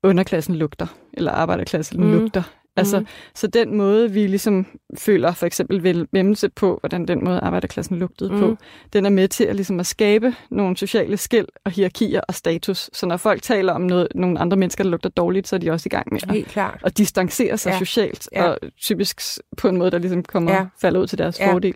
underklassen 0.03 0.55
lugter, 0.57 0.87
eller 1.15 1.31
arbejderklassen 1.33 2.01
Mm. 2.01 2.13
lugter. 2.13 2.43
Altså, 2.77 2.99
Mm. 3.01 3.07
Så 3.35 3.47
den 3.47 3.77
måde, 3.77 4.13
vi 4.13 4.27
ligesom 4.27 4.67
føler 4.99 5.33
for 5.33 5.47
eksempel 5.47 6.07
vemmelse 6.13 6.49
på, 6.49 6.77
hvordan 6.83 7.09
den 7.09 7.25
måde 7.25 7.41
arbejderklassen 7.41 7.99
lugtede 7.99 8.33
mm. 8.33 8.41
på, 8.41 8.57
den 8.93 9.07
er 9.07 9.11
med 9.11 9.29
til 9.29 9.45
at, 9.45 9.57
ligesom 9.57 9.81
at 9.81 9.87
skabe 9.87 10.35
nogle 10.51 10.77
sociale 10.77 11.17
skæld 11.17 11.47
og 11.65 11.71
hierarkier 11.73 12.21
og 12.29 12.35
status. 12.35 12.91
Så 12.93 13.07
når 13.07 13.17
folk 13.17 13.43
taler 13.43 13.73
om 13.73 13.81
noget, 13.81 14.09
nogle 14.15 14.39
andre 14.39 14.57
mennesker, 14.57 14.85
der 14.85 14.91
lugter 14.91 15.09
dårligt, 15.09 15.49
så 15.49 15.57
er 15.57 15.61
de 15.61 15.71
også 15.71 15.87
i 15.87 15.91
gang 15.91 16.13
med 16.13 16.21
at, 16.23 16.31
helt 16.31 16.49
klart. 16.49 16.81
at 16.85 16.99
distancere 16.99 17.59
sig 17.59 17.71
Ja. 17.71 17.79
socialt, 17.79 18.29
Ja. 18.33 18.45
og 18.45 18.59
typisk 18.81 19.21
på 19.57 19.69
en 19.69 19.77
måde, 19.77 19.91
der 19.91 19.99
ligesom 19.99 20.23
kommer 20.23 20.53
ja. 20.53 20.67
falder 20.81 21.01
ud 21.01 21.07
til 21.07 21.19
deres 21.19 21.41
Ja. 21.41 21.53
fordel. 21.53 21.75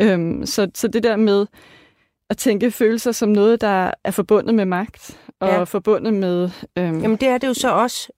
Øhm, 0.00 0.46
så, 0.46 0.70
så 0.74 0.88
det 0.88 1.02
der 1.02 1.16
med 1.16 1.46
at 2.30 2.36
tænke 2.38 2.70
følelser 2.70 3.12
som 3.12 3.28
noget, 3.28 3.60
der 3.60 3.90
er 4.04 4.10
forbundet 4.10 4.54
med 4.54 4.64
magt, 4.64 5.18
og 5.44 5.58
Ja. 5.58 5.64
forbundet 5.64 6.14
med... 6.14 6.50
Øhm, 6.78 7.00
Jamen 7.00 7.16
det 7.16 7.28
er 7.28 7.38
det 7.38 7.48
jo 7.48 7.54
så 7.54 7.70
også, 7.72 8.08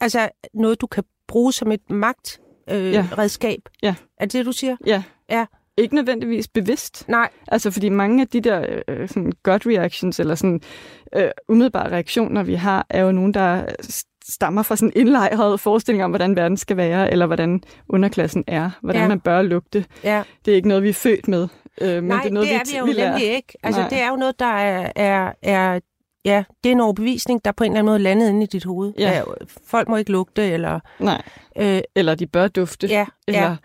altså 0.00 0.28
noget, 0.54 0.80
du 0.80 0.86
kan 0.86 1.04
bruge 1.28 1.52
som 1.52 1.72
et 1.72 1.90
magtredskab. 1.90 2.40
Øh, 2.70 2.92
Ja. 2.92 3.06
redskab. 3.18 3.60
Ja. 3.82 3.94
Er 4.20 4.24
det 4.24 4.32
det, 4.32 4.46
du 4.46 4.52
siger? 4.52 4.76
ja. 4.86 5.02
Ja. 5.30 5.46
Ikke 5.76 5.94
nødvendigvis 5.94 6.48
bevidst. 6.48 7.08
Nej, 7.08 7.28
Altså, 7.48 7.70
fordi 7.70 7.88
mange 7.88 8.20
af 8.22 8.28
de 8.28 8.40
der 8.40 8.80
øh, 8.88 9.08
sådan 9.08 9.32
gut 9.42 9.66
reactions, 9.66 10.20
eller 10.20 10.34
sådan 10.34 10.60
øh, 11.16 11.30
umiddelbare 11.48 11.90
reaktioner, 11.90 12.42
vi 12.42 12.54
har, 12.54 12.86
er 12.90 13.00
jo 13.02 13.12
nogen, 13.12 13.34
der 13.34 13.64
stammer 14.28 14.62
fra 14.62 14.76
sådan 14.76 14.92
indlejrede 14.96 15.58
forestillinger 15.58 16.04
om, 16.04 16.10
hvordan 16.10 16.36
verden 16.36 16.56
skal 16.56 16.76
være, 16.76 17.10
eller 17.10 17.26
hvordan 17.26 17.62
underklassen 17.88 18.44
er, 18.46 18.70
hvordan 18.82 19.02
Ja. 19.02 19.08
man 19.08 19.20
bør 19.20 19.42
lugte. 19.42 19.84
ja. 20.04 20.22
Det 20.44 20.52
er 20.52 20.56
ikke 20.56 20.68
noget, 20.68 20.82
vi 20.82 20.88
er 20.88 20.92
født 20.94 21.28
med. 21.28 21.48
Øh, 21.80 21.88
men 21.94 22.04
Nej, 22.04 22.20
det 22.22 22.28
er, 22.28 22.32
noget, 22.32 22.48
det 22.48 22.56
er 22.56 22.60
vi, 22.64 22.70
vi 22.72 22.78
jo 22.78 22.84
vi 22.84 22.92
lærer. 22.92 23.10
nemlig 23.10 23.34
ikke. 23.34 23.58
Altså, 23.62 23.80
Nej. 23.80 23.88
det 23.88 24.00
er 24.00 24.08
jo 24.10 24.16
noget, 24.16 24.38
der 24.38 24.46
er, 24.46 24.92
er, 24.96 25.32
er, 25.42 25.80
ja, 26.24 26.44
det 26.64 26.70
er 26.70 26.74
en 26.74 26.80
overbevisning, 26.80 27.44
der 27.44 27.52
på 27.52 27.64
en 27.64 27.70
eller 27.72 27.78
anden 27.78 27.90
måde 27.90 27.98
landet 27.98 28.28
inde 28.28 28.42
i 28.42 28.46
dit 28.46 28.64
hoved. 28.64 28.92
Ja. 28.98 29.22
folk 29.66 29.88
må 29.88 29.96
ikke 29.96 30.12
lugte, 30.12 30.42
eller... 30.50 30.80
Nej, 30.98 31.22
Øh, 31.58 31.80
eller 31.96 32.14
de 32.14 32.26
bør 32.26 32.48
dufte. 32.48 32.86
ja, 32.86 33.06
eller, 33.28 33.42
ja. 33.42 33.56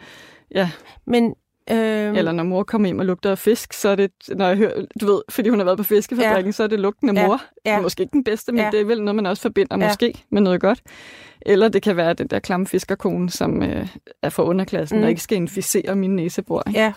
ja. 0.60 0.70
Men... 1.08 1.36
Øh, 1.72 1.78
Eller 2.18 2.32
når 2.32 2.44
mor 2.44 2.64
kommer 2.64 2.88
hjem 2.88 3.00
og 3.00 3.06
lugter 3.06 3.32
af 3.32 3.38
fisk, 3.38 3.74
så 3.74 3.90
er 3.90 3.96
det, 3.96 4.12
når 4.28 4.48
jeg 4.48 4.58
hører, 4.58 4.86
du 5.02 5.06
ved, 5.06 5.22
fordi 5.30 5.50
hun 5.50 5.60
har 5.60 5.66
været 5.66 5.78
på 5.78 5.84
fiskefabrikken, 5.84 6.46
ja. 6.46 6.52
så 6.52 6.64
er 6.64 6.68
det 6.68 6.80
lugten 6.80 7.10
af 7.10 7.22
Ja. 7.22 7.28
mor. 7.28 7.42
Ja. 7.66 7.82
Måske 7.82 8.02
ikke 8.04 8.12
den 8.14 8.24
bedste, 8.24 8.52
men 8.52 8.60
Ja. 8.60 8.66
ja. 8.66 8.72
det 8.72 8.80
er 8.82 8.86
vel 8.86 9.04
noget, 9.04 9.16
man 9.16 9.26
også 9.26 9.42
forbinder 9.42 9.78
Ja. 9.80 9.88
måske 9.88 10.14
med 10.32 10.42
noget 10.42 10.62
godt. 10.62 10.82
Eller 11.42 11.70
det 11.70 11.82
kan 11.82 11.98
være 11.98 12.14
den 12.14 12.28
der 12.28 12.40
klamme 12.40 12.68
fiskerkone, 12.68 13.30
som 13.30 13.64
øh, 13.64 13.88
er 14.24 14.30
fra 14.30 14.44
underklassen, 14.44 14.98
mm. 14.98 15.04
Og 15.04 15.10
ikke 15.10 15.22
skal 15.22 15.36
inficere 15.36 15.96
mine 15.96 16.16
næsebor. 16.16 16.64
Ja. 16.74 16.94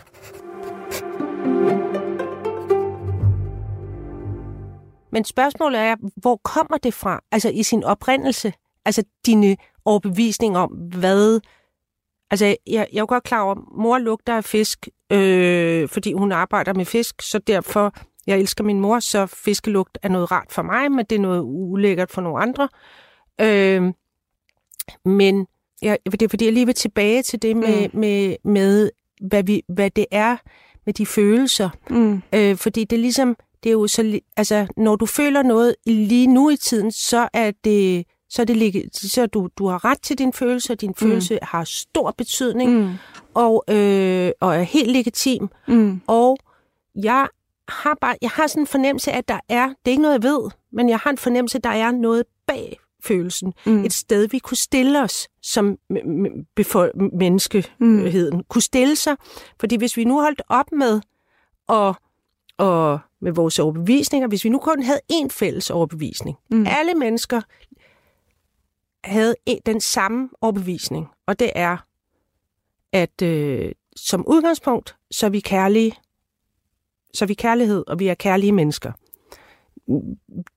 Men 5.13 5.25
spørgsmålet 5.25 5.81
er, 5.81 5.97
hvor 6.17 6.37
kommer 6.37 6.79
det 6.79 6.95
fra? 6.95 7.21
Altså 7.33 7.49
i 7.49 7.63
sin 7.63 7.85
oprindelse? 7.85 8.53
Altså 8.85 9.05
dine 9.27 9.57
overbevisninger 9.85 10.61
om, 10.61 10.71
hvad... 10.71 11.41
Altså, 12.31 12.47
jeg, 12.47 12.57
jeg 12.67 12.81
er 12.93 13.01
jo 13.01 13.07
godt 13.09 13.25
klar 13.25 13.41
over, 13.41 13.53
at 13.53 13.59
mor 13.77 13.99
lugter 13.99 14.37
af 14.37 14.45
fisk, 14.45 14.89
øh, 15.13 15.89
fordi 15.89 16.13
hun 16.13 16.33
arbejder 16.33 16.75
med 16.75 16.85
fisk, 16.85 17.23
så 17.23 17.39
derfor, 17.39 17.95
jeg 18.27 18.39
elsker 18.39 18.65
min 18.65 18.81
mor, 18.81 18.99
så 18.99 19.27
fiskelugt 19.27 19.99
er 20.03 20.09
noget 20.09 20.31
rart 20.31 20.53
for 20.53 20.63
mig, 20.63 20.93
men 20.93 21.05
det 21.11 21.17
er 21.17 21.21
noget 21.21 21.43
ulækkert 21.45 22.11
for 22.11 22.23
nogle 22.23 22.43
andre. 22.43 22.69
Øh, 23.41 23.93
men 25.05 25.47
jeg, 25.83 25.99
det 26.05 26.23
er 26.23 26.29
fordi, 26.29 26.45
jeg 26.45 26.53
lige 26.53 26.67
vil 26.67 26.75
tilbage 26.75 27.23
til 27.23 27.43
det 27.43 27.57
med, 27.57 27.89
mm. 27.89 28.01
med, 28.01 28.37
med 28.45 28.91
hvad, 29.21 29.43
vi, 29.43 29.63
hvad 29.69 29.91
det 29.91 30.07
er 30.11 30.37
med 30.87 30.95
de 30.95 31.07
følelser. 31.07 31.71
Mm. 31.91 32.23
Øh, 32.35 32.57
fordi 32.57 32.85
det 32.85 32.97
er 32.97 33.01
ligesom, 33.01 33.37
det 33.63 33.69
er 33.69 33.73
jo 33.73 33.87
så, 33.87 34.21
altså, 34.37 34.67
når 34.77 34.97
du 34.97 35.07
føler 35.07 35.43
noget 35.43 35.75
lige 35.87 36.27
nu 36.27 36.51
i 36.51 36.57
tiden, 36.57 36.93
så 36.93 37.29
er 37.33 37.53
det, 37.65 38.07
så 38.31 38.43
er 38.43 38.47
det 38.47 38.97
så 38.97 39.27
du, 39.27 39.49
du 39.59 39.67
har 39.67 39.85
ret 39.85 40.03
til 40.03 40.19
din 40.19 40.33
følelse, 40.33 40.73
og 40.73 40.81
din 40.81 40.95
følelse 40.95 41.39
har 41.43 41.65
stor 41.65 42.15
betydning, 42.19 42.71
Mm. 42.81 42.91
og, 43.35 43.65
øh, 43.69 44.31
og 44.41 44.57
er 44.57 44.63
helt 44.63 44.91
legitim. 44.93 45.49
Mm. 45.69 46.01
Og 46.07 46.37
jeg 47.03 47.29
har 47.69 47.99
bare, 48.01 48.17
jeg 48.23 48.31
har 48.31 48.47
sådan 48.47 48.63
en 48.63 48.67
fornemmelse 48.67 49.13
af, 49.13 49.19
at 49.19 49.29
der 49.29 49.41
er, 49.49 49.67
det 49.69 49.77
er 49.87 49.91
ikke 49.91 50.03
noget, 50.03 50.15
jeg 50.15 50.23
ved, 50.23 50.51
men 50.73 50.89
jeg 50.89 50.99
har 50.99 51.11
en 51.11 51.19
fornemmelse, 51.19 51.59
at 51.59 51.65
der 51.65 51.71
er 51.71 51.91
noget 51.91 52.25
bag 52.47 52.79
følelsen. 53.05 53.53
Mm. 53.67 53.85
Et 53.85 53.93
sted, 53.93 54.29
vi 54.29 54.39
kunne 54.39 54.57
stille 54.57 55.03
os 55.03 55.29
som 55.43 55.77
menneskeheden. 57.13 58.37
Mm. 58.37 58.45
Kunne 58.49 58.63
stille 58.63 58.97
sig. 58.97 59.17
Fordi 59.61 59.77
hvis 59.77 59.97
vi 59.97 60.05
nu 60.05 60.21
holdt 60.21 60.43
op 60.49 60.73
med 60.73 61.01
at 61.69 61.95
og 62.59 62.99
med 63.23 63.33
vores 63.33 63.59
overbevisninger, 63.59 64.29
hvis 64.29 64.45
vi 64.45 64.49
nu 64.49 64.59
kun 64.59 64.83
havde 64.83 65.01
én 65.13 65.29
fælles 65.31 65.71
overbevisning. 65.71 66.37
Mm. 66.51 66.67
Alle 66.69 66.95
mennesker 66.95 67.41
havde 69.05 69.35
en, 69.47 69.59
den 69.67 69.81
samme 69.81 70.29
overbevisning, 70.41 71.07
og 71.27 71.39
det 71.39 71.51
er, 71.55 71.77
at 72.93 73.23
øh, 73.23 73.73
som 73.97 74.27
udgangspunkt, 74.27 74.97
så 75.11 75.27
er 75.27 75.31
vi 75.31 75.41
kærlige, 75.41 75.95
så 77.15 77.25
er 77.25 77.27
vi 77.27 77.35
kærlighed, 77.35 77.85
og 77.87 77.99
vi 77.99 78.09
er 78.09 78.15
kærlige 78.15 78.53
mennesker. 78.53 78.93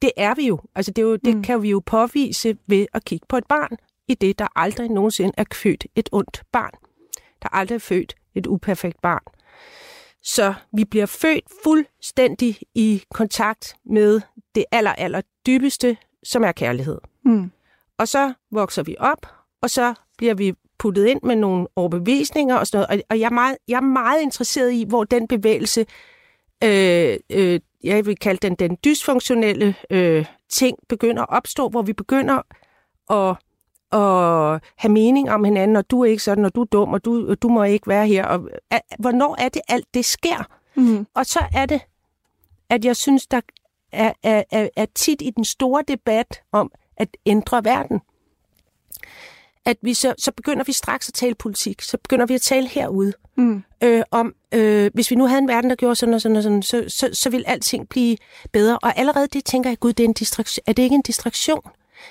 Det 0.01 0.11
er 0.17 0.35
vi 0.35 0.47
jo. 0.47 0.59
Altså 0.75 0.91
det, 0.91 1.01
er 1.01 1.05
jo, 1.05 1.15
det 1.15 1.35
Mm. 1.35 1.43
kan 1.43 1.61
vi 1.61 1.69
jo 1.69 1.81
påvise 1.85 2.57
ved 2.67 2.85
at 2.93 3.05
kigge 3.05 3.25
på 3.29 3.37
et 3.37 3.47
barn, 3.47 3.77
i 4.07 4.13
det 4.13 4.39
der 4.39 4.47
aldrig 4.55 4.89
nogensinde 4.89 5.33
er 5.37 5.43
født 5.53 5.85
et 5.95 6.09
ondt 6.11 6.43
barn. 6.51 6.71
Der 7.41 7.49
er 7.51 7.55
aldrig 7.55 7.81
født 7.81 8.15
et 8.35 8.47
uperfekt 8.47 9.01
barn. 9.01 9.21
Så 10.25 10.53
vi 10.73 10.85
bliver 10.85 11.05
født 11.05 11.43
fuldstændig 11.63 12.57
i 12.75 13.03
kontakt 13.13 13.75
med 13.85 14.21
det 14.55 14.65
aller, 14.71 14.93
aller 14.93 15.21
dybeste, 15.45 15.97
som 16.23 16.43
er 16.43 16.51
kærlighed. 16.51 16.97
Mm. 17.25 17.51
Og 17.97 18.07
så 18.07 18.33
vokser 18.51 18.83
vi 18.83 18.95
op, 18.99 19.27
og 19.61 19.69
så 19.69 19.93
bliver 20.17 20.33
vi 20.33 20.53
puttet 20.77 21.05
ind 21.05 21.19
med 21.23 21.35
nogle 21.35 21.67
overbevisninger 21.75 22.55
og 22.55 22.67
sådan 22.67 22.77
noget. 22.77 23.01
Og, 23.01 23.05
og 23.09 23.19
jeg, 23.19 23.25
er 23.25 23.33
meget, 23.33 23.57
jeg 23.67 23.75
er 23.75 23.81
meget 23.81 24.21
interesseret 24.21 24.71
i, 24.73 24.85
hvor 24.87 25.03
den 25.03 25.27
bevægelse, 25.27 25.85
øh, 26.63 27.17
øh, 27.29 27.59
jeg 27.83 28.05
vil 28.05 28.17
kalde 28.17 28.47
den 28.47 28.55
den 28.55 28.77
dysfunktionelle 28.85 29.75
øh, 29.89 30.25
ting, 30.49 30.77
begynder 30.89 31.21
at 31.23 31.29
opstå, 31.29 31.69
hvor 31.69 31.81
vi 31.81 31.93
begynder 31.93 32.41
at, 33.11 33.37
at 33.95 34.61
have 34.75 34.91
mening 34.91 35.31
om 35.31 35.43
hinanden, 35.43 35.75
og 35.75 35.91
du 35.91 36.01
er 36.01 36.05
ikke 36.05 36.23
sådan, 36.23 36.45
og 36.45 36.55
du 36.55 36.61
er 36.61 36.65
dum, 36.65 36.93
og 36.93 37.05
du, 37.05 37.29
og 37.29 37.41
du 37.41 37.49
må 37.49 37.63
ikke 37.63 37.87
være 37.87 38.07
her. 38.07 38.25
Og, 38.25 38.49
at, 38.71 38.81
hvornår 38.99 39.35
er 39.39 39.49
det 39.49 39.61
alt 39.67 39.87
det 39.93 40.05
sker? 40.05 40.47
Mm. 40.75 41.07
Og 41.13 41.25
så 41.25 41.39
er 41.53 41.65
det, 41.65 41.81
at 42.69 42.85
jeg 42.85 42.95
synes, 42.95 43.27
der 43.27 43.41
er, 43.91 44.13
er, 44.23 44.43
er, 44.51 44.69
er 44.75 44.85
tit 44.95 45.21
i 45.21 45.29
den 45.29 45.45
store 45.45 45.83
debat 45.87 46.41
om 46.51 46.71
at 46.97 47.17
ændre 47.25 47.63
verden, 47.63 48.01
at 49.65 49.77
vi 49.81 49.93
så, 49.93 50.13
så 50.17 50.31
begynder 50.31 50.63
vi 50.63 50.71
straks 50.71 51.09
at 51.09 51.13
tale 51.13 51.35
politik. 51.35 51.81
Så 51.81 51.97
begynder 51.97 52.25
vi 52.25 52.33
at 52.33 52.41
tale 52.41 52.67
herude 52.67 53.13
Mm. 53.37 53.63
øh, 53.83 54.03
om, 54.11 54.33
øh, 54.51 54.91
hvis 54.93 55.11
vi 55.11 55.15
nu 55.15 55.25
havde 55.27 55.41
en 55.41 55.47
verden, 55.47 55.69
der 55.69 55.75
gjorde 55.75 55.95
sådan 55.95 56.13
og 56.13 56.21
sådan 56.21 56.37
og 56.37 56.43
sådan, 56.43 56.63
så, 56.63 56.85
så, 56.87 57.09
så 57.13 57.29
vil 57.29 57.43
alting 57.47 57.89
blive 57.89 58.17
bedre. 58.53 58.79
Og 58.81 58.97
allerede 58.97 59.27
det 59.27 59.45
tænker 59.45 59.69
jeg, 59.69 59.79
gud, 59.79 59.93
det 59.93 60.03
er, 60.03 60.07
en 60.07 60.13
distraktion. 60.13 60.63
er 60.67 60.73
det 60.73 60.83
ikke 60.83 60.95
en 60.95 61.01
distraktion? 61.01 61.61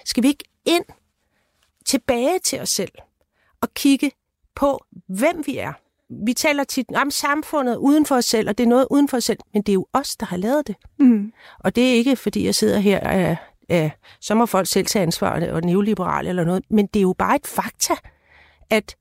Skal 0.04 0.22
vi 0.22 0.28
ikke 0.28 0.44
ind 0.64 0.84
tilbage 1.86 2.38
til 2.38 2.60
os 2.60 2.68
selv 2.68 2.92
og 3.60 3.74
kigge 3.74 4.10
på, 4.56 4.84
hvem 5.08 5.42
vi 5.46 5.58
er? 5.58 5.72
Vi 6.26 6.32
taler 6.32 6.64
tit 6.64 6.86
om 6.96 7.10
samfundet 7.10 7.76
uden 7.76 8.06
for 8.06 8.16
os 8.16 8.24
selv, 8.24 8.48
og 8.48 8.58
det 8.58 8.64
er 8.64 8.68
noget 8.68 8.86
uden 8.90 9.08
for 9.08 9.16
os 9.16 9.24
selv, 9.24 9.38
men 9.52 9.62
det 9.62 9.72
er 9.72 9.74
jo 9.74 9.86
os, 9.92 10.16
der 10.16 10.26
har 10.26 10.36
lavet 10.36 10.66
det. 10.66 10.76
Mm. 10.98 11.32
Og 11.58 11.76
det 11.76 11.88
er 11.90 11.92
ikke, 11.92 12.16
fordi 12.16 12.44
jeg 12.44 12.54
sidder 12.54 12.78
her, 12.78 13.30
øh, 13.30 13.36
øh, 13.84 13.90
så 14.20 14.34
må 14.34 14.46
folk 14.46 14.66
selv 14.66 14.86
tage 14.86 15.02
ansvar 15.02 15.50
og 15.50 15.62
neoliberal 15.62 16.26
eller 16.26 16.44
noget, 16.44 16.62
men 16.70 16.86
det 16.86 17.00
er 17.00 17.02
jo 17.02 17.14
bare 17.18 17.36
et 17.36 17.46
fakta, 17.46 17.94
at 18.70 18.96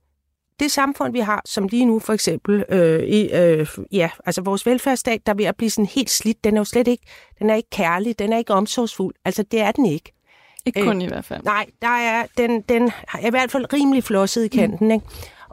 det 0.60 0.72
samfund, 0.72 1.14
vi 1.14 1.20
har, 1.20 1.42
som 1.46 1.68
lige 1.68 1.86
nu 1.86 2.00
for 2.00 2.14
eksempel, 2.14 2.66
øh, 2.70 3.04
i, 3.04 3.32
øh, 3.34 3.68
ja, 3.92 4.10
altså 4.26 4.42
vores 4.42 4.66
velfærdsstat, 4.66 5.26
der 5.26 5.32
er 5.32 5.38
ved 5.38 5.46
at 5.46 5.56
blive 5.58 5.70
sådan 5.70 5.86
helt 5.86 6.10
slidt, 6.10 6.44
den 6.44 6.56
er 6.56 6.60
jo 6.60 6.66
slet 6.66 6.88
ikke, 6.88 7.04
den 7.40 7.50
er 7.50 7.56
ikke 7.56 7.70
kærlig, 7.70 8.20
den 8.20 8.34
er 8.34 8.38
ikke 8.38 8.54
omsorgsfuld, 8.54 9.16
altså 9.26 9.44
det 9.44 9.60
er 9.60 9.72
den 9.72 9.86
ikke. 9.86 10.14
Ikke 10.66 10.80
Øh, 10.80 10.86
kun 10.88 11.02
i 11.02 11.08
hvert 11.08 11.26
fald. 11.26 11.44
Nej, 11.44 11.66
der 11.82 11.88
er, 11.88 12.26
den, 12.38 12.62
den 12.62 12.92
er 13.14 13.28
i 13.28 13.30
hvert 13.30 13.52
fald 13.52 13.74
rimelig 13.74 14.04
flosset 14.04 14.44
i 14.44 14.48
kanten, 14.48 14.88
mm. 14.88 14.94
ikke? 14.94 15.06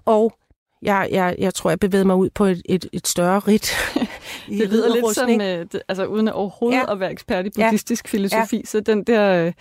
Og 0.04 0.32
jeg, 0.82 1.08
jeg, 1.12 1.36
jeg 1.38 1.54
tror, 1.54 1.70
jeg 1.70 1.80
bevæger 1.80 2.04
mig 2.04 2.16
ud 2.16 2.30
på 2.30 2.44
et, 2.44 2.62
et, 2.64 2.86
et 2.92 3.06
større 3.08 3.38
rit. 3.38 3.70
Det 4.48 4.68
lyder 4.70 4.94
lidt 4.94 5.14
som, 5.14 5.30
øh, 5.30 5.66
det, 5.72 5.82
altså 5.88 6.04
uden 6.04 6.28
at 6.28 6.34
overhovedet 6.34 6.76
Ja. 6.78 6.82
ja. 6.86 6.92
at 6.92 7.00
være 7.00 7.12
ekspert 7.12 7.46
i 7.46 7.50
Ja. 7.58 7.64
buddhistisk 7.66 8.08
filosofi, 8.08 8.56
ja. 8.56 8.62
så 8.64 8.80
den 8.80 9.04
der, 9.04 9.46
øh, 9.46 9.52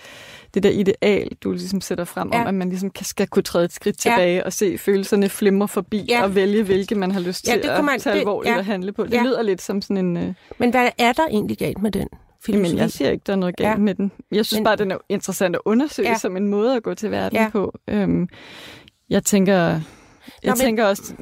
det 0.54 0.64
der 0.64 0.70
ideal, 0.70 1.30
du 1.44 1.52
ligesom 1.52 1.82
sætter 1.82 2.04
frem 2.04 2.30
Ja. 2.34 2.42
om, 2.42 2.48
at 2.48 2.54
man 2.54 2.70
ligesom 2.70 2.90
kan, 2.90 3.06
skal 3.06 3.28
kunne 3.28 3.44
træde 3.44 3.66
et 3.66 3.74
skridt 3.74 4.06
Ja. 4.06 4.10
tilbage 4.12 4.46
og 4.46 4.54
se 4.54 4.78
følelserne 4.78 5.30
flimre 5.30 5.68
forbi 5.68 6.06
Ja. 6.10 6.24
og 6.24 6.36
vælge, 6.36 6.64
hvilke 6.64 6.96
man 6.96 7.12
har 7.12 7.20
lyst 7.20 7.48
Ja, 7.48 7.54
til 7.54 7.64
det 7.64 7.70
at 7.70 7.84
man- 7.84 8.00
tage 8.00 8.14
det- 8.14 8.20
alvorligt 8.20 8.54
ja. 8.54 8.58
og 8.60 8.66
handle 8.66 8.92
på. 8.92 9.04
Det 9.04 9.14
Ja. 9.14 9.24
lyder 9.24 9.42
lidt 9.42 9.62
som 9.62 9.82
sådan 9.82 9.98
en... 10.06 10.18
Øh, 10.18 10.34
Men 10.58 10.70
hvad 10.70 10.90
er 10.98 11.14
der 11.14 11.28
egentlig 11.28 11.58
galt 11.58 11.82
med 11.82 11.92
den 11.92 12.08
filosofi? 12.46 12.68
Jamen, 12.68 12.78
jeg 12.78 12.92
siger 12.92 13.12
ikke, 13.12 13.24
der 13.28 13.34
er 13.34 13.38
noget 13.38 13.56
galt 13.56 13.70
Ja. 13.70 13.76
med 13.76 13.96
den. 13.96 14.12
Jeg 14.32 14.46
synes 14.46 14.58
Men- 14.58 14.60
Men... 14.60 14.64
bare, 14.64 14.76
den 14.76 14.92
er 14.92 14.98
interessant 15.10 15.56
at 15.56 15.62
undersøge 15.66 16.10
Ja. 16.10 16.18
som 16.18 16.38
en 16.38 16.48
måde 16.48 16.76
at 16.76 16.84
gå 16.84 16.94
til 16.94 17.12
verden 17.12 17.38
Ja. 17.40 17.50
på. 17.52 17.74
Øhm, 17.88 18.28
jeg 19.10 19.24
tænker... 19.24 19.54
Jeg 19.54 19.82
men- 20.44 20.50
men... 20.50 20.58
tænker 20.58 20.86
også... 20.86 21.14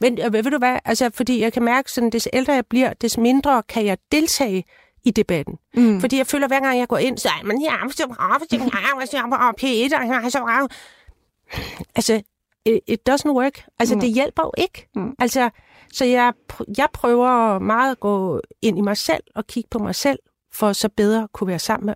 Men 0.00 0.18
øh, 0.26 0.32
ved 0.32 0.42
du 0.42 0.58
hvad, 0.58 0.78
altså, 0.84 1.10
fordi 1.14 1.40
jeg 1.40 1.52
kan 1.52 1.62
mærke, 1.62 1.92
sådan, 1.92 2.10
des 2.10 2.28
ældre 2.32 2.52
jeg 2.52 2.66
bliver, 2.66 2.92
des 2.92 3.18
mindre 3.18 3.62
kan 3.68 3.84
jeg 3.86 3.98
deltage 4.12 4.64
i 5.04 5.10
debatten. 5.10 5.54
Mm. 5.76 6.00
Fordi 6.00 6.16
jeg 6.18 6.26
føler, 6.26 6.46
hver 6.48 6.60
gang 6.60 6.78
jeg 6.78 6.88
går 6.88 6.98
ind, 6.98 7.18
så 7.18 7.28
er 7.28 7.44
man, 7.46 7.60
ja, 7.60 7.74
så 7.90 8.06
bra, 8.06 8.38
så 8.50 8.58
bra, 8.58 9.06
så 9.06 9.22
bra, 9.30 9.50
P1, 9.50 10.00
og 10.02 10.08
jeg 10.08 10.20
er 10.24 10.28
så 10.28 10.38
bra. 10.40 10.66
Altså, 11.96 12.22
it, 12.66 12.80
it 12.86 13.00
doesn't 13.10 13.30
work. 13.32 13.64
Altså, 13.78 13.94
Nej. 13.94 14.04
det 14.04 14.14
hjælper 14.14 14.42
jo 14.44 14.52
ikke. 14.58 14.88
Mm. 14.94 15.14
Altså, 15.18 15.50
så 15.92 16.04
jeg, 16.04 16.32
jeg 16.78 16.88
prøver 16.92 17.58
meget 17.58 17.90
at 17.90 18.00
gå 18.00 18.40
ind 18.62 18.78
i 18.78 18.80
mig 18.80 18.96
selv 18.96 19.22
og 19.34 19.46
kigge 19.46 19.68
på 19.70 19.78
mig 19.78 19.94
selv, 19.94 20.18
for 20.52 20.72
så 20.72 20.88
bedre 20.88 21.22
at 21.22 21.32
kunne 21.32 21.48
være 21.48 21.58
sammen 21.58 21.86
med 21.86 21.94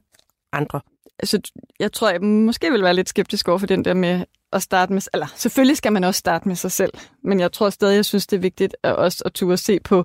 andre. 0.53 0.81
altså, 1.19 1.41
jeg 1.81 1.93
tror, 1.93 2.11
jeg 2.11 2.23
måske 2.23 2.71
vil 2.71 2.83
være 2.83 2.95
lidt 2.95 3.09
skeptisk 3.09 3.49
over 3.49 3.59
for 3.59 3.67
den 3.67 3.85
der 3.85 3.95
med 3.95 4.25
at 4.53 4.63
starte 4.63 4.93
med... 4.93 5.03
Eller 5.13 5.27
selvfølgelig 5.37 5.77
skal 5.77 5.93
man 5.93 6.05
også 6.05 6.19
starte 6.19 6.49
med 6.49 6.57
sig 6.57 6.73
selv, 6.73 6.93
men 7.25 7.41
jeg 7.41 7.53
tror 7.53 7.71
stadig, 7.71 7.97
jeg 7.97 8.05
synes, 8.05 8.27
det 8.27 8.37
er 8.37 8.41
vigtigt 8.41 8.77
at 8.83 8.97
også 8.97 9.23
at 9.27 9.33
turde 9.33 9.57
se 9.57 9.81
på 9.81 10.05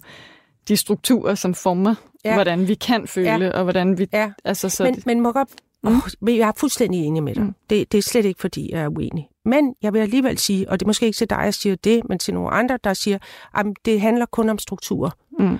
de 0.67 0.77
strukturer, 0.77 1.35
som 1.35 1.53
former, 1.53 1.95
Ja. 2.25 2.33
hvordan 2.33 2.67
vi 2.67 2.75
kan 2.75 3.07
føle, 3.07 3.29
Ja. 3.45 3.49
og 3.57 3.63
hvordan 3.63 3.97
vi... 3.97 4.07
Ja. 4.13 4.31
Altså, 4.43 4.69
så 4.69 4.83
Men, 4.83 4.95
det, 4.95 5.05
men 5.05 5.21
må 5.21 5.31
godt... 5.31 5.49
Oh, 5.83 5.93
men 6.21 6.37
jeg 6.37 6.47
er 6.47 6.51
fuldstændig 6.57 7.05
enig 7.05 7.23
med 7.23 7.35
dig. 7.35 7.41
Mm. 7.41 7.47
Mm. 7.47 7.55
Det, 7.69 7.91
det 7.91 7.97
er 7.97 8.01
slet 8.01 8.25
ikke, 8.25 8.41
fordi 8.41 8.71
jeg 8.73 8.81
er 8.81 8.87
uenig. 8.87 9.27
Men 9.45 9.75
jeg 9.81 9.93
vil 9.93 9.99
alligevel 9.99 10.37
sige, 10.37 10.69
og 10.69 10.79
det 10.79 10.85
er 10.85 10.87
måske 10.87 11.05
ikke 11.05 11.15
til 11.15 11.29
dig, 11.29 11.39
jeg 11.43 11.53
siger 11.53 11.75
det, 11.75 12.01
men 12.09 12.19
til 12.19 12.33
nogle 12.33 12.49
andre, 12.49 12.79
der 12.83 12.93
siger, 12.93 13.17
at 13.55 13.65
det 13.85 14.01
handler 14.01 14.25
kun 14.25 14.49
om 14.49 14.59
strukturer. 14.59 15.09
mm. 15.39 15.57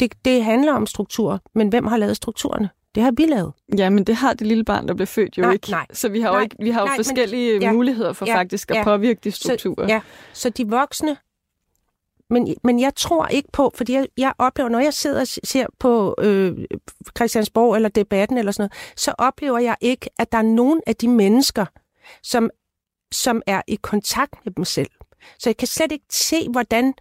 Det, 0.00 0.14
det 0.24 0.44
handler 0.44 0.72
om 0.72 0.86
strukturer, 0.86 1.38
men 1.54 1.68
hvem 1.68 1.86
har 1.86 1.96
lavet 1.96 2.16
strukturerne? 2.16 2.70
Det 2.94 3.02
har 3.02 3.10
vi 3.16 3.26
lavet. 3.26 3.52
Ja, 3.78 3.90
men 3.90 4.04
det 4.04 4.14
har 4.16 4.32
det 4.34 4.46
lille 4.46 4.64
barn, 4.64 4.88
der 4.88 4.94
blev 4.94 5.06
født 5.06 5.38
jo 5.38 5.42
Nej, 5.42 5.52
ikke. 5.52 5.70
nej. 5.70 5.86
så 5.92 6.08
vi 6.08 6.20
har 6.20 6.30
Nej, 6.30 6.38
jo, 6.38 6.42
ikke, 6.42 6.56
vi 6.60 6.70
har 6.70 6.80
jo 6.80 6.86
nej, 6.86 6.96
men- 6.96 7.04
forskellige 7.04 7.58
ja, 7.58 7.72
muligheder 7.72 8.12
for 8.12 8.26
ja, 8.26 8.36
faktisk 8.36 8.70
at 8.70 8.76
ja. 8.76 8.84
påvirke 8.84 9.20
de 9.24 9.30
strukturer. 9.30 9.86
Så, 9.86 9.92
ja, 9.92 10.00
så 10.32 10.50
de 10.50 10.68
voksne... 10.68 11.16
Men, 12.30 12.54
men 12.64 12.80
jeg 12.80 12.94
tror 12.94 13.26
ikke 13.26 13.48
på, 13.52 13.72
fordi 13.74 13.92
jeg, 13.92 14.06
jeg 14.16 14.32
oplever, 14.38 14.68
når 14.68 14.78
jeg 14.78 14.94
sidder 14.94 15.20
og 15.20 15.26
ser 15.26 15.66
på 15.78 16.14
øh, 16.18 16.58
Christiansborg 17.16 17.76
eller 17.76 17.88
debatten 17.88 18.38
eller 18.38 18.52
sådan 18.52 18.62
noget, 18.62 18.98
så 19.00 19.14
oplever 19.18 19.58
jeg 19.58 19.76
ikke, 19.80 20.10
at 20.18 20.32
der 20.32 20.38
er 20.38 20.42
nogen 20.42 20.80
af 20.86 20.96
de 20.96 21.08
mennesker, 21.08 21.66
som, 22.22 22.50
som 23.12 23.42
er 23.46 23.62
i 23.66 23.78
kontakt 23.82 24.34
med 24.44 24.52
dem 24.52 24.64
selv. 24.64 24.90
Så 25.38 25.48
jeg 25.48 25.56
kan 25.56 25.68
slet 25.68 25.92
ikke 25.92 26.04
se, 26.10 26.48
hvordan, 26.48 26.94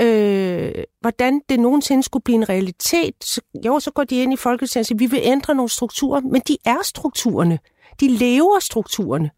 øh, 0.00 0.84
hvordan 1.00 1.40
det 1.48 1.60
nogensinde 1.60 2.02
skulle 2.02 2.22
blive 2.22 2.36
en 2.36 2.48
realitet. 2.48 3.14
Så, 3.24 3.40
jo, 3.64 3.80
så 3.80 3.90
går 3.90 4.04
de 4.04 4.22
ind 4.22 4.32
i 4.32 4.36
Folketinget 4.36 4.82
og 4.82 4.86
siger, 4.86 4.98
vi 4.98 5.06
vil 5.06 5.20
ændre 5.22 5.54
nogle 5.54 5.68
strukturer, 5.68 6.20
men 6.20 6.42
de 6.48 6.56
er 6.64 6.82
strukturerne. 6.84 7.58
De 8.00 8.08
lever 8.08 8.58
strukturerne. 8.60 9.30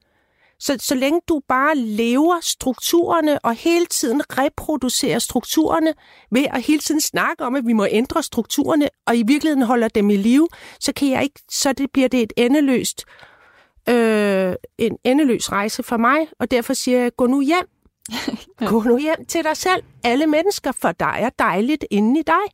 Så, 0.58 0.76
så 0.80 0.94
længe 0.94 1.20
du 1.28 1.40
bare 1.48 1.76
lever 1.76 2.38
strukturerne 2.42 3.38
og 3.38 3.54
hele 3.54 3.86
tiden 3.86 4.22
reproducerer 4.38 5.18
strukturerne 5.18 5.94
ved 6.30 6.44
at 6.52 6.62
hele 6.62 6.78
tiden 6.78 7.00
snakke 7.00 7.44
om, 7.44 7.54
at 7.54 7.66
vi 7.66 7.72
må 7.72 7.86
ændre 7.90 8.22
strukturerne, 8.22 8.88
og 9.06 9.16
i 9.16 9.22
virkeligheden 9.26 9.62
holder 9.62 9.88
dem 9.88 10.10
i 10.10 10.16
live, 10.16 10.48
så 10.80 10.92
kan 10.92 11.10
jeg 11.10 11.22
ikke, 11.22 11.40
så 11.50 11.72
det 11.72 11.90
bliver 11.92 12.08
det 12.08 12.22
et 12.22 12.32
endeløst, 12.36 13.04
øh, 13.88 14.54
en 14.78 14.98
endeløs 15.04 15.52
rejse 15.52 15.82
for 15.82 15.96
mig, 15.96 16.28
og 16.38 16.50
derfor 16.50 16.74
siger 16.74 17.00
jeg, 17.00 17.16
gå 17.16 17.26
nu 17.26 17.40
hjem. 17.40 17.68
Gå 18.70 18.82
nu 18.82 18.98
hjem 18.98 19.24
til 19.28 19.44
dig 19.44 19.56
selv, 19.56 19.82
alle 20.04 20.26
mennesker, 20.26 20.72
for 20.72 20.92
der 20.92 21.06
er 21.06 21.30
dejligt 21.38 21.84
inde 21.90 22.20
i 22.20 22.22
dig. 22.22 22.44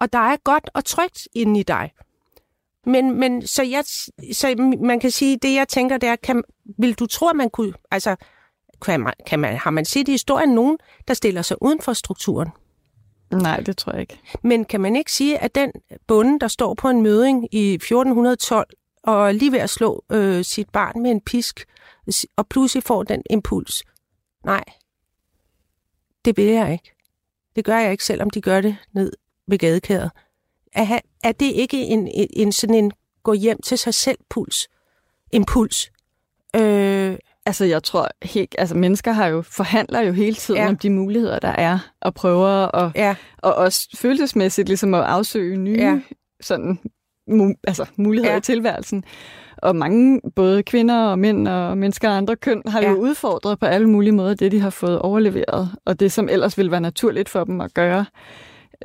Og 0.00 0.12
der 0.12 0.18
er 0.18 0.36
godt 0.44 0.70
og 0.74 0.84
trygt 0.84 1.28
inde 1.34 1.60
i 1.60 1.62
dig. 1.62 1.92
Men, 2.86 3.20
men 3.20 3.46
så, 3.46 3.62
jeg, 3.62 3.84
så 4.32 4.74
man 4.80 5.00
kan 5.00 5.10
sige, 5.10 5.38
det 5.42 5.54
jeg 5.54 5.68
tænker, 5.68 5.98
det 5.98 6.08
er, 6.08 6.16
kan, 6.16 6.42
vil 6.78 6.94
du 6.94 7.06
tro, 7.06 7.28
at 7.28 7.36
man 7.36 7.50
kunne, 7.50 7.72
altså, 7.90 8.16
kan 8.82 9.00
man, 9.00 9.12
kan 9.26 9.38
man, 9.38 9.56
har 9.56 9.70
man 9.70 9.84
set 9.84 10.08
i 10.08 10.10
historien 10.10 10.48
nogen, 10.48 10.78
der 11.08 11.14
stiller 11.14 11.42
sig 11.42 11.62
uden 11.62 11.80
for 11.80 11.92
strukturen? 11.92 12.48
Nej, 13.32 13.60
det 13.60 13.76
tror 13.76 13.92
jeg 13.92 14.00
ikke. 14.00 14.20
Men 14.42 14.64
kan 14.64 14.80
man 14.80 14.96
ikke 14.96 15.12
sige, 15.12 15.38
at 15.38 15.54
den 15.54 15.72
bonde, 16.06 16.38
der 16.40 16.48
står 16.48 16.74
på 16.74 16.88
en 16.88 17.02
møding 17.02 17.54
i 17.54 17.74
1412, 17.74 18.66
og 19.08 19.34
lige 19.34 19.52
ved 19.52 19.58
at 19.58 19.70
slå 19.70 20.04
øh, 20.12 20.44
sit 20.44 20.70
barn 20.70 21.02
med 21.02 21.10
en 21.10 21.20
pisk, 21.20 21.64
og 22.36 22.46
pludselig 22.48 22.82
får 22.82 23.02
den 23.02 23.22
impuls, 23.30 23.82
nej, 24.44 24.64
det 26.24 26.36
vil 26.36 26.44
jeg 26.44 26.72
ikke. 26.72 26.94
Det 27.56 27.64
gør 27.64 27.78
jeg 27.78 27.92
ikke, 27.92 28.04
selvom 28.04 28.30
de 28.30 28.40
gør 28.40 28.60
det 28.60 28.76
ned 28.92 29.12
ved 29.46 29.58
gadekæret. 29.58 30.10
Er, 30.72 30.98
er 31.24 31.32
det 31.32 31.46
ikke 31.52 31.82
en, 31.82 32.08
en, 32.08 32.28
en 32.32 32.52
sådan 32.52 32.74
en 32.74 32.92
gå 33.22 33.32
hjem 33.32 33.62
til 33.62 33.78
sig 33.78 33.94
selv 33.94 34.18
puls? 34.30 34.68
Impuls? 35.32 35.90
Øh, 36.56 37.18
Altså, 37.46 37.64
jeg 37.64 37.82
tror 37.82 38.08
helt, 38.22 38.54
altså 38.58 38.74
mennesker 38.76 39.12
har 39.12 39.26
jo, 39.26 39.42
forhandler 39.42 40.00
jo 40.00 40.12
hele 40.12 40.36
tiden 40.36 40.60
Ja. 40.60 40.68
om 40.68 40.76
de 40.76 40.90
muligheder, 40.90 41.38
der 41.38 41.48
er, 41.48 41.78
og 42.00 42.14
prøver 42.14 42.76
at, 42.76 42.92
ja, 42.94 43.14
og 43.38 43.54
også 43.54 43.88
følelsesmæssigt 43.96 44.68
ligesom 44.68 44.94
at 44.94 45.00
afsøge 45.04 45.56
nye 45.56 45.78
ja. 45.78 46.00
sådan, 46.40 46.78
mu- 47.28 47.60
altså, 47.66 47.86
muligheder 47.96 48.32
Ja. 48.32 48.38
i 48.38 48.42
tilværelsen. 48.42 49.04
Og 49.62 49.76
mange, 49.76 50.20
både 50.36 50.62
kvinder 50.62 51.04
og 51.04 51.18
mænd 51.18 51.48
og 51.48 51.78
mennesker 51.78 52.10
af 52.10 52.16
andre 52.16 52.36
køn, 52.36 52.62
har 52.66 52.82
Ja. 52.82 52.90
jo 52.90 52.96
udfordret 52.96 53.58
på 53.58 53.66
alle 53.66 53.88
mulige 53.88 54.12
måder 54.12 54.34
det, 54.34 54.52
de 54.52 54.60
har 54.60 54.70
fået 54.70 54.98
overleveret, 54.98 55.70
og 55.84 56.00
det, 56.00 56.12
som 56.12 56.28
ellers 56.28 56.56
ville 56.58 56.70
være 56.70 56.80
naturligt 56.80 57.28
for 57.28 57.44
dem 57.44 57.60
at 57.60 57.74
gøre. 57.74 58.04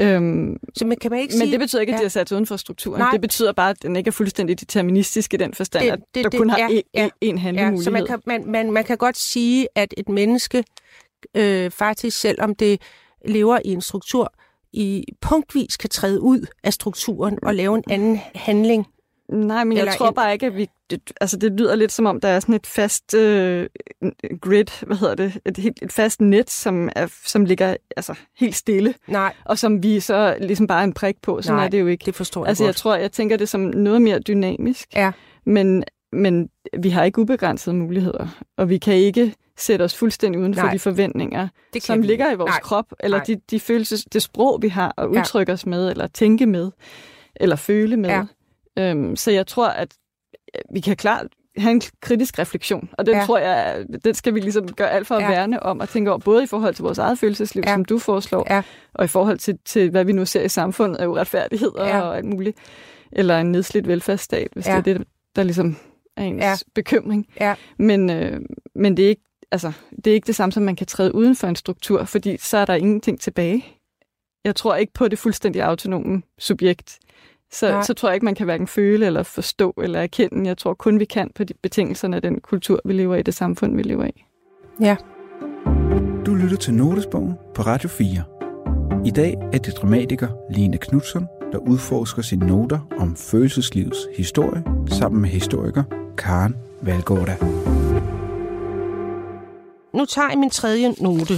Øhm, 0.01 0.57
så 0.75 0.85
man 0.85 0.97
kan 0.97 1.11
man 1.11 1.19
ikke 1.19 1.31
men 1.33 1.39
sige... 1.41 1.51
det 1.51 1.59
betyder 1.59 1.81
ikke, 1.81 1.91
at 1.93 1.97
ja. 1.97 1.99
de 1.99 2.03
har 2.03 2.09
sat 2.09 2.31
uden 2.31 2.45
for 2.45 2.57
strukturen. 2.57 2.99
Nej. 2.99 3.11
Det 3.11 3.21
betyder 3.21 3.51
bare, 3.51 3.69
at 3.69 3.83
den 3.83 3.95
ikke 3.95 4.07
er 4.07 4.11
fuldstændig 4.11 4.59
deterministisk 4.59 5.33
i 5.33 5.37
den 5.37 5.53
forstand, 5.53 5.83
Det- 5.83 5.91
at 5.91 5.99
det- 6.15 6.23
der 6.23 6.29
det- 6.29 6.37
kun 6.39 6.49
har 6.49 6.57
ja, 6.57 6.67
én, 6.67 6.81
ja. 6.93 7.07
én 7.25 7.37
handlemulighed. 7.37 7.77
Ja, 7.77 7.83
så 7.83 7.91
man 7.91 8.05
kan, 8.05 8.19
man, 8.25 8.43
man, 8.47 8.71
man 8.71 8.83
kan 8.83 8.97
godt 8.97 9.17
sige, 9.17 9.67
at 9.75 9.93
et 9.97 10.09
menneske 10.09 10.63
øh, 11.37 11.71
faktisk, 11.71 12.19
selvom 12.19 12.55
det 12.55 12.81
lever 13.27 13.59
i 13.65 13.69
en 13.69 13.81
struktur, 13.81 14.33
i 14.73 15.05
punktvis 15.21 15.77
kan 15.77 15.89
træde 15.89 16.21
ud 16.21 16.45
af 16.63 16.73
strukturen 16.73 17.39
og 17.43 17.55
lave 17.55 17.77
en 17.77 17.83
anden 17.89 18.19
handling. 18.35 18.87
Nej, 19.29 19.63
men 19.63 19.73
jeg 19.77 19.81
Eller 19.81 19.93
tror 19.93 20.07
en- 20.07 20.13
bare 20.13 20.33
ikke, 20.33 20.45
at 20.45 20.55
vi... 20.55 20.69
Det, 20.89 21.11
altså, 21.21 21.37
det 21.37 21.51
lyder 21.51 21.75
lidt 21.75 21.91
som 21.91 22.05
om, 22.05 22.19
der 22.21 22.27
er 22.27 22.39
sådan 22.39 22.55
et 22.55 22.67
fast 22.67 23.13
øh, 23.13 23.67
grid, 24.41 24.85
hvad 24.85 24.97
hedder 24.97 25.15
det? 25.15 25.39
Et, 25.45 25.57
helt, 25.57 25.79
et 25.81 25.91
fast 25.93 26.21
net, 26.21 26.49
som, 26.49 26.89
er, 26.95 27.07
som 27.25 27.45
ligger 27.45 27.75
altså, 27.97 28.13
helt 28.39 28.55
stille, 28.55 28.93
Nej, 29.07 29.33
og 29.45 29.57
som 29.59 29.83
vi 29.83 29.99
så 29.99 30.37
ligesom 30.41 30.67
bare 30.67 30.79
er 30.79 30.83
en 30.83 30.93
prik 30.93 31.21
på. 31.21 31.41
Sådan 31.41 31.55
Nej, 31.57 31.65
er 31.65 31.69
det 31.69 31.79
jo 31.79 31.87
ikke. 31.87 32.05
det 32.05 32.15
forstår 32.15 32.45
Altså, 32.45 32.63
jeg 32.63 32.67
jeg 32.67 32.73
godt. 32.73 32.77
tror, 32.77 32.95
jeg 32.95 33.11
tænker 33.11 33.37
det 33.37 33.49
som 33.49 33.61
noget 33.61 34.01
mere 34.01 34.19
dynamisk. 34.19 34.87
Ja. 34.95 35.11
Men, 35.45 35.83
men 36.11 36.49
vi 36.79 36.89
har 36.89 37.03
ikke 37.03 37.21
ubegrænsede 37.21 37.75
muligheder, 37.75 38.27
og 38.57 38.69
vi 38.69 38.77
kan 38.77 38.93
ikke 38.93 39.33
sætte 39.57 39.83
os 39.83 39.95
fuldstændig 39.95 40.41
uden 40.41 40.55
for 40.55 40.67
de 40.67 40.79
forventninger, 40.79 41.47
som 41.79 42.01
vi 42.01 42.07
ligger 42.07 42.31
i 42.31 42.35
vores 42.35 42.49
Nej. 42.49 42.59
krop, 42.59 42.85
eller 42.99 43.17
Nej. 43.17 43.25
de, 43.25 43.35
de 43.51 43.59
følelses, 43.59 44.05
det 44.13 44.21
sprog, 44.21 44.61
vi 44.61 44.67
har 44.67 44.93
at 44.97 45.03
Ja. 45.03 45.07
udtrykke 45.19 45.51
os 45.53 45.65
med, 45.65 45.89
eller 45.89 46.07
tænke 46.07 46.45
med, 46.45 46.71
eller 47.35 47.55
føle 47.55 47.97
med. 47.97 48.09
Ja. 48.09 48.23
Øhm, 48.79 49.15
så 49.15 49.31
jeg 49.31 49.47
tror, 49.47 49.67
at 49.67 49.93
øh, 50.55 50.61
vi 50.75 50.79
kan 50.79 50.95
klart 50.95 51.27
have 51.57 51.71
en 51.71 51.81
kritisk 52.01 52.39
refleksion, 52.39 52.89
og 52.97 53.05
den 53.05 53.13
Ja. 53.13 53.19
ja. 53.19 53.25
tror 53.25 53.37
jeg, 53.37 53.85
den 54.03 54.13
skal 54.13 54.33
vi 54.35 54.39
ligesom 54.39 54.67
gøre 54.67 54.89
alt 54.91 55.07
for 55.07 55.15
at 55.15 55.21
Ja. 55.21 55.25
ja. 55.29 55.31
værne 55.35 55.63
om, 55.63 55.79
og 55.79 55.89
tænke 55.89 56.11
over, 56.11 56.19
både 56.19 56.43
i 56.43 56.47
forhold 56.47 56.73
til 56.73 56.83
vores 56.83 56.97
eget 56.97 57.19
følelsesliv, 57.19 57.63
Ja. 57.65 57.69
ja. 57.69 57.75
som 57.75 57.85
du 57.85 57.99
foreslår, 57.99 58.47
Ja. 58.49 58.61
og 58.93 59.05
i 59.05 59.07
forhold 59.07 59.37
til, 59.37 59.57
til, 59.65 59.89
hvad 59.91 60.05
vi 60.05 60.11
nu 60.11 60.25
ser 60.25 60.41
i 60.41 60.49
samfundet 60.49 60.97
af 60.97 61.07
uretfærdigheder 61.07 61.85
Ja. 61.87 61.97
ja. 61.97 62.01
og 62.01 62.17
alt 62.17 62.25
muligt, 62.25 62.57
eller 63.11 63.39
en 63.39 63.51
nedslidt 63.51 63.87
velfærdsstat, 63.87 64.47
hvis 64.53 64.67
Ja. 64.67 64.73
ja. 64.75 64.81
det 64.81 64.93
er 64.93 64.97
det, 64.97 65.07
der 65.35 65.43
ligesom 65.43 65.75
er 66.17 66.23
ens 66.23 66.41
Ja. 66.41 66.49
ja. 66.49 66.55
bekymring. 66.75 67.27
Ja. 67.39 67.55
Men, 67.77 68.09
øh, 68.09 68.39
men 68.75 68.97
det 68.97 69.05
er 69.05 69.09
ikke 69.09 69.21
altså, 69.53 69.71
det 70.05 70.07
er 70.07 70.13
ikke 70.13 70.27
det 70.27 70.35
samme, 70.35 70.51
som 70.51 70.63
man 70.63 70.75
kan 70.75 70.87
træde 70.87 71.15
uden 71.15 71.35
for 71.35 71.47
en 71.47 71.55
struktur, 71.55 72.03
fordi 72.03 72.37
så 72.39 72.57
er 72.57 72.65
der 72.65 72.73
ingenting 72.73 73.19
tilbage. 73.19 73.65
Jeg 74.43 74.55
tror 74.55 74.75
ikke 74.75 74.93
på 74.93 75.07
det 75.07 75.19
fuldstændig 75.19 75.61
autonome 75.61 76.21
subjekt. 76.39 76.99
Så, 77.51 77.71
Nej. 77.71 77.83
så 77.83 77.93
tror 77.93 78.09
jeg 78.09 78.15
ikke, 78.15 78.25
man 78.25 78.35
kan 78.35 78.45
hverken 78.45 78.67
føle 78.67 79.05
eller 79.05 79.23
forstå 79.23 79.73
eller 79.83 79.99
erkende. 79.99 80.47
Jeg 80.47 80.57
tror 80.57 80.73
kun, 80.73 80.99
vi 80.99 81.05
kan 81.05 81.31
på 81.35 81.43
de 81.43 81.53
betingelserne 81.63 82.15
af 82.15 82.21
den 82.21 82.41
kultur, 82.41 82.81
vi 82.85 82.93
lever 82.93 83.15
i, 83.15 83.21
det 83.21 83.33
samfund, 83.33 83.75
vi 83.75 83.81
lever 83.81 84.05
i. 84.05 84.23
Ja. 84.79 84.95
Du 86.25 86.35
lytter 86.35 86.57
til 86.57 86.73
Notesbogen 86.73 87.33
på 87.55 87.61
Radio 87.61 87.89
4. 87.89 88.23
I 89.05 89.11
dag 89.11 89.37
er 89.53 89.57
det 89.57 89.73
dramatiker 89.77 90.27
Line 90.51 90.77
Knudsen, 90.77 91.27
der 91.51 91.57
udforsker 91.57 92.21
sine 92.21 92.47
noter 92.47 92.79
om 92.99 93.15
følelseslivets 93.15 93.99
historie 94.17 94.63
sammen 94.87 95.21
med 95.21 95.29
historiker 95.29 95.83
Karen 96.17 96.55
Valgårda. 96.81 97.62
Nu 99.93 100.05
tager 100.05 100.29
jeg 100.29 100.37
min 100.37 100.49
tredje 100.49 100.95
note, 100.99 101.33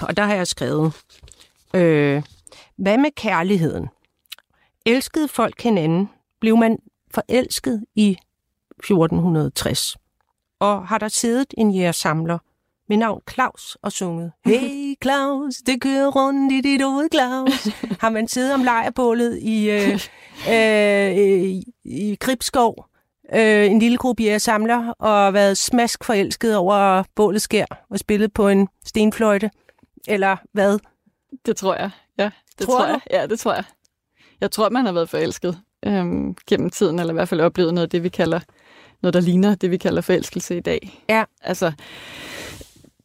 og 0.00 0.16
der 0.16 0.22
har 0.22 0.34
jeg 0.34 0.46
skrevet, 0.46 0.92
øh, 1.74 2.22
hvad 2.76 2.98
med 2.98 3.10
kærligheden? 3.16 3.88
Elskede 4.86 5.28
folk 5.28 5.62
hinanden? 5.62 6.10
Blev 6.40 6.56
man 6.56 6.78
forelsket 7.14 7.84
i 7.94 8.18
1460? 8.78 9.96
Og 10.60 10.86
har 10.86 10.98
der 10.98 11.08
siddet 11.08 11.54
en 11.58 11.70
jægersamler 11.70 12.38
med 12.88 12.96
navn 12.96 13.22
Claus 13.30 13.76
og 13.82 13.92
sunget 13.92 14.32
Hey 14.44 14.94
Claus, 15.02 15.54
det 15.66 15.80
kører 15.80 16.10
rundt 16.10 16.52
i 16.52 16.60
dit 16.60 16.82
hoved, 16.82 17.08
Claus. 17.12 17.68
har 18.00 18.10
man 18.10 18.28
siddet 18.28 18.54
om 18.54 18.64
lejrbålet 18.64 19.38
i, 19.42 19.70
øh, 19.70 20.00
øh, 20.50 21.16
i, 21.16 21.64
i 21.84 22.16
Gribskov, 22.20 22.86
øh, 23.34 23.66
en 23.66 23.78
lille 23.78 23.98
gruppe 23.98 24.22
jægersamler, 24.22 24.92
og 24.92 25.34
været 25.34 25.58
smask 25.58 26.04
forelsket 26.04 26.56
over 26.56 27.02
bålet 27.14 27.42
skær 27.42 27.86
og 27.90 27.98
spillet 27.98 28.32
på 28.32 28.48
en 28.48 28.68
stenfløjte? 28.86 29.50
Eller 30.08 30.36
hvad? 30.52 30.78
Det 31.46 31.56
tror 31.56 31.74
jeg. 31.74 31.90
Ja, 32.18 32.30
det 32.58 32.66
Tror 32.66 32.78
tror, 32.78 32.86
jeg. 32.86 33.00
Ja, 33.10 33.26
det 33.26 33.40
tror 33.40 33.54
jeg. 33.54 33.64
Jeg 34.40 34.50
tror, 34.50 34.68
man 34.68 34.84
har 34.84 34.92
været 34.92 35.08
forelsket 35.08 35.58
øhm, 35.86 36.36
gennem 36.46 36.70
tiden, 36.70 36.98
eller 36.98 37.12
i 37.12 37.14
hvert 37.14 37.28
fald 37.28 37.40
oplevet 37.40 37.74
noget 37.74 37.86
af 37.86 37.90
det, 37.90 38.02
vi 38.02 38.08
kalder, 38.08 38.40
noget 39.02 39.14
der 39.14 39.20
ligner 39.20 39.54
det, 39.54 39.70
vi 39.70 39.76
kalder 39.76 40.00
forelskelse 40.00 40.56
i 40.56 40.60
dag. 40.60 41.04
Ja. 41.08 41.24
Altså, 41.42 41.72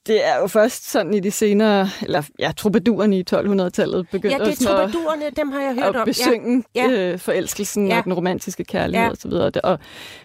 det 0.08 0.26
er 0.28 0.38
jo 0.40 0.48
først 0.48 0.92
sådan 0.92 1.14
i 1.14 1.20
de 1.20 1.32
senere, 1.32 1.90
eller 2.02 2.22
ja, 2.40 2.52
troubadourerne 2.58 3.18
i 3.20 3.24
1200-tallet 3.34 4.08
begyndte 4.12 4.38
Ja, 4.38 4.44
det 4.44 4.48
er 4.48 4.52
at- 4.52 4.58
troubadourerne, 4.58 5.24
dem 5.36 5.52
har 5.52 5.62
jeg 5.62 5.74
hørt 5.74 5.96
at 5.96 6.02
om. 6.02 6.06
besynge 6.06 6.64
Ja. 6.76 6.88
øh, 6.90 7.20
forelskelsen 7.20 7.88
Ja. 7.88 7.98
og 7.98 8.04
den 8.04 8.14
romantiske 8.14 8.64
kærlighed 8.64 9.06
Ja. 9.06 9.12
og 9.12 9.18
så 9.18 9.28
videre. 9.28 9.52
Og, 9.64 9.80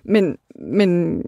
men, 0.05 0.37
men 0.61 1.23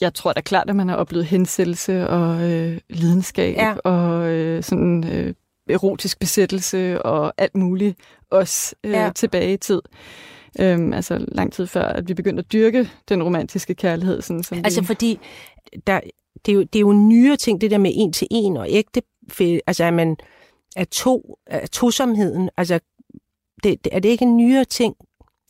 jeg 0.00 0.14
tror 0.14 0.32
da 0.32 0.40
klart, 0.40 0.70
at 0.70 0.76
man 0.76 0.88
har 0.88 0.96
oplevet 0.96 1.26
hensættelse 1.26 2.08
og 2.08 2.50
øh, 2.52 2.78
lidenskab 2.90 3.56
Ja. 3.56 3.74
og 3.84 4.26
øh, 4.28 4.62
sådan 4.62 5.04
øh, 5.12 5.34
erotisk 5.70 6.18
besættelse 6.18 7.02
og 7.02 7.32
alt 7.38 7.56
muligt 7.56 7.98
også 8.30 8.74
øh, 8.84 8.92
ja. 8.92 9.10
tilbage 9.14 9.52
i 9.52 9.56
tid. 9.56 9.82
Øhm, 10.60 10.92
altså 10.92 11.24
lang 11.28 11.52
tid 11.52 11.66
før, 11.66 11.82
at 11.82 12.08
vi 12.08 12.14
begyndte 12.14 12.40
at 12.40 12.52
dyrke 12.52 12.90
den 13.08 13.22
romantiske 13.22 13.74
kærlighed. 13.74 14.22
Sådan, 14.22 14.42
som 14.42 14.58
Altså 14.64 14.80
vi, 14.80 14.86
fordi, 14.86 15.18
der, 15.86 16.00
det, 16.46 16.52
er 16.52 16.56
jo, 16.56 16.62
det 16.62 16.76
er 16.76 16.80
jo 16.80 16.90
en 16.90 17.08
nyere 17.08 17.36
ting, 17.36 17.60
det 17.60 17.70
der 17.70 17.78
med 17.78 17.90
en 17.94 18.12
til 18.12 18.28
en 18.30 18.56
og 18.56 18.66
ægte, 18.70 19.02
altså 19.66 19.84
at 19.84 19.94
man 19.94 20.16
er 20.76 20.84
to, 20.84 21.38
er 21.46 21.66
tosomheden, 21.66 22.50
altså 22.56 22.80
det, 23.62 23.84
det, 23.84 23.94
er 23.94 23.98
det 23.98 24.08
ikke 24.08 24.22
en 24.24 24.36
nyere 24.36 24.64
ting? 24.64 24.94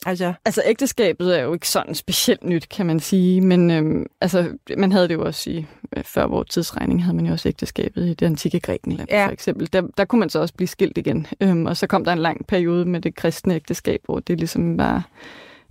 Altså, 0.06 0.32
Altså 0.44 0.62
ægteskabet 0.66 1.38
er 1.38 1.42
jo 1.42 1.52
ikke 1.52 1.68
sådan 1.68 1.94
specielt 1.94 2.44
nyt, 2.44 2.68
kan 2.68 2.86
man 2.86 3.00
sige, 3.00 3.40
men 3.40 3.70
øhm, 3.70 4.06
altså, 4.20 4.52
man 4.76 4.92
havde 4.92 5.08
det 5.08 5.14
jo 5.14 5.24
også 5.24 5.50
i, 5.50 5.66
øh, 5.96 6.04
før 6.04 6.26
vores 6.26 6.48
tidsregning, 6.48 7.04
havde 7.04 7.16
man 7.16 7.26
jo 7.26 7.32
også 7.32 7.48
ægteskabet 7.48 8.06
i 8.06 8.14
det 8.14 8.26
antikke 8.26 8.60
Grækenland, 8.60 9.08
Ja. 9.10 9.26
for 9.26 9.30
eksempel. 9.32 9.72
Der, 9.72 9.82
der 9.98 10.04
kunne 10.04 10.18
man 10.20 10.28
så 10.30 10.38
også 10.40 10.54
blive 10.54 10.68
skilt 10.68 10.98
igen, 10.98 11.26
øhm, 11.40 11.66
og 11.66 11.76
så 11.76 11.86
kom 11.86 12.04
der 12.04 12.12
en 12.12 12.18
lang 12.18 12.46
periode 12.46 12.84
med 12.84 13.00
det 13.00 13.14
kristne 13.14 13.54
ægteskab, 13.54 14.00
hvor 14.04 14.20
det 14.20 14.38
ligesom 14.38 14.78
var 14.78 15.08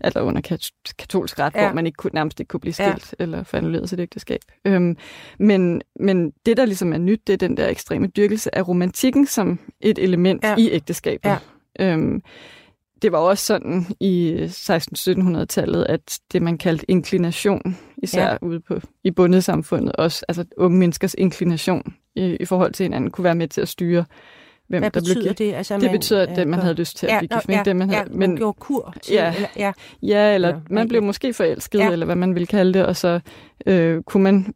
eller 0.05 0.21
under 0.21 0.41
kat- 0.41 0.71
katolsk 0.97 1.39
ret, 1.39 1.55
Ja. 1.55 1.65
hvor 1.65 1.73
man 1.75 1.85
ikke 1.85 1.95
kunne, 1.95 2.11
nærmest 2.13 2.39
ikke 2.39 2.47
kunne 2.47 2.59
blive 2.59 2.73
skilt 2.73 3.13
ja. 3.19 3.23
eller 3.23 3.43
få 3.43 3.57
annulleret 3.57 3.89
sit 3.89 3.99
ægteskab. 3.99 4.39
Øhm, 4.65 4.97
men, 5.39 5.81
men 5.99 6.31
det, 6.45 6.57
der 6.57 6.65
ligesom 6.65 6.93
er 6.93 6.97
nyt, 6.97 7.27
det 7.27 7.33
er 7.33 7.37
den 7.37 7.57
der 7.57 7.67
ekstreme 7.67 8.07
dyrkelse 8.07 8.55
af 8.55 8.67
romantikken 8.67 9.25
som 9.27 9.59
et 9.81 9.97
element 9.99 10.43
Ja. 10.43 10.55
i 10.57 10.69
ægteskabet. 10.71 11.29
Ja. 11.29 11.37
Øhm, 11.93 12.21
det 13.01 13.11
var 13.11 13.17
også 13.17 13.45
sådan 13.45 13.85
i 13.99 14.37
1600-1700-tallet, 14.49 15.85
at 15.89 16.19
det, 16.31 16.41
man 16.41 16.57
kaldte 16.57 16.91
inklination, 16.91 17.77
især 18.03 18.29
Ja. 18.31 18.37
ude 18.41 18.59
på, 18.59 18.79
i 19.03 19.11
bundetsamfundet, 19.11 19.95
også 19.95 20.25
altså 20.27 20.45
unge 20.57 20.77
menneskers 20.77 21.15
inklination 21.17 21.93
i, 22.15 22.37
i 22.39 22.45
forhold 22.45 22.73
til 22.73 22.83
hinanden, 22.83 23.11
kunne 23.11 23.23
være 23.23 23.35
med 23.35 23.47
til 23.47 23.61
at 23.61 23.67
styre, 23.67 24.05
hvem 24.67 24.81
hvad 24.81 24.91
der 24.91 24.99
blev 24.99 25.01
betyder 25.15 25.23
gift. 25.23 25.37
det? 25.37 25.53
Altså, 25.53 25.77
Det 25.77 25.91
betyder, 25.91 26.21
at 26.27 26.35
det, 26.35 26.47
man 26.47 26.59
havde 26.59 26.73
lyst 26.73 26.97
til 26.97 27.07
at 27.07 27.19
blive 27.19 27.27
nå, 27.31 27.35
gift 27.37 27.47
med, 27.47 27.65
det, 27.65 27.75
man 27.75 27.89
ja, 27.89 27.95
havde, 27.95 28.09
man 28.09 28.29
men 28.29 28.37
gjorde 28.37 28.57
kur 28.59 28.93
til, 29.01 29.13
Ja. 29.13 29.33
eller, 29.35 29.47
ja, 29.57 29.71
Ja, 30.03 30.33
eller 30.35 30.47
Ja, 30.47 30.55
ja, 30.55 30.61
man 30.69 30.87
blev 30.87 31.03
måske 31.03 31.33
forelsket, 31.33 31.79
Ja. 31.79 31.85
ja. 31.85 31.91
eller 31.91 32.05
hvad 32.05 32.15
man 32.15 32.35
vil 32.35 32.47
kalde 32.47 32.73
det, 32.73 32.85
og 32.85 32.95
så 32.95 33.19
øh, 33.65 34.03
kunne 34.03 34.23
man, 34.23 34.53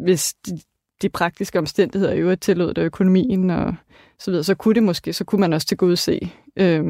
hvis 0.00 0.34
de, 0.46 0.60
de 1.02 1.08
praktiske 1.08 1.58
omstændigheder 1.58 2.12
i 2.12 2.18
øvrigt 2.18 2.42
tillod 2.42 2.74
det, 2.74 2.82
økonomien 2.82 3.50
og 3.50 3.74
så 4.18 4.30
videre, 4.30 4.44
så 4.44 4.54
kunne 4.54 4.74
det 4.74 4.82
måske, 4.82 5.12
så 5.12 5.24
kunne 5.24 5.40
man 5.40 5.52
også 5.52 5.66
til 5.66 5.76
gud 5.76 5.96
se 5.96 6.30
øh, 6.56 6.84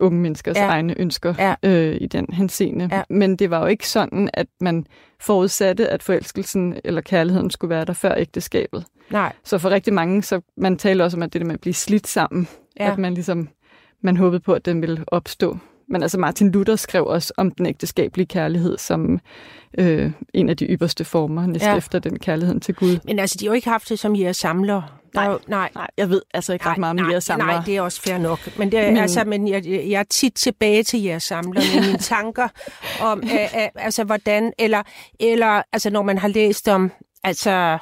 unge 0.00 0.20
menneskers 0.20 0.56
Ja. 0.56 0.66
egne 0.66 1.00
ønsker 1.00 1.34
Ja. 1.38 1.54
øh, 1.62 1.98
i 2.00 2.06
den 2.06 2.26
henseende. 2.32 2.88
Ja. 2.92 3.02
Men 3.10 3.36
det 3.36 3.50
var 3.50 3.60
jo 3.60 3.66
ikke 3.66 3.88
sådan, 3.88 4.30
at 4.34 4.46
man 4.60 4.86
forudsatte, 5.20 5.88
at 5.88 6.02
forelskelsen 6.02 6.76
eller 6.84 7.00
kærligheden 7.00 7.50
skulle 7.50 7.68
være 7.68 7.84
der 7.84 7.92
før 7.92 8.14
ægteskabet. 8.16 8.84
nej, 9.10 9.32
Så 9.44 9.58
for 9.58 9.70
rigtig 9.70 9.92
mange, 9.94 10.22
så 10.22 10.40
man 10.56 10.76
taler 10.78 11.04
også 11.04 11.16
om, 11.16 11.22
at 11.22 11.32
det 11.32 11.40
der 11.40 11.46
med 11.46 11.54
at 11.54 11.60
blive 11.60 11.74
slidt 11.74 12.06
sammen, 12.06 12.48
ja. 12.80 12.92
at 12.92 12.98
man 12.98 13.14
ligesom, 13.14 13.48
man 14.02 14.16
håbede 14.16 14.40
på, 14.40 14.52
at 14.52 14.64
den 14.66 14.80
ville 14.82 15.04
opstå. 15.06 15.58
Men 15.88 16.02
altså 16.02 16.18
Martin 16.18 16.50
Luther 16.50 16.76
skrev 16.76 17.04
også 17.06 17.32
om 17.36 17.50
den 17.50 17.66
ægteskabelige 17.66 18.26
kærlighed 18.26 18.78
som 18.78 19.20
øh, 19.78 20.10
en 20.34 20.48
af 20.48 20.56
de 20.56 20.64
ypperste 20.66 21.04
former, 21.04 21.46
næst 21.46 21.64
Ja. 21.64 21.76
efter 21.76 21.98
den 21.98 22.18
kærligheden 22.18 22.60
til 22.60 22.74
Gud. 22.74 22.98
men 23.04 23.18
altså, 23.18 23.36
de 23.40 23.44
har 23.46 23.50
jo 23.50 23.54
ikke 23.54 23.68
haft 23.68 23.88
det 23.88 23.98
som 23.98 24.16
jeres 24.16 24.36
samler. 24.36 24.82
Er 25.14 25.30
jo, 25.30 25.38
nej, 25.48 25.70
Nej, 25.74 25.86
jeg 25.98 26.10
ved 26.10 26.22
altså 26.34 26.52
ikke 26.52 26.66
ret 26.66 26.78
meget 26.78 26.90
om 26.90 26.96
nej, 26.96 27.10
jeres 27.10 27.24
samlere. 27.24 27.48
Nej, 27.48 27.62
det 27.66 27.76
er 27.76 27.80
også 27.80 28.02
fair 28.02 28.18
nok. 28.18 28.58
Men, 28.58 28.72
det, 28.72 28.78
men, 28.84 28.92
Men- 28.94 29.02
altså, 29.02 29.24
men 29.24 29.48
jeg, 29.48 29.66
jeg 29.66 30.00
er 30.00 30.04
tit 30.10 30.34
tilbage 30.34 30.82
til 30.82 31.02
jeres 31.02 31.22
samler 31.22 31.60
med 31.74 31.86
mine 31.86 31.98
tanker 32.14 32.48
om, 33.02 33.22
øh, 33.24 33.32
øh, 33.34 33.68
altså 33.74 34.04
hvordan, 34.04 34.52
eller, 34.58 34.82
eller 35.20 35.62
altså 35.72 35.90
når 35.90 36.02
man 36.02 36.18
har 36.18 36.28
læst 36.28 36.68
om, 36.68 36.90
altså, 37.24 37.78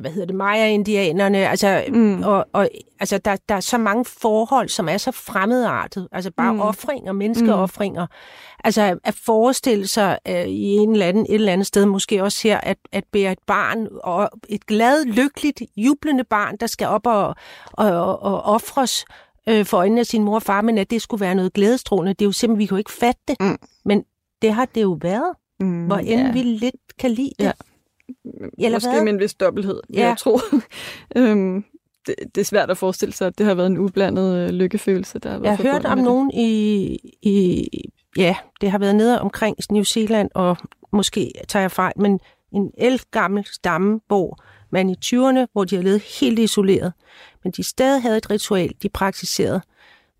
hvad 0.00 0.10
hedder 0.10 0.26
det, 0.26 0.34
Maya-indianerne, 0.36 1.48
altså, 1.48 1.84
mm. 1.88 1.94
Mm. 1.98 2.22
og, 2.22 2.46
og 2.52 2.68
altså, 3.00 3.18
der, 3.18 3.36
der 3.48 3.54
er 3.54 3.60
så 3.60 3.78
mange 3.78 4.04
forhold, 4.04 4.68
som 4.68 4.88
er 4.88 4.96
så 4.96 5.10
fremmedartet, 5.12 6.08
altså 6.12 6.30
bare 6.36 6.52
mm. 6.52 6.56
Mm. 6.56 6.62
offringer, 6.62 7.12
menneskeoffringer, 7.12 8.06
altså 8.64 8.98
at 9.04 9.14
forestille 9.14 9.86
sig 9.86 10.18
øh, 10.28 10.46
i 10.46 10.62
en 10.76 10.92
eller 10.92 11.06
anden, 11.06 11.26
et 11.28 11.34
eller 11.34 11.52
andet 11.52 11.66
sted, 11.66 11.86
måske 11.86 12.22
også 12.22 12.48
her, 12.48 12.58
at, 12.60 12.78
at 12.92 13.04
bære 13.12 13.32
et 13.32 13.38
barn, 13.46 13.88
og 14.04 14.30
et 14.48 14.66
glad, 14.66 15.04
lykkeligt, 15.04 15.62
jublende 15.76 16.24
barn, 16.24 16.56
der 16.56 16.66
skal 16.66 16.86
op 16.86 17.06
og, 17.06 17.34
og, 17.72 17.90
og, 17.90 18.22
og 18.22 18.42
offres 18.42 19.04
øh, 19.48 19.66
for 19.66 19.76
øjnene 19.76 20.00
af 20.00 20.06
sin 20.06 20.24
mor 20.24 20.34
og 20.34 20.42
far, 20.42 20.60
men 20.60 20.78
at 20.78 20.90
det 20.90 21.02
skulle 21.02 21.20
være 21.20 21.34
noget 21.34 21.52
glædestrålende, 21.52 22.14
det 22.14 22.22
er 22.22 22.26
jo 22.28 22.32
simpelthen, 22.32 22.58
vi 22.58 22.66
kan 22.66 22.74
jo 22.74 22.78
ikke 22.78 22.92
fatte 22.92 23.20
det, 23.28 23.36
Mm. 23.40 23.58
men 23.84 24.04
det 24.42 24.52
har 24.52 24.64
det 24.74 24.82
jo 24.82 24.98
været, 25.02 25.32
Mm, 25.60 25.86
hvor 25.86 25.96
end 25.96 26.20
ja. 26.20 26.32
vi 26.32 26.42
lidt 26.42 26.74
kan 26.98 27.10
lide 27.10 27.32
det. 27.38 27.44
Ja. 27.44 27.52
Eller 28.58 28.76
måske 28.76 28.90
hvad? 28.90 29.04
med 29.04 29.12
en 29.12 29.18
vis 29.20 29.34
dobbelthed, 29.34 29.80
Ja. 29.94 30.00
jeg 30.08 30.16
tror. 30.18 30.40
øhm, 31.16 31.64
det, 32.06 32.14
det 32.34 32.40
er 32.40 32.44
svært 32.44 32.70
at 32.70 32.78
forestille 32.78 33.12
sig, 33.12 33.26
at 33.26 33.38
det 33.38 33.46
har 33.46 33.54
været 33.54 33.66
en 33.66 33.78
ublandet 33.78 34.36
øh, 34.38 34.48
lykkefølelse, 34.50 35.18
der 35.18 35.30
har 35.30 35.38
været 35.38 35.48
Jeg 35.48 35.56
har 35.56 35.72
hørt 35.72 35.84
om 35.86 35.96
det. 35.98 36.04
nogen 36.04 36.30
i, 36.34 36.46
i, 37.22 37.68
ja, 38.16 38.36
det 38.60 38.70
har 38.70 38.78
været 38.78 38.96
nede 38.96 39.20
omkring 39.20 39.56
New 39.70 39.82
Zealand, 39.82 40.30
og 40.34 40.56
måske 40.92 41.32
tager 41.48 41.60
jeg 41.62 41.70
fejl, 41.70 41.92
men 41.96 42.20
en 42.52 42.70
elgammel 42.78 43.44
stamme, 43.52 44.00
hvor 44.06 44.38
man 44.70 44.90
i 44.90 44.94
20'erne, 45.04 45.46
hvor 45.52 45.64
de 45.64 45.76
har 45.76 45.82
levet 45.82 46.02
helt 46.20 46.38
isoleret, 46.38 46.92
men 47.44 47.52
de 47.52 47.62
stadig 47.62 48.02
havde 48.02 48.16
et 48.16 48.30
ritual, 48.30 48.72
de 48.82 48.88
praktiserede, 48.88 49.60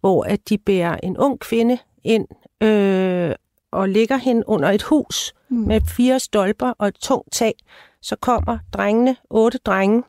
hvor 0.00 0.24
at 0.24 0.48
de 0.48 0.58
bærer 0.58 0.96
en 1.02 1.16
ung 1.18 1.40
kvinde 1.40 1.78
ind 2.04 2.26
øh, 2.62 3.34
og 3.72 3.88
lægger 3.88 4.16
hende 4.16 4.42
under 4.48 4.70
et 4.70 4.82
hus 4.82 5.34
Mm. 5.48 5.56
med 5.58 5.80
fire 5.80 6.20
stolper 6.20 6.72
og 6.78 6.88
et 6.88 6.94
tungt 6.94 7.32
tag. 7.32 7.54
Så 8.02 8.16
kommer 8.16 8.58
drengene, 8.72 9.16
otte 9.30 9.58
drenge, 9.58 10.02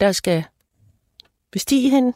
der 0.00 0.12
skal 0.12 0.44
bestige 1.52 1.90
hende. 1.90 2.12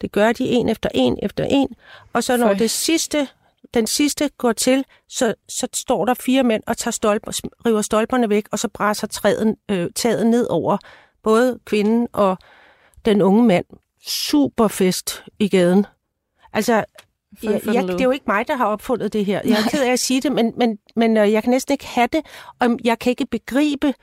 Det 0.00 0.12
gør 0.12 0.32
de 0.32 0.44
en 0.48 0.68
efter 0.68 0.88
en 0.94 1.18
efter 1.22 1.44
en. 1.44 1.68
Og 2.12 2.24
så 2.24 2.36
når 2.36 2.46
Føj. 2.46 2.54
det 2.54 2.70
sidste, 2.70 3.28
den 3.74 3.86
sidste 3.86 4.30
går 4.38 4.52
til, 4.52 4.84
så, 5.08 5.34
så 5.48 5.66
står 5.74 6.04
der 6.04 6.14
fire 6.14 6.42
mænd 6.42 6.62
og 6.66 6.76
tager 6.76 6.92
stolper, 6.92 7.40
river 7.66 7.82
stolperne 7.82 8.28
væk, 8.30 8.48
og 8.52 8.58
så 8.58 8.68
brænder 8.68 9.06
træet, 9.06 9.56
øh, 9.68 9.90
taget 9.94 10.26
ned 10.26 10.46
over 10.50 10.78
både 11.22 11.58
kvinden 11.64 12.08
og 12.12 12.38
den 13.04 13.22
unge 13.22 13.44
mand. 13.44 13.64
Super 14.06 14.68
fest 14.68 15.24
i 15.38 15.48
gaden. 15.48 15.86
Altså, 16.52 16.84
Jeg, 17.42 17.60
jeg, 17.66 17.82
det 17.88 18.00
er 18.00 18.04
jo 18.04 18.10
ikke 18.10 18.24
mig, 18.28 18.48
der 18.48 18.56
har 18.56 18.66
opfundet 18.66 19.12
det 19.12 19.24
her. 19.24 19.40
Jeg 19.44 19.52
er 19.52 19.70
ked 19.70 19.82
af 19.82 19.92
at 19.92 19.98
sige 19.98 20.20
det, 20.20 20.32
men, 20.32 20.52
men, 20.56 20.78
men 20.96 21.16
øh, 21.16 21.32
jeg 21.32 21.42
kan 21.42 21.50
næsten 21.50 21.72
ikke 21.72 21.86
have 21.86 22.08
det, 22.12 22.20
og 22.60 22.78
jeg 22.84 22.98
kan 22.98 23.10
ikke 23.10 23.26
begribe, 23.26 23.94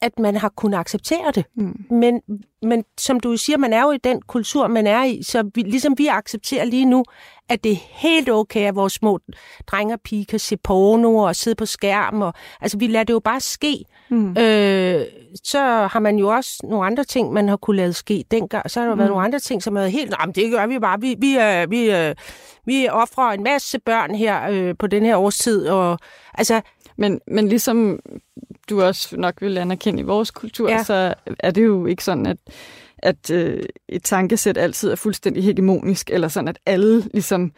at, 0.00 0.18
man 0.18 0.36
har 0.36 0.48
kunnet 0.48 0.78
acceptere 0.78 1.32
det. 1.34 1.44
Mm. 1.56 1.84
Men, 1.90 2.20
men 2.62 2.84
som 2.98 3.20
du 3.20 3.36
siger, 3.36 3.56
man 3.56 3.72
er 3.72 3.82
jo 3.82 3.90
i 3.90 3.98
den 3.98 4.22
kultur, 4.22 4.66
man 4.66 4.86
er 4.86 5.04
i, 5.04 5.22
så 5.22 5.50
vi, 5.54 5.62
ligesom 5.62 5.98
vi 5.98 6.06
accepterer 6.06 6.64
lige 6.64 6.84
nu, 6.84 7.04
at 7.48 7.64
det 7.64 7.72
er 7.72 7.76
helt 7.88 8.30
okay, 8.30 8.60
at 8.60 8.74
vores 8.74 8.92
små 8.92 9.18
drenge 9.66 9.94
og 9.94 10.00
piger 10.00 10.24
kan 10.24 10.38
se 10.38 10.56
porno 10.56 11.16
og 11.16 11.36
sidde 11.36 11.54
på 11.54 11.66
skærm. 11.66 12.22
Og, 12.22 12.34
altså, 12.60 12.78
vi 12.78 12.86
lader 12.86 13.04
det 13.04 13.12
jo 13.12 13.20
bare 13.20 13.40
ske. 13.40 13.84
Mm. 14.10 14.30
Øh, 14.30 15.04
så 15.44 15.88
har 15.92 15.98
man 15.98 16.16
jo 16.16 16.28
også 16.28 16.60
nogle 16.64 16.86
andre 16.86 17.04
ting, 17.04 17.32
man 17.32 17.48
har 17.48 17.56
kunne 17.56 17.76
lade 17.76 17.92
ske 17.92 18.24
dengang. 18.30 18.70
Så 18.70 18.80
har 18.80 18.86
der 18.86 18.94
mm. 18.94 18.98
været 18.98 19.10
nogle 19.10 19.24
andre 19.24 19.38
ting, 19.38 19.62
som 19.62 19.76
er 19.76 19.86
helt... 19.86 20.14
Jamen, 20.20 20.34
det 20.34 20.50
gør 20.50 20.66
vi 20.66 20.78
bare. 20.78 21.00
Vi, 21.00 21.16
vi, 21.18 21.38
øh, 21.38 21.70
vi, 21.70 21.90
øh, 21.90 22.14
vi 22.66 22.88
offrer 22.88 23.32
en 23.32 23.42
masse 23.42 23.78
børn 23.78 24.14
her 24.14 24.50
øh, 24.50 24.74
på 24.78 24.86
den 24.86 25.04
her 25.04 25.16
årstid. 25.16 25.68
Og, 25.68 25.98
altså, 26.34 26.60
Men, 26.96 27.20
men 27.26 27.48
ligesom 27.48 27.98
du 28.70 28.82
også 28.82 29.16
nok 29.16 29.34
vil 29.40 29.58
anerkende 29.58 30.00
i 30.00 30.02
vores 30.02 30.30
kultur, 30.30 30.70
Ja. 30.70 30.82
så 30.84 31.14
er 31.38 31.50
det 31.50 31.64
jo 31.64 31.86
ikke 31.86 32.04
sådan, 32.04 32.26
at, 32.26 32.36
at 32.98 33.30
øh, 33.30 33.62
et 33.88 34.02
tankesæt 34.02 34.58
altid 34.58 34.90
er 34.90 34.96
fuldstændig 34.96 35.44
hegemonisk, 35.44 36.10
eller 36.10 36.28
sådan, 36.28 36.48
at 36.48 36.58
alle 36.66 37.00
ligesom 37.14 37.52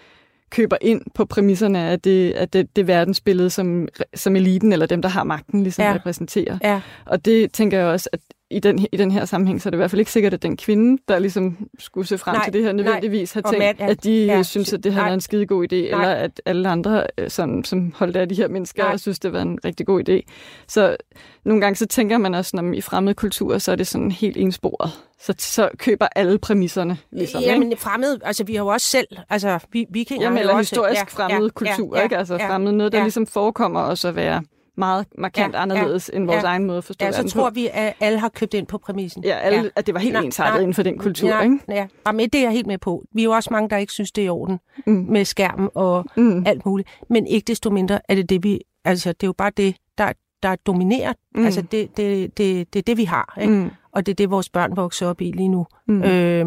køber 0.51 0.77
ind 0.81 1.03
på 1.15 1.25
præmisserne 1.25 1.79
af 1.79 2.01
det, 2.01 2.33
af 2.33 2.49
det, 2.49 2.77
det 2.77 2.87
verdensbillede, 2.87 3.51
som, 3.51 3.89
som 4.15 4.37
eliten 4.37 4.73
eller 4.73 4.87
dem, 4.87 5.03
der 5.03 5.09
har 5.09 5.25
magten, 5.25 5.63
ligesom 5.63 5.85
ja. 5.85 5.95
repræsenterer. 5.95 6.59
ja, 6.63 6.81
Og 7.07 7.25
det 7.25 7.53
tænker 7.53 7.79
jeg 7.79 7.87
også, 7.87 8.09
at 8.13 8.21
i 8.51 8.59
den, 8.59 8.87
i 8.93 8.97
den 8.97 9.11
her 9.11 9.25
sammenhæng, 9.25 9.63
så 9.63 9.69
er 9.69 9.71
det 9.71 9.77
i 9.77 9.81
hvert 9.81 9.91
fald 9.91 10.01
ikke 10.01 10.11
sikkert, 10.13 10.35
at 10.35 10.43
den 10.43 10.57
kvinde, 10.57 11.03
der 11.09 11.19
ligesom 11.19 11.69
skulle 11.79 12.07
se 12.07 12.19
frem 12.19 12.35
Nej, 12.35 12.45
til 12.45 12.53
det 12.53 12.63
her, 12.63 12.73
nødvendigvis 12.73 13.33
har 13.33 13.41
tænkt, 13.41 13.65
ja. 13.65 13.75
at 13.79 14.05
de 14.05 14.25
Ja. 14.25 14.37
ja, 14.37 14.43
synes, 14.43 14.73
at 14.73 14.85
det 14.85 14.93
har 14.93 15.01
Nej. 15.01 15.09
været 15.09 15.15
en 15.15 15.21
skide 15.21 15.47
god 15.47 15.65
idé, 15.73 15.77
Nej. 15.77 15.85
eller 15.85 16.15
at 16.15 16.43
alle 16.47 16.69
andre, 16.69 17.07
øh, 17.19 17.31
som, 17.31 17.65
som 17.65 17.93
holdt 17.97 18.17
af 18.17 18.29
de 18.29 18.35
her 18.35 18.49
mennesker, 18.49 18.83
Nej. 18.83 18.97
synes, 18.97 19.19
det 19.19 19.33
var 19.33 19.43
en 19.43 19.59
rigtig 19.65 19.87
god 19.87 20.09
idé. 20.09 20.33
Så 20.69 20.97
nogle 21.45 21.61
gange 21.61 21.77
så 21.77 21.87
tænker 21.87 22.19
man 22.19 22.35
også, 22.35 22.51
når 22.55 22.63
man 22.63 22.75
i 22.75 22.81
fremmede 22.81 23.15
kulturer, 23.15 23.59
så 23.59 23.73
er 23.73 23.77
det 23.77 23.87
sådan 23.87 24.11
helt 24.11 24.37
ensporet. 24.37 24.91
Så, 25.21 25.35
så 25.39 25.69
køber 25.79 26.09
alle 26.17 26.39
præmisserne, 26.39 26.99
ligesom. 27.13 27.43
Jamen, 27.43 27.71
ikke? 27.73 27.83
fremmed, 27.83 28.19
altså 28.25 28.45
vi 28.45 28.55
har 28.55 28.65
jo 28.65 28.69
også 28.69 28.87
selv, 28.87 29.07
altså 29.31 29.59
vi, 29.73 29.87
vikinger 29.91 30.25
Jamen, 30.27 30.39
eller 30.39 30.55
også, 30.55 30.75
historisk 30.75 31.01
ja, 31.01 31.05
fremmede 31.05 31.45
ja, 31.45 31.51
kultur, 31.51 31.97
ja, 31.97 32.03
ikke? 32.03 32.17
Altså 32.17 32.35
ja, 32.37 32.49
fremmede 32.49 32.77
noget, 32.77 32.93
der 32.93 32.99
ja. 32.99 33.05
ligesom 33.05 33.27
forekommer 33.27 33.81
også 33.81 34.09
at 34.09 34.17
være 34.17 34.43
meget 34.81 35.07
markant 35.19 35.53
Ja, 35.55 35.59
ja, 35.59 35.63
anderledes 35.63 36.11
end 36.15 36.27
vores 36.27 36.43
ja. 36.43 36.49
egen 36.49 36.65
måde 36.65 36.79
at 36.79 36.85
forstå 36.85 37.07
Ja, 37.07 37.13
så 37.13 37.29
tror 37.29 37.51
på. 37.51 37.55
vi, 37.55 37.69
at 37.73 37.95
alle 38.01 38.19
har 38.19 38.29
købt 38.29 38.55
ind 38.55 38.67
på 38.67 38.79
præmissen. 38.79 39.25
Ja, 39.25 39.37
alle, 39.39 39.59
ja. 39.63 39.69
at 39.77 39.87
det 39.87 39.95
var 39.95 40.01
helt 40.01 40.13
Nej, 40.13 40.23
ensartet 40.23 40.53
nej. 40.55 40.61
inden 40.61 40.75
for 40.75 40.83
den 40.83 40.99
kultur, 40.99 41.29
ja, 41.29 41.41
ikke? 41.41 41.59
Ja, 41.69 41.87
Jamen, 42.07 42.29
det 42.31 42.39
er 42.39 42.43
jeg 42.43 42.53
helt 42.53 42.67
med 42.67 42.79
på. 42.79 43.05
Vi 43.13 43.21
er 43.21 43.25
jo 43.25 43.31
også 43.31 43.49
mange, 43.53 43.69
der 43.71 43.77
ikke 43.77 43.93
synes, 43.93 44.13
det 44.13 44.23
er 44.23 44.27
i 44.27 44.29
orden 44.29 44.59
Mm. 44.87 44.93
med 45.09 45.25
skærmen 45.25 45.69
og 45.75 46.05
Mm. 46.17 46.47
alt 46.47 46.67
muligt. 46.67 46.89
Men 47.11 47.27
ikke 47.27 47.45
desto 47.47 47.71
mindre 47.71 48.01
er 48.09 48.15
det 48.15 48.29
det, 48.31 48.43
vi... 48.45 48.61
Altså, 48.85 49.09
det 49.13 49.23
er 49.23 49.27
jo 49.29 49.33
bare 49.33 49.51
det, 49.57 49.77
der, 49.99 50.13
der 50.43 50.57
dominerer. 50.57 51.13
Mm. 51.35 51.45
Altså, 51.45 51.63
det, 51.63 51.97
det, 51.97 52.39
det, 52.39 52.73
det 52.73 52.79
er 52.79 52.83
det, 52.83 52.97
vi 52.97 53.05
har. 53.05 53.39
Ikke? 53.41 53.53
Mm. 53.53 53.71
Og 53.93 54.07
det 54.07 54.13
er 54.13 54.17
det, 54.17 54.31
vores 54.31 54.49
børn 54.49 54.77
vokser 54.77 55.07
op 55.07 55.21
i 55.21 55.33
lige 55.33 55.49
nu. 55.49 55.67
Mm. 55.87 56.03
Øh, 56.03 56.47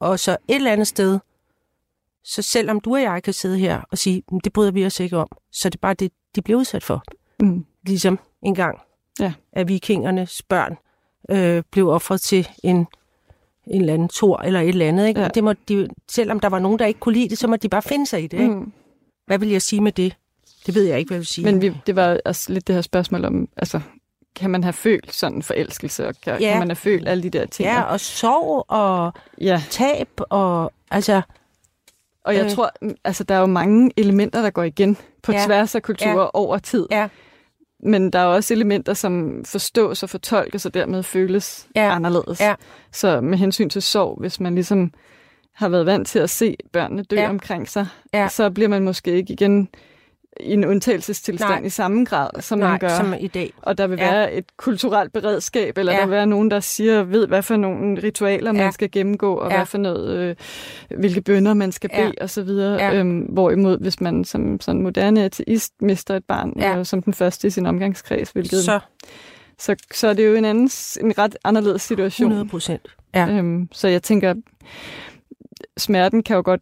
og 0.00 0.18
så 0.18 0.30
et 0.48 0.54
eller 0.54 0.72
andet 0.72 0.86
sted, 0.86 1.18
så 2.24 2.42
selvom 2.42 2.80
du 2.80 2.92
og 2.94 3.02
jeg 3.02 3.22
kan 3.22 3.32
sidde 3.32 3.58
her 3.58 3.80
og 3.90 3.98
sige, 3.98 4.22
"Men 4.30 4.40
det 4.44 4.52
bryder 4.52 4.70
vi 4.70 4.86
os 4.86 5.00
ikke 5.00 5.16
om, 5.16 5.28
så 5.52 5.68
er 5.68 5.70
det 5.70 5.80
bare 5.80 5.94
det, 5.94 6.12
de 6.36 6.42
bliver 6.42 6.58
udsat 6.58 6.82
for. 6.82 7.02
Mm. 7.46 7.64
Ligesom 7.86 8.18
engang, 8.42 8.78
Ja. 9.20 9.32
at 9.52 9.68
vikingernes 9.68 10.42
børn 10.42 10.76
øh, 11.30 11.62
blev 11.70 11.88
offret 11.88 12.20
til 12.20 12.48
en, 12.62 12.76
en 13.66 13.80
eller 13.80 13.94
anden 13.94 14.08
tor 14.08 14.38
eller 14.38 14.60
et 14.60 14.68
eller 14.68 14.88
andet. 14.88 15.08
Ikke? 15.08 15.20
Ja. 15.20 15.28
Det 15.28 15.44
må 15.44 15.52
de, 15.68 15.88
selvom 16.10 16.40
der 16.40 16.48
var 16.48 16.58
nogen, 16.58 16.78
der 16.78 16.86
ikke 16.86 17.00
kunne 17.00 17.14
lide 17.14 17.28
det, 17.28 17.38
så 17.38 17.46
må 17.48 17.56
de 17.56 17.68
bare 17.68 17.82
finde 17.82 18.06
sig 18.06 18.22
i 18.22 18.26
det. 18.26 18.40
Ikke? 18.40 18.54
Mm. 18.54 18.72
Hvad 19.26 19.38
vil 19.38 19.48
jeg 19.48 19.62
sige 19.62 19.80
med 19.80 19.92
det? 19.92 20.16
Det 20.66 20.74
ved 20.74 20.82
jeg 20.84 20.98
ikke, 20.98 21.08
hvad 21.08 21.16
jeg 21.16 21.20
vil 21.20 21.26
sige. 21.26 21.44
Men 21.44 21.60
vi, 21.62 21.72
det 21.86 21.96
var 21.96 22.20
også 22.24 22.52
lidt 22.52 22.66
det 22.66 22.74
her 22.74 22.82
spørgsmål 22.82 23.24
om, 23.24 23.48
altså, 23.56 23.80
kan 24.36 24.50
man 24.50 24.62
have 24.64 24.72
følt 24.72 25.14
sådan 25.14 25.36
en 25.36 25.42
forelskelse, 25.42 26.08
og 26.08 26.14
kan, 26.22 26.40
Ja. 26.40 26.50
kan 26.50 26.58
man 26.58 26.68
have 26.68 26.76
følt 26.76 27.08
alle 27.08 27.22
de 27.22 27.30
der 27.30 27.46
ting? 27.46 27.66
ja, 27.68 27.82
og 27.82 28.00
sorg 28.00 28.64
og 28.68 29.12
ja. 29.40 29.62
tab 29.70 30.08
og 30.30 30.72
altså... 30.90 31.22
Og 32.24 32.34
jeg 32.36 32.44
Øh. 32.44 32.50
tror, 32.50 32.70
altså, 33.04 33.24
der 33.24 33.34
er 33.34 33.38
jo 33.40 33.46
mange 33.46 33.90
elementer, 33.96 34.42
der 34.42 34.50
går 34.50 34.62
igen 34.62 34.96
på 35.22 35.32
Ja. 35.32 35.46
tværs 35.46 35.74
af 35.74 35.82
kulturer 35.82 36.20
ja. 36.20 36.28
over 36.34 36.58
tid. 36.58 36.86
Ja. 36.90 37.08
Men 37.82 38.10
der 38.10 38.18
er 38.18 38.24
også 38.24 38.54
elementer, 38.54 38.94
som 38.94 39.44
forstås 39.44 40.02
og 40.02 40.10
fortolkes, 40.10 40.66
og 40.66 40.74
dermed 40.74 41.02
føles 41.02 41.66
Ja. 41.76 41.94
anderledes. 41.94 42.40
Ja. 42.40 42.54
Så 42.92 43.20
med 43.20 43.38
hensyn 43.38 43.68
til 43.68 43.82
sorg, 43.82 44.16
hvis 44.20 44.40
man 44.40 44.54
ligesom 44.54 44.92
har 45.52 45.68
været 45.68 45.86
vant 45.86 46.08
til 46.08 46.18
at 46.18 46.30
se 46.30 46.56
børnene 46.72 47.02
dø 47.02 47.16
ja. 47.16 47.28
omkring 47.28 47.68
sig, 47.68 47.86
Ja. 48.14 48.28
så 48.28 48.50
bliver 48.50 48.68
man 48.68 48.82
måske 48.82 49.10
ikke 49.12 49.32
igen 49.32 49.68
i 50.40 50.52
en 50.52 50.64
undtagelsestilstand 50.64 51.50
Nej. 51.60 51.66
i 51.66 51.68
samme 51.68 52.04
grad, 52.04 52.30
som 52.40 52.58
Nej, 52.58 52.70
man 52.70 52.78
gør. 52.78 52.88
som 52.88 53.14
i 53.20 53.26
dag. 53.26 53.52
Og 53.62 53.78
der 53.78 53.86
vil 53.86 53.98
Ja. 53.98 54.10
være 54.10 54.32
et 54.32 54.56
kulturelt 54.56 55.12
beredskab, 55.12 55.78
eller 55.78 55.92
Ja. 55.92 55.98
der 55.98 56.06
vil 56.06 56.10
være 56.12 56.26
nogen, 56.26 56.50
der 56.50 56.60
siger, 56.60 57.02
ved 57.02 57.26
hvad 57.26 57.42
for 57.42 57.56
nogle 57.56 58.02
ritualer 58.02 58.52
man 58.52 58.62
Ja. 58.62 58.70
skal 58.70 58.90
gennemgå, 58.90 59.34
og 59.34 59.50
Ja. 59.50 59.56
hvad 59.56 59.66
for 59.66 59.78
noget, 59.78 60.16
øh, 60.18 60.36
hvilke 60.98 61.20
bønder 61.22 61.54
man 61.54 61.72
skal 61.72 61.90
bede, 61.90 62.02
Ja. 62.18 62.22
og 62.22 62.30
så 62.30 62.42
videre. 62.42 62.82
Ja. 62.84 62.94
Øhm, 62.98 63.18
hvorimod, 63.20 63.78
hvis 63.80 64.00
man 64.00 64.24
som 64.24 64.60
sådan 64.60 64.82
moderne 64.82 65.24
ateist 65.24 65.72
mister 65.80 66.16
et 66.16 66.24
barn, 66.24 66.52
ja. 66.58 66.78
øh, 66.78 66.86
som 66.86 67.02
den 67.02 67.14
første 67.14 67.46
i 67.48 67.50
sin 67.50 67.66
omgangskreds, 67.66 68.30
hvilket, 68.30 68.64
Så 68.64 68.80
så, 69.58 69.76
så 69.94 70.08
er 70.08 70.12
det 70.12 70.26
jo 70.26 70.34
en, 70.34 70.44
anden, 70.44 70.70
en 71.00 71.18
ret 71.18 71.36
anderledes 71.44 71.82
situation. 71.82 72.26
100 72.32 72.48
procent. 72.50 72.86
Ja. 73.14 73.28
Øhm, 73.28 73.68
så 73.72 73.88
jeg 73.88 74.02
tænker, 74.02 74.34
smerten 75.78 76.22
kan 76.22 76.36
jo 76.36 76.42
godt... 76.44 76.60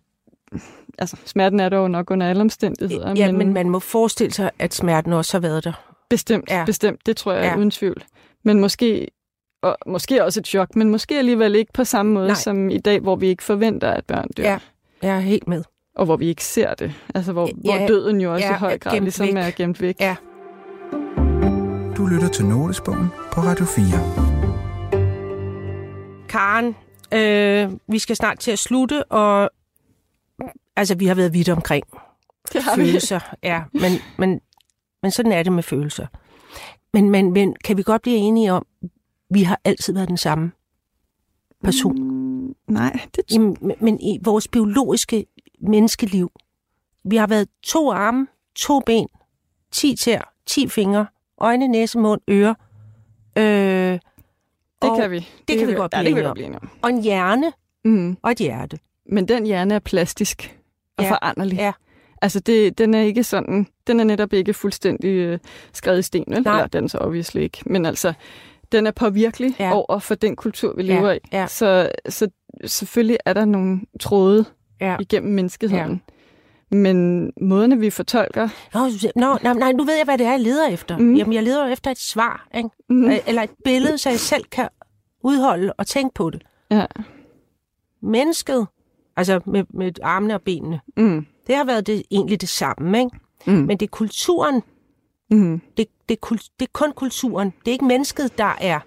Altså, 0.99 1.17
smerten 1.25 1.61
er 1.61 1.69
der 1.69 1.77
jo 1.79 1.89
nok 1.89 2.11
under 2.11 2.29
alle 2.29 2.41
omstændigheder. 2.43 3.15
Ja, 3.17 3.33
men 3.33 3.53
man 3.53 3.69
må 3.71 3.79
forestille 3.79 4.33
sig, 4.33 4.51
at 4.59 4.75
smerten 4.75 5.13
også 5.13 5.33
har 5.37 5.41
været 5.41 5.65
der. 5.65 5.73
Bestemt, 6.11 6.51
Ja. 6.51 6.65
bestemt. 6.67 7.07
Det 7.07 7.17
tror 7.17 7.33
jeg 7.33 7.43
Ja. 7.45 7.57
uden 7.59 7.71
tvivl. 7.71 8.03
Men 8.45 8.61
måske, 8.61 9.07
og 9.63 9.77
måske 9.87 10.25
også 10.25 10.41
et 10.41 10.47
chok, 10.47 10.77
men 10.77 10.91
måske 10.91 11.19
alligevel 11.19 11.55
ikke 11.55 11.73
på 11.73 11.85
samme 11.85 12.13
måde 12.13 12.27
Nej. 12.27 12.35
Som 12.35 12.71
i 12.71 12.79
dag, 12.79 13.01
hvor 13.01 13.17
vi 13.17 13.27
ikke 13.29 13.43
forventer, 13.43 13.91
at 13.91 14.05
børn 14.05 14.29
dør. 14.37 14.43
Ja. 14.43 14.59
Jeg 15.03 15.17
er 15.17 15.21
helt 15.21 15.49
med. 15.49 15.65
Og 15.97 16.05
hvor 16.05 16.17
vi 16.17 16.27
ikke 16.27 16.45
ser 16.45 16.75
det. 16.75 16.93
Altså 17.15 17.33
hvor, 17.33 17.49
Ja, 17.65 17.79
hvor 17.79 17.87
døden 17.87 18.21
jo 18.21 18.33
også 18.33 18.47
ja, 18.47 18.55
i 18.55 18.59
høj 18.59 18.73
er 18.73 18.77
grad 18.77 18.93
gemt 18.93 19.05
ligesom 19.05 19.27
væk. 19.27 19.37
er 19.37 19.51
gemt 19.51 19.81
væk. 19.81 20.01
Ja. 20.01 20.17
Du 21.97 22.07
lytter 22.07 22.29
til 22.29 22.45
Notesbogen 22.45 23.09
på 23.33 23.41
Radio 23.41 23.65
4. 23.65 23.85
Karen, 26.29 26.77
øh, 27.15 27.79
vi 27.89 27.99
skal 27.99 28.17
snart 28.17 28.39
til 28.39 28.51
at 28.51 28.59
slutte, 28.59 29.05
og 29.05 29.51
altså, 30.81 30.95
vi 30.95 31.07
har 31.07 31.15
været 31.15 31.33
vidt 31.35 31.49
omkring 31.49 31.85
Det 32.53 32.63
har 32.63 32.77
vi. 32.77 32.85
følelser. 32.85 33.21
Ja, 33.43 33.63
men, 33.73 33.93
men, 34.19 34.41
men 35.03 35.11
sådan 35.11 35.33
er 35.33 35.43
det 35.43 35.53
med 35.53 35.63
følelser. 35.63 36.07
Men, 36.93 37.11
men, 37.11 37.33
men 37.33 37.57
kan 37.65 37.77
vi 37.77 37.83
godt 37.83 38.03
blive 38.03 38.17
enige 38.17 38.53
om, 38.53 38.67
vi 39.31 39.43
har 39.43 39.61
altid 39.65 39.93
været 39.95 40.09
den 40.09 40.17
samme 40.17 40.53
person? 41.65 42.03
Mm, 42.03 42.55
nej, 42.69 43.01
det 43.17 43.25
Jamen, 43.33 43.57
men- 43.61 43.77
men 43.81 44.01
i 44.01 44.19
vores 44.25 44.49
biologiske 44.49 45.27
menneskeliv, 45.61 46.33
vi 47.05 47.17
har 47.17 47.27
været 47.27 47.49
to 47.63 47.93
arme, 47.93 48.27
to 48.57 48.81
ben, 48.81 49.09
ti 49.73 49.97
tær, 49.97 50.35
ti 50.47 50.69
fingre, 50.69 51.07
øjne, 51.41 51.69
næse, 51.69 51.99
mund, 51.99 52.21
ører. 52.31 52.55
Øh, 53.39 53.99
det 54.83 54.91
kan 54.99 55.11
vi. 55.11 55.29
Det, 55.49 55.59
kan 55.59 55.69
vi 55.69 55.73
godt 55.75 55.93
ja, 55.95 56.03
blive 56.03 56.05
det 56.05 56.05
kan 56.05 56.05
vi 56.05 56.21
enige 56.21 56.23
godt 56.27 56.35
blive 56.35 56.47
enige 56.47 56.61
om. 56.63 56.71
Og 56.83 56.91
en 56.91 57.03
hjerne 57.03 57.53
Mm. 57.85 58.17
og 58.23 58.31
et 58.31 58.39
hjerte. 58.39 58.79
Men 59.13 59.29
den 59.29 59.47
hjerne 59.47 59.75
er 59.75 59.79
plastisk 59.79 60.60
og 61.01 61.05
Ja. 61.07 61.11
foranderlig. 61.13 61.57
Ja. 61.59 61.73
Altså, 62.23 62.41
det, 62.41 62.79
den 62.79 62.95
er 62.95 63.01
ikke 63.01 63.25
sådan, 63.25 63.67
den 63.87 64.01
er 64.01 64.05
netop 64.05 64.33
ikke 64.33 64.55
fuldstændig 64.55 65.09
øh, 65.09 65.39
skrevet 65.73 65.99
i 65.99 66.03
sten? 66.03 66.25
Nej. 66.29 66.37
Eller 66.39 66.67
den 66.67 66.89
så 66.89 66.99
obviously 66.99 67.41
ikke. 67.41 67.59
Men 67.67 67.87
altså, 67.87 68.13
den 68.73 68.87
er 68.87 68.91
påvirkelig 68.91 69.55
Ja. 69.59 69.73
over 69.75 69.99
for 69.99 70.15
den 70.15 70.37
kultur, 70.37 70.75
vi 70.77 70.83
lever 70.83 71.09
Ja, 71.11 71.15
i. 71.15 71.19
ja. 71.33 71.47
Så, 71.47 71.91
så 72.09 72.29
selvfølgelig 72.67 73.19
er 73.25 73.33
der 73.33 73.45
nogle 73.45 73.81
tråde 74.01 74.45
Ja. 74.81 74.97
igennem 75.01 75.33
menneskeheden. 75.35 76.03
Ja. 76.71 76.77
Men 76.77 77.31
måderne, 77.41 77.79
vi 77.79 77.91
fortolker... 77.91 78.49
Nå, 78.75 78.81
nå, 79.17 79.39
nej, 79.43 79.55
nej, 79.55 79.73
nu 79.73 79.85
ved 79.85 79.95
jeg, 79.97 80.05
hvad 80.05 80.19
det 80.19 80.27
er, 80.27 80.31
jeg 80.31 80.41
leder 80.41 80.69
efter. 80.69 80.99
Mm. 80.99 81.15
Jamen, 81.15 81.33
jeg 81.33 81.43
leder 81.43 81.67
efter 81.67 81.91
et 81.91 81.99
svar, 81.99 82.49
ikke? 82.57 82.69
Mm, 82.89 83.11
eller 83.27 83.43
et 83.43 83.51
billede, 83.65 83.99
så 83.99 84.11
jeg 84.11 84.19
selv 84.21 84.45
kan 84.45 84.69
udholde 85.23 85.73
og 85.73 85.87
tænke 85.87 86.15
på 86.15 86.31
det. 86.31 86.43
ja. 86.71 86.87
Mennesket, 88.03 88.67
altså 89.21 89.41
med, 89.47 89.65
med 89.75 89.93
armene 90.03 90.35
og 90.35 90.43
benene, 90.43 90.81
Mm, 90.97 91.27
det 91.47 91.57
har 91.57 91.65
været 91.65 91.87
det, 91.87 92.03
egentlig 92.11 92.41
det 92.41 92.49
samme, 92.49 92.99
ikke? 92.99 93.11
mm, 93.47 93.53
Men 93.53 93.71
det 93.81 93.83
er 93.87 93.91
kulturen, 93.91 94.63
mm. 95.31 95.61
det, 95.77 95.87
det, 96.09 96.15
er 96.15 96.19
kul, 96.21 96.39
det 96.39 96.67
er 96.67 96.71
kun 96.73 96.93
kulturen. 96.93 97.53
Det 97.65 97.69
er 97.69 97.73
ikke 97.73 97.85
mennesket, 97.85 98.39
der 98.39 98.57
er. 98.61 98.81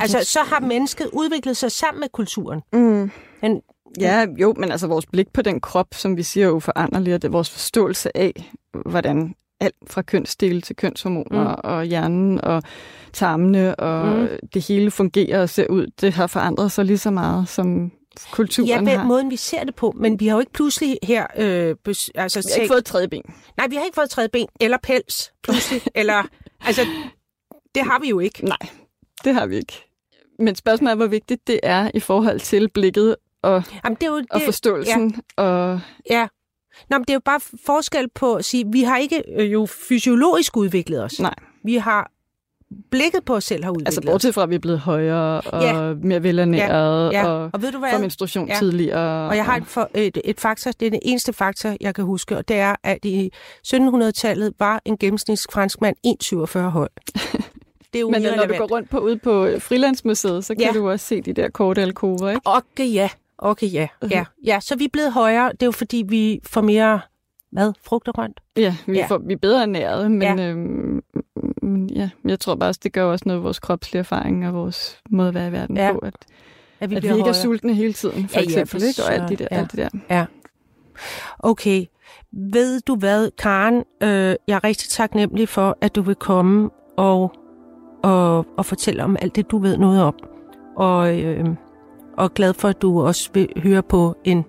Altså, 0.00 0.18
så 0.24 0.38
har 0.46 0.60
mennesket 0.60 1.08
udviklet 1.12 1.56
sig 1.56 1.72
sammen 1.72 2.00
med 2.00 2.08
kulturen. 2.08 2.62
Mm. 2.72 3.10
Den, 3.40 3.62
Ja, 4.00 4.26
jo, 4.40 4.54
men 4.58 4.70
altså 4.70 4.86
vores 4.86 5.06
blik 5.06 5.32
på 5.32 5.42
den 5.42 5.60
krop, 5.60 5.86
som 5.94 6.16
vi 6.16 6.22
siger 6.22 6.46
er 6.46 6.50
uforanderlig, 6.50 7.14
og 7.14 7.22
det 7.22 7.28
er 7.28 7.32
vores 7.32 7.50
forståelse 7.50 8.16
af, 8.16 8.52
hvordan 8.86 9.34
alt 9.60 9.74
fra 9.86 10.02
kønsdele 10.02 10.60
til 10.60 10.76
kønshormoner 10.76 11.48
Mm. 11.50 11.60
og 11.64 11.84
hjernen 11.84 12.40
og 12.44 12.62
tarmene 13.12 13.76
og 13.76 14.16
mm. 14.18 14.28
det 14.54 14.66
hele 14.68 14.90
fungerer 14.90 15.42
og 15.42 15.48
ser 15.48 15.66
ud, 15.66 15.86
det 16.00 16.12
har 16.12 16.26
forandret 16.26 16.72
sig 16.72 16.84
lige 16.84 16.98
så 16.98 17.10
meget, 17.10 17.48
som 17.48 17.90
kulturen 18.32 18.68
ja, 18.68 18.76
har. 18.76 18.98
den 18.98 19.08
måden, 19.08 19.30
vi 19.30 19.36
ser 19.36 19.64
det 19.64 19.74
på. 19.74 19.94
Men 19.96 20.20
vi 20.20 20.26
har 20.26 20.36
jo 20.36 20.40
ikke 20.40 20.52
pludselig 20.52 20.98
her... 21.02 21.26
Øh, 21.36 21.76
bes, 21.84 22.10
altså, 22.14 22.40
Vi 22.40 22.52
har 22.52 22.62
ikke 22.62 22.72
fået 22.72 22.78
et 22.78 22.84
tredje 22.84 23.08
ben. 23.08 23.22
Nej, 23.56 23.66
vi 23.68 23.76
har 23.76 23.84
ikke 23.84 23.94
fået 23.94 24.10
tredje 24.10 24.28
ben 24.28 24.46
eller 24.60 24.78
pels, 24.82 25.32
pludselig. 25.42 25.82
eller, 25.94 26.22
altså, 26.60 26.86
det 27.74 27.82
har 27.82 27.98
vi 27.98 28.08
jo 28.08 28.20
ikke. 28.20 28.44
Nej, 28.44 28.58
det 29.24 29.34
har 29.34 29.46
vi 29.46 29.56
ikke. 29.56 29.86
Men 30.38 30.54
spørgsmålet 30.54 30.90
er, 30.92 30.96
hvor 30.96 31.06
vigtigt 31.06 31.46
det 31.46 31.60
er 31.62 31.90
i 31.94 32.00
forhold 32.00 32.40
til 32.40 32.68
blikket 32.68 33.16
og, 33.42 33.62
Jamen, 33.84 33.96
det 33.96 34.02
er 34.02 34.10
jo, 34.10 34.18
det, 34.18 34.30
og 34.30 34.40
forståelsen. 34.44 35.22
Ja. 35.38 35.42
Og, 35.42 35.80
Ja. 36.10 36.28
Nå, 36.90 36.98
men 36.98 37.04
det 37.04 37.10
er 37.10 37.14
jo 37.14 37.20
bare 37.24 37.40
forskel 37.66 38.08
på 38.14 38.34
at 38.34 38.44
sige, 38.44 38.64
vi 38.72 38.82
har 38.82 38.96
ikke 38.96 39.22
øh, 39.36 39.52
jo 39.52 39.66
fysiologisk 39.66 40.56
udviklet 40.56 41.02
os. 41.04 41.20
nej, 41.20 41.34
Vi 41.64 41.76
har 41.76 42.10
blikket 42.90 43.24
på 43.24 43.34
os 43.36 43.44
selv 43.44 43.64
har 43.64 43.70
udviklet 43.70 43.86
altså 43.88 44.00
bortset 44.12 44.34
fra, 44.34 44.42
at 44.42 44.50
vi 44.50 44.54
er 44.54 44.58
blevet 44.58 44.78
højere 44.80 45.40
og 45.40 45.62
Ja. 45.62 45.94
mere 46.02 46.22
velernæret 46.22 47.12
Ja, 47.12 47.26
og 47.28 47.50
og 47.52 47.62
ved 47.62 47.72
du 47.72 47.78
får 47.80 47.88
hvad? 47.90 47.98
menstruation 48.00 48.48
Ja. 48.48 48.54
tidligere. 48.58 49.28
Og 49.28 49.36
jeg 49.36 49.44
har 49.44 49.56
et, 49.56 49.66
for, 49.66 49.90
et, 49.94 50.18
et 50.24 50.40
faktor, 50.40 50.70
det 50.80 50.86
er 50.86 50.90
det 50.90 51.00
eneste 51.02 51.32
faktor, 51.32 51.76
jeg 51.80 51.94
kan 51.94 52.04
huske, 52.04 52.36
og 52.36 52.48
det 52.48 52.56
er, 52.56 52.74
at 52.84 53.04
i 53.04 53.30
1700-tallet 53.66 54.52
var 54.58 54.82
en 54.84 54.98
gennemsnitlig 54.98 55.46
franskmand 55.52 55.96
1,47 56.06 56.58
høj. 56.58 56.88
Det 57.92 57.98
er 57.98 58.00
jo 58.00 58.10
Men 58.14 58.22
når 58.22 58.46
du 58.46 58.54
går 58.58 58.66
rundt 58.70 58.90
på 58.90 58.98
ude 58.98 59.18
på 59.18 59.46
Frilandsmuseet, 59.58 60.44
så 60.44 60.54
kan 60.54 60.62
Ja. 60.64 60.72
du 60.72 60.90
også 60.90 61.06
se 61.06 61.20
de 61.20 61.32
der 61.32 61.48
korte 61.48 61.82
alkover, 61.82 62.28
ikke? 62.30 62.40
Okay, 62.44 62.92
ja. 62.94 63.08
Okay, 63.38 63.72
ja. 63.72 63.86
ja. 64.10 64.24
Ja, 64.46 64.60
så 64.60 64.76
vi 64.76 64.84
er 64.84 64.88
blevet 64.92 65.12
højere. 65.12 65.52
Det 65.52 65.62
er 65.62 65.66
jo 65.66 65.70
fordi, 65.72 66.04
vi 66.08 66.40
får 66.46 66.60
mere 66.60 67.00
mad, 67.52 67.72
frugt 67.84 68.08
og 68.08 68.14
grønt. 68.14 68.40
Ja, 68.56 68.76
vi, 68.86 68.92
Ja. 68.92 68.98
ja. 68.98 69.06
Får, 69.06 69.18
vi 69.26 69.32
er 69.32 69.36
bedre 69.38 69.62
ernæret, 69.62 70.10
men 70.10 70.22
Ja. 70.22 70.34
ja. 70.34 70.48
Øhm, 70.50 71.00
men 71.70 71.90
ja, 71.90 72.10
jeg 72.24 72.40
tror 72.40 72.54
bare 72.54 72.68
også, 72.70 72.80
det 72.82 72.92
gør 72.92 73.04
også 73.04 73.22
noget 73.26 73.38
af 73.38 73.44
vores 73.44 73.58
kropslige 73.58 73.98
erfaring 74.00 74.46
og 74.46 74.54
vores 74.54 74.98
måde 75.10 75.28
at 75.28 75.34
være 75.34 75.48
i 75.48 75.52
verden 75.52 75.76
Ja. 75.76 75.86
ja. 75.86 75.92
på, 75.92 75.98
at, 75.98 76.14
At 76.80 76.90
vi, 76.90 76.96
at 76.96 77.02
vi 77.02 77.06
ikke 77.08 77.18
er 77.18 77.22
højere. 77.22 77.34
sultne 77.34 77.74
hele 77.74 77.92
tiden, 77.92 78.28
for 78.28 78.38
Ja, 78.38 78.40
ja, 78.40 78.44
eksempel, 78.44 78.80
for 78.80 78.86
ikke? 78.86 79.02
Og 79.06 79.12
alt, 79.14 79.28
det 79.28 79.38
der, 79.38 79.46
ja. 79.50 79.56
alt 79.58 79.72
det 79.72 79.78
der. 80.08 80.26
Okay. 81.38 81.84
Ved 82.32 82.80
du 82.80 82.96
hvad, 82.96 83.30
Karen? 83.38 83.74
Øh, 84.02 84.36
jeg 84.48 84.54
er 84.56 84.64
rigtig 84.64 84.88
taknemmelig 84.88 85.48
for, 85.48 85.78
at 85.80 85.96
du 85.96 86.02
vil 86.02 86.14
komme 86.14 86.70
og, 86.96 87.32
og, 88.02 88.46
og 88.58 88.66
fortælle 88.66 89.04
om 89.04 89.16
alt 89.22 89.36
det, 89.36 89.50
du 89.50 89.58
ved 89.58 89.76
noget 89.78 90.02
om. 90.02 90.14
Og, 90.76 91.20
øh, 91.20 91.44
og 92.16 92.34
glad 92.34 92.54
for, 92.54 92.68
at 92.68 92.82
du 92.82 93.00
også 93.02 93.30
vil 93.34 93.48
høre 93.56 93.82
på 93.82 94.16
en, 94.24 94.44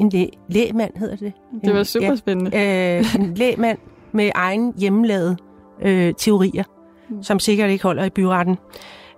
en 0.00 0.08
læ, 0.10 0.26
lægmand, 0.48 0.96
hedder 0.96 1.16
det? 1.16 1.32
Det 1.64 1.72
var 1.72 1.78
En- 1.78 1.84
super 1.84 2.14
spændende. 2.14 2.50
Ja, 2.54 2.98
øh, 2.98 3.14
en 3.14 3.34
lægmand 3.34 3.78
med 4.12 4.30
egen 4.34 4.74
hjemmelavede 4.78 5.36
øh, 5.82 6.14
teorier, 6.18 6.64
Mm. 7.10 7.22
som 7.22 7.38
sikkert 7.38 7.70
ikke 7.70 7.82
holder 7.82 8.04
i 8.04 8.10
byretten. 8.10 8.58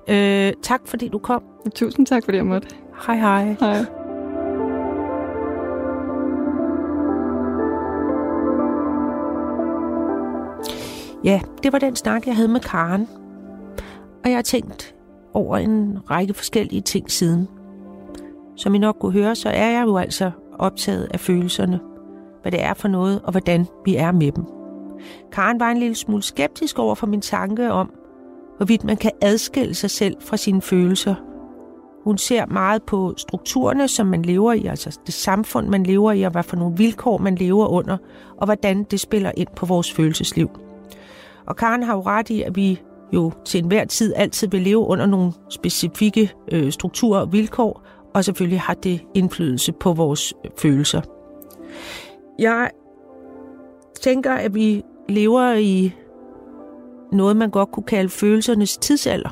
Øh, 0.08 0.52
tak 0.62 0.80
fordi 0.86 1.08
du 1.08 1.18
kom. 1.18 1.42
Tusind 1.74 2.06
tak, 2.06 2.24
fordi 2.24 2.36
jeg 2.36 2.46
måtte. 2.46 2.68
Hej 3.06 3.16
hej. 3.16 3.56
Hej. 3.60 3.84
Ja, 11.24 11.40
det 11.62 11.72
var 11.72 11.78
den 11.78 11.96
snak, 11.96 12.26
jeg 12.26 12.36
havde 12.36 12.48
med 12.48 12.60
Karen. 12.60 13.08
Og 14.24 14.30
jeg 14.30 14.36
har 14.36 14.42
tænkt 14.42 14.94
over 15.34 15.56
en 15.56 15.98
række 16.10 16.34
forskellige 16.34 16.80
ting 16.80 17.10
siden. 17.10 17.48
Som 18.56 18.74
I 18.74 18.78
nok 18.78 18.96
kunne 19.00 19.12
høre, 19.12 19.34
så 19.34 19.48
er 19.48 19.70
jeg 19.70 19.84
jo 19.86 19.96
altså 19.96 20.30
optaget 20.58 21.08
af 21.14 21.20
følelserne. 21.20 21.80
Hvad 22.42 22.52
det 22.52 22.62
er 22.64 22.74
for 22.74 22.88
noget, 22.88 23.20
og 23.24 23.30
hvordan 23.30 23.66
vi 23.84 23.96
er 23.96 24.12
med 24.12 24.32
dem. 24.32 24.44
Karen 25.32 25.60
var 25.60 25.70
en 25.70 25.78
lille 25.78 25.94
smule 25.94 26.22
skeptisk 26.22 26.78
over 26.78 26.94
for 26.94 27.06
min 27.06 27.20
tanke 27.20 27.72
om, 27.72 27.90
hvorvidt 28.56 28.84
man 28.84 28.96
kan 28.96 29.10
adskille 29.22 29.74
sig 29.74 29.90
selv 29.90 30.16
fra 30.20 30.36
sine 30.36 30.62
følelser. 30.62 31.14
Hun 32.04 32.18
ser 32.18 32.46
meget 32.46 32.82
på 32.82 33.14
strukturerne, 33.16 33.88
som 33.88 34.06
man 34.06 34.22
lever 34.22 34.52
i, 34.52 34.66
altså 34.66 34.98
det 35.06 35.14
samfund, 35.14 35.68
man 35.68 35.82
lever 35.82 36.12
i, 36.12 36.22
og 36.22 36.30
hvad 36.30 36.42
for 36.42 36.56
nogle 36.56 36.76
vilkår, 36.76 37.18
man 37.18 37.34
lever 37.34 37.66
under, 37.66 37.96
og 38.36 38.44
hvordan 38.44 38.84
det 38.84 39.00
spiller 39.00 39.32
ind 39.36 39.48
på 39.56 39.66
vores 39.66 39.92
følelsesliv. 39.92 40.50
Og 41.46 41.56
Karen 41.56 41.82
har 41.82 41.94
jo 41.94 42.00
ret 42.00 42.30
i, 42.30 42.42
at 42.42 42.56
vi 42.56 42.80
jo 43.12 43.32
til 43.44 43.62
enhver 43.62 43.84
tid 43.84 44.12
altid 44.16 44.48
vil 44.48 44.60
leve 44.60 44.78
under 44.78 45.06
nogle 45.06 45.32
specifikke 45.48 46.32
øh, 46.52 46.72
strukturer 46.72 47.20
og 47.20 47.32
vilkår, 47.32 47.82
og 48.14 48.24
selvfølgelig 48.24 48.60
har 48.60 48.74
det 48.74 49.00
indflydelse 49.14 49.72
på 49.72 49.92
vores 49.92 50.34
øh, 50.44 50.50
følelser. 50.58 51.00
Jeg 52.38 52.70
tænker, 54.00 54.32
at 54.32 54.54
vi 54.54 54.82
lever 55.10 55.52
i 55.52 55.92
noget, 57.12 57.36
man 57.36 57.50
godt 57.50 57.72
kunne 57.72 57.84
kalde 57.84 58.08
følelsernes 58.08 58.76
tidsalder. 58.76 59.30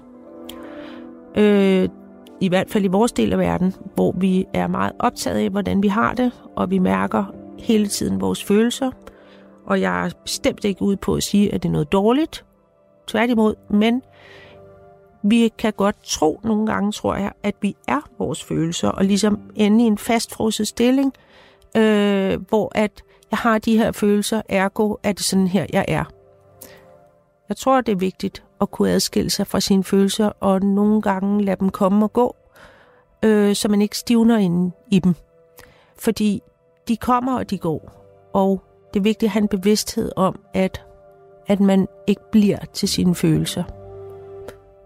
Øh, 1.37 1.89
I 2.41 2.49
hvert 2.49 2.71
fald 2.71 2.85
i 2.85 2.89
vores 2.89 3.13
del 3.13 3.33
af 3.33 3.39
verden, 3.39 3.75
hvor 3.95 4.15
vi 4.17 4.47
er 4.55 4.67
meget 4.67 4.93
optaget 4.99 5.39
af, 5.39 5.51
hvordan 5.51 5.83
vi 5.83 5.89
har 5.89 6.15
det, 6.15 6.33
og 6.57 6.71
vi 6.71 6.79
mærker 6.79 7.25
hele 7.59 7.87
tiden 7.87 8.21
vores 8.21 8.45
følelser. 8.45 8.91
Og 9.67 9.81
jeg 9.81 10.07
er 10.07 10.11
bestemt 10.25 10.65
ikke 10.65 10.83
ude 10.83 10.97
på 10.97 11.15
at 11.15 11.23
sige, 11.23 11.55
at 11.55 11.63
det 11.63 11.69
er 11.69 11.73
noget 11.73 11.93
dårligt. 11.93 12.45
Tværtimod, 13.07 13.55
men 13.71 14.03
vi 15.23 15.53
kan 15.59 15.73
godt 15.73 15.97
tro 16.05 16.41
nogle 16.45 16.67
gange, 16.67 16.93
tror 16.93 17.15
jeg, 17.15 17.33
at 17.43 17.55
vi 17.61 17.77
er 17.89 18.01
vores 18.19 18.45
følelser, 18.45 18.89
og 18.89 19.05
ligesom 19.05 19.41
ende 19.57 19.85
i 19.85 19.87
en 19.87 19.99
fastfrosset 19.99 20.69
stilling, 20.69 21.13
øh, 21.77 22.39
hvor 22.49 22.73
at 22.75 23.03
jeg 23.31 23.39
har 23.39 23.59
de 23.59 23.79
her 23.79 23.93
følelser, 23.93 24.43
ergo 24.49 24.95
er 25.03 25.13
det 25.13 25.25
sådan 25.25 25.47
her, 25.47 25.67
jeg 25.73 25.85
er. 25.89 26.05
Jeg 27.49 27.57
tror, 27.57 27.81
det 27.81 27.93
er 27.93 27.97
vigtigt 27.97 28.45
at 28.61 28.71
kunne 28.71 28.91
adskille 28.91 29.31
sig 29.31 29.47
fra 29.47 29.61
sine 29.61 29.85
følelser, 29.85 30.31
og 30.41 30.61
nogle 30.61 31.03
gange 31.03 31.45
lade 31.45 31.57
dem 31.61 31.71
komme 31.71 32.05
og 32.05 32.13
gå, 32.13 32.37
øh, 33.25 33.55
så 33.55 33.69
man 33.69 33.83
ikke 33.83 33.99
stivner 33.99 34.37
inde 34.37 34.71
i 34.91 34.99
dem. 34.99 35.15
Fordi 35.99 36.43
de 36.89 36.97
kommer 36.97 37.39
og 37.39 37.51
de 37.51 37.59
går, 37.59 37.93
og 38.33 38.63
det 38.95 39.01
er 39.01 39.05
vigtigt 39.05 39.29
at 39.29 39.33
have 39.33 39.43
en 39.43 39.49
bevidsthed 39.49 40.13
om, 40.17 40.41
at, 40.55 40.85
at 41.47 41.61
man 41.61 41.89
ikke 42.07 42.23
bliver 42.33 42.59
til 42.73 42.89
sine 42.89 43.15
følelser. 43.15 43.65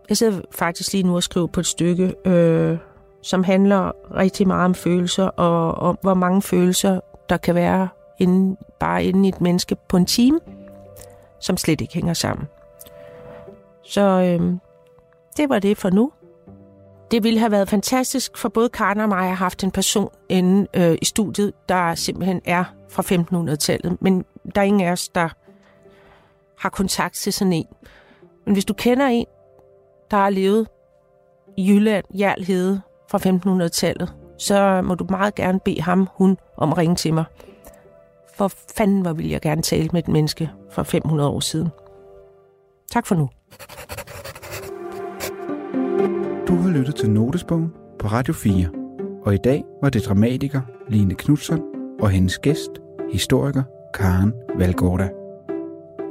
Jeg 0.08 0.16
sidder 0.16 0.40
faktisk 0.50 0.92
lige 0.92 1.02
nu 1.02 1.16
og 1.16 1.22
skriver 1.22 1.46
på 1.46 1.60
et 1.60 1.66
stykke, 1.66 2.14
øh, 2.24 2.78
som 3.22 3.44
handler 3.44 3.92
rigtig 4.16 4.46
meget 4.46 4.64
om 4.64 4.74
følelser, 4.74 5.24
og 5.24 5.74
om 5.74 5.98
hvor 6.02 6.14
mange 6.14 6.42
følelser, 6.42 7.00
der 7.28 7.36
kan 7.36 7.54
være 7.54 7.88
inde, 8.22 8.56
bare 8.80 9.04
inde 9.04 9.26
i 9.26 9.28
et 9.28 9.40
menneske 9.40 9.76
på 9.88 9.96
en 9.96 10.06
time, 10.06 10.40
som 11.40 11.56
slet 11.56 11.80
ikke 11.80 11.94
hænger 11.94 12.14
sammen. 12.14 12.46
Så 13.84 14.00
øhm, 14.00 14.60
det 15.36 15.48
var 15.48 15.58
det 15.58 15.78
for 15.78 15.90
nu. 15.90 16.12
Det 17.10 17.22
ville 17.22 17.38
have 17.38 17.50
været 17.50 17.68
fantastisk 17.68 18.36
for 18.36 18.48
både 18.48 18.68
Karen 18.68 19.00
og 19.00 19.08
mig 19.08 19.18
at 19.18 19.24
have 19.24 19.36
haft 19.36 19.64
en 19.64 19.70
person 19.70 20.10
inde 20.28 20.66
øh, 20.74 20.98
i 21.02 21.04
studiet, 21.04 21.52
der 21.68 21.94
simpelthen 21.94 22.40
er 22.44 22.64
fra 22.90 23.02
1500-tallet. 23.02 24.02
Men 24.02 24.24
der 24.54 24.60
er 24.60 24.64
ingen 24.64 24.88
af 24.88 24.92
os, 24.92 25.08
der 25.08 25.28
har 26.58 26.68
kontakt 26.68 27.14
til 27.14 27.32
sådan 27.32 27.52
en. 27.52 27.66
Men 28.44 28.52
hvis 28.52 28.64
du 28.64 28.74
kender 28.74 29.06
en, 29.06 29.26
der 30.10 30.16
har 30.16 30.30
levet 30.30 30.68
i 31.56 31.72
Jylland, 31.72 32.04
Jarl 32.14 32.44
Hede, 32.44 32.80
fra 33.08 33.18
1500-tallet, 33.18 34.12
så 34.38 34.82
må 34.84 34.94
du 34.94 35.06
meget 35.10 35.34
gerne 35.34 35.60
bede 35.60 35.82
ham, 35.82 36.08
hun, 36.14 36.38
om 36.56 36.72
at 36.72 36.78
ringe 36.78 36.96
til 36.96 37.14
mig. 37.14 37.24
For 38.34 38.50
fanden, 38.76 39.02
hvor 39.02 39.12
vil 39.12 39.28
jeg 39.28 39.40
gerne 39.40 39.62
tale 39.62 39.88
med 39.92 40.02
et 40.02 40.08
menneske 40.08 40.50
for 40.70 40.82
500 40.82 41.30
år 41.30 41.40
siden. 41.40 41.68
Tak 42.92 43.06
for 43.06 43.14
nu. 43.14 43.28
Du 46.48 46.56
har 46.56 46.70
lyttet 46.70 46.96
til 46.96 47.10
Notesbogen 47.10 47.72
på 47.98 48.06
Radio 48.08 48.34
4. 48.34 48.68
Og 49.24 49.34
i 49.34 49.38
dag 49.44 49.64
var 49.82 49.90
det 49.90 50.04
dramatiker 50.04 50.60
Line 50.88 51.14
Knudsen 51.14 51.62
og 52.00 52.10
hendes 52.10 52.38
gæst, 52.38 52.70
historiker 53.12 53.62
Karen 53.94 54.32
Valgårda. 54.58 55.10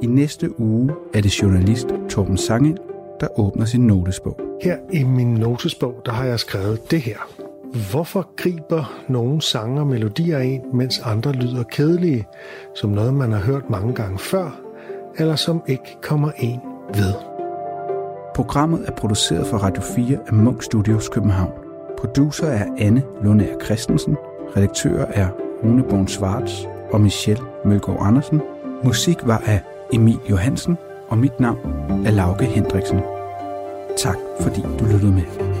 I 0.02 0.06
næste 0.06 0.60
uge 0.60 0.94
er 1.14 1.20
det 1.20 1.42
journalist 1.42 1.86
Torben 2.10 2.36
Sange, 2.36 2.76
der 3.20 3.40
åbner 3.40 3.64
sin 3.64 3.86
notesbog. 3.86 4.40
Her 4.62 4.76
i 4.92 5.02
min 5.02 5.34
notesbog, 5.34 6.02
der 6.06 6.12
har 6.12 6.24
jeg 6.24 6.40
skrevet 6.40 6.90
det 6.90 7.00
her. 7.00 7.41
Hvorfor 7.72 8.34
griber 8.36 9.02
nogle 9.08 9.42
sange 9.42 9.80
og 9.80 9.86
melodier 9.86 10.38
ind, 10.38 10.62
mens 10.72 11.00
andre 11.04 11.32
lyder 11.32 11.62
kedelige, 11.62 12.26
som 12.74 12.90
noget, 12.90 13.14
man 13.14 13.32
har 13.32 13.40
hørt 13.40 13.70
mange 13.70 13.94
gange 13.94 14.18
før, 14.18 14.60
eller 15.18 15.36
som 15.36 15.62
ikke 15.66 15.96
kommer 16.02 16.30
en 16.38 16.60
ved? 16.94 17.14
Programmet 18.34 18.84
er 18.86 18.92
produceret 18.92 19.46
for 19.46 19.56
Radio 19.56 19.82
4 19.82 20.18
af 20.26 20.32
Munk 20.32 20.62
Studios 20.62 21.08
København. 21.08 21.52
Producer 21.98 22.46
er 22.46 22.66
Anne 22.78 23.02
Lundær 23.22 23.58
Christensen. 23.64 24.16
Redaktører 24.56 25.06
er 25.14 25.28
Rune 25.64 25.82
Born 25.82 26.08
Svarts 26.08 26.68
og 26.90 27.00
Michelle 27.00 27.42
Mølgaard 27.64 28.06
Andersen. 28.06 28.42
Musik 28.84 29.26
var 29.26 29.42
af 29.46 29.62
Emil 29.92 30.18
Johansen, 30.30 30.76
og 31.08 31.18
mit 31.18 31.40
navn 31.40 31.58
er 32.06 32.10
Lauke 32.10 32.44
Hendriksen. 32.44 33.00
Tak 33.98 34.16
fordi 34.40 34.60
du 34.78 34.84
lyttede 34.84 35.12
med. 35.12 35.51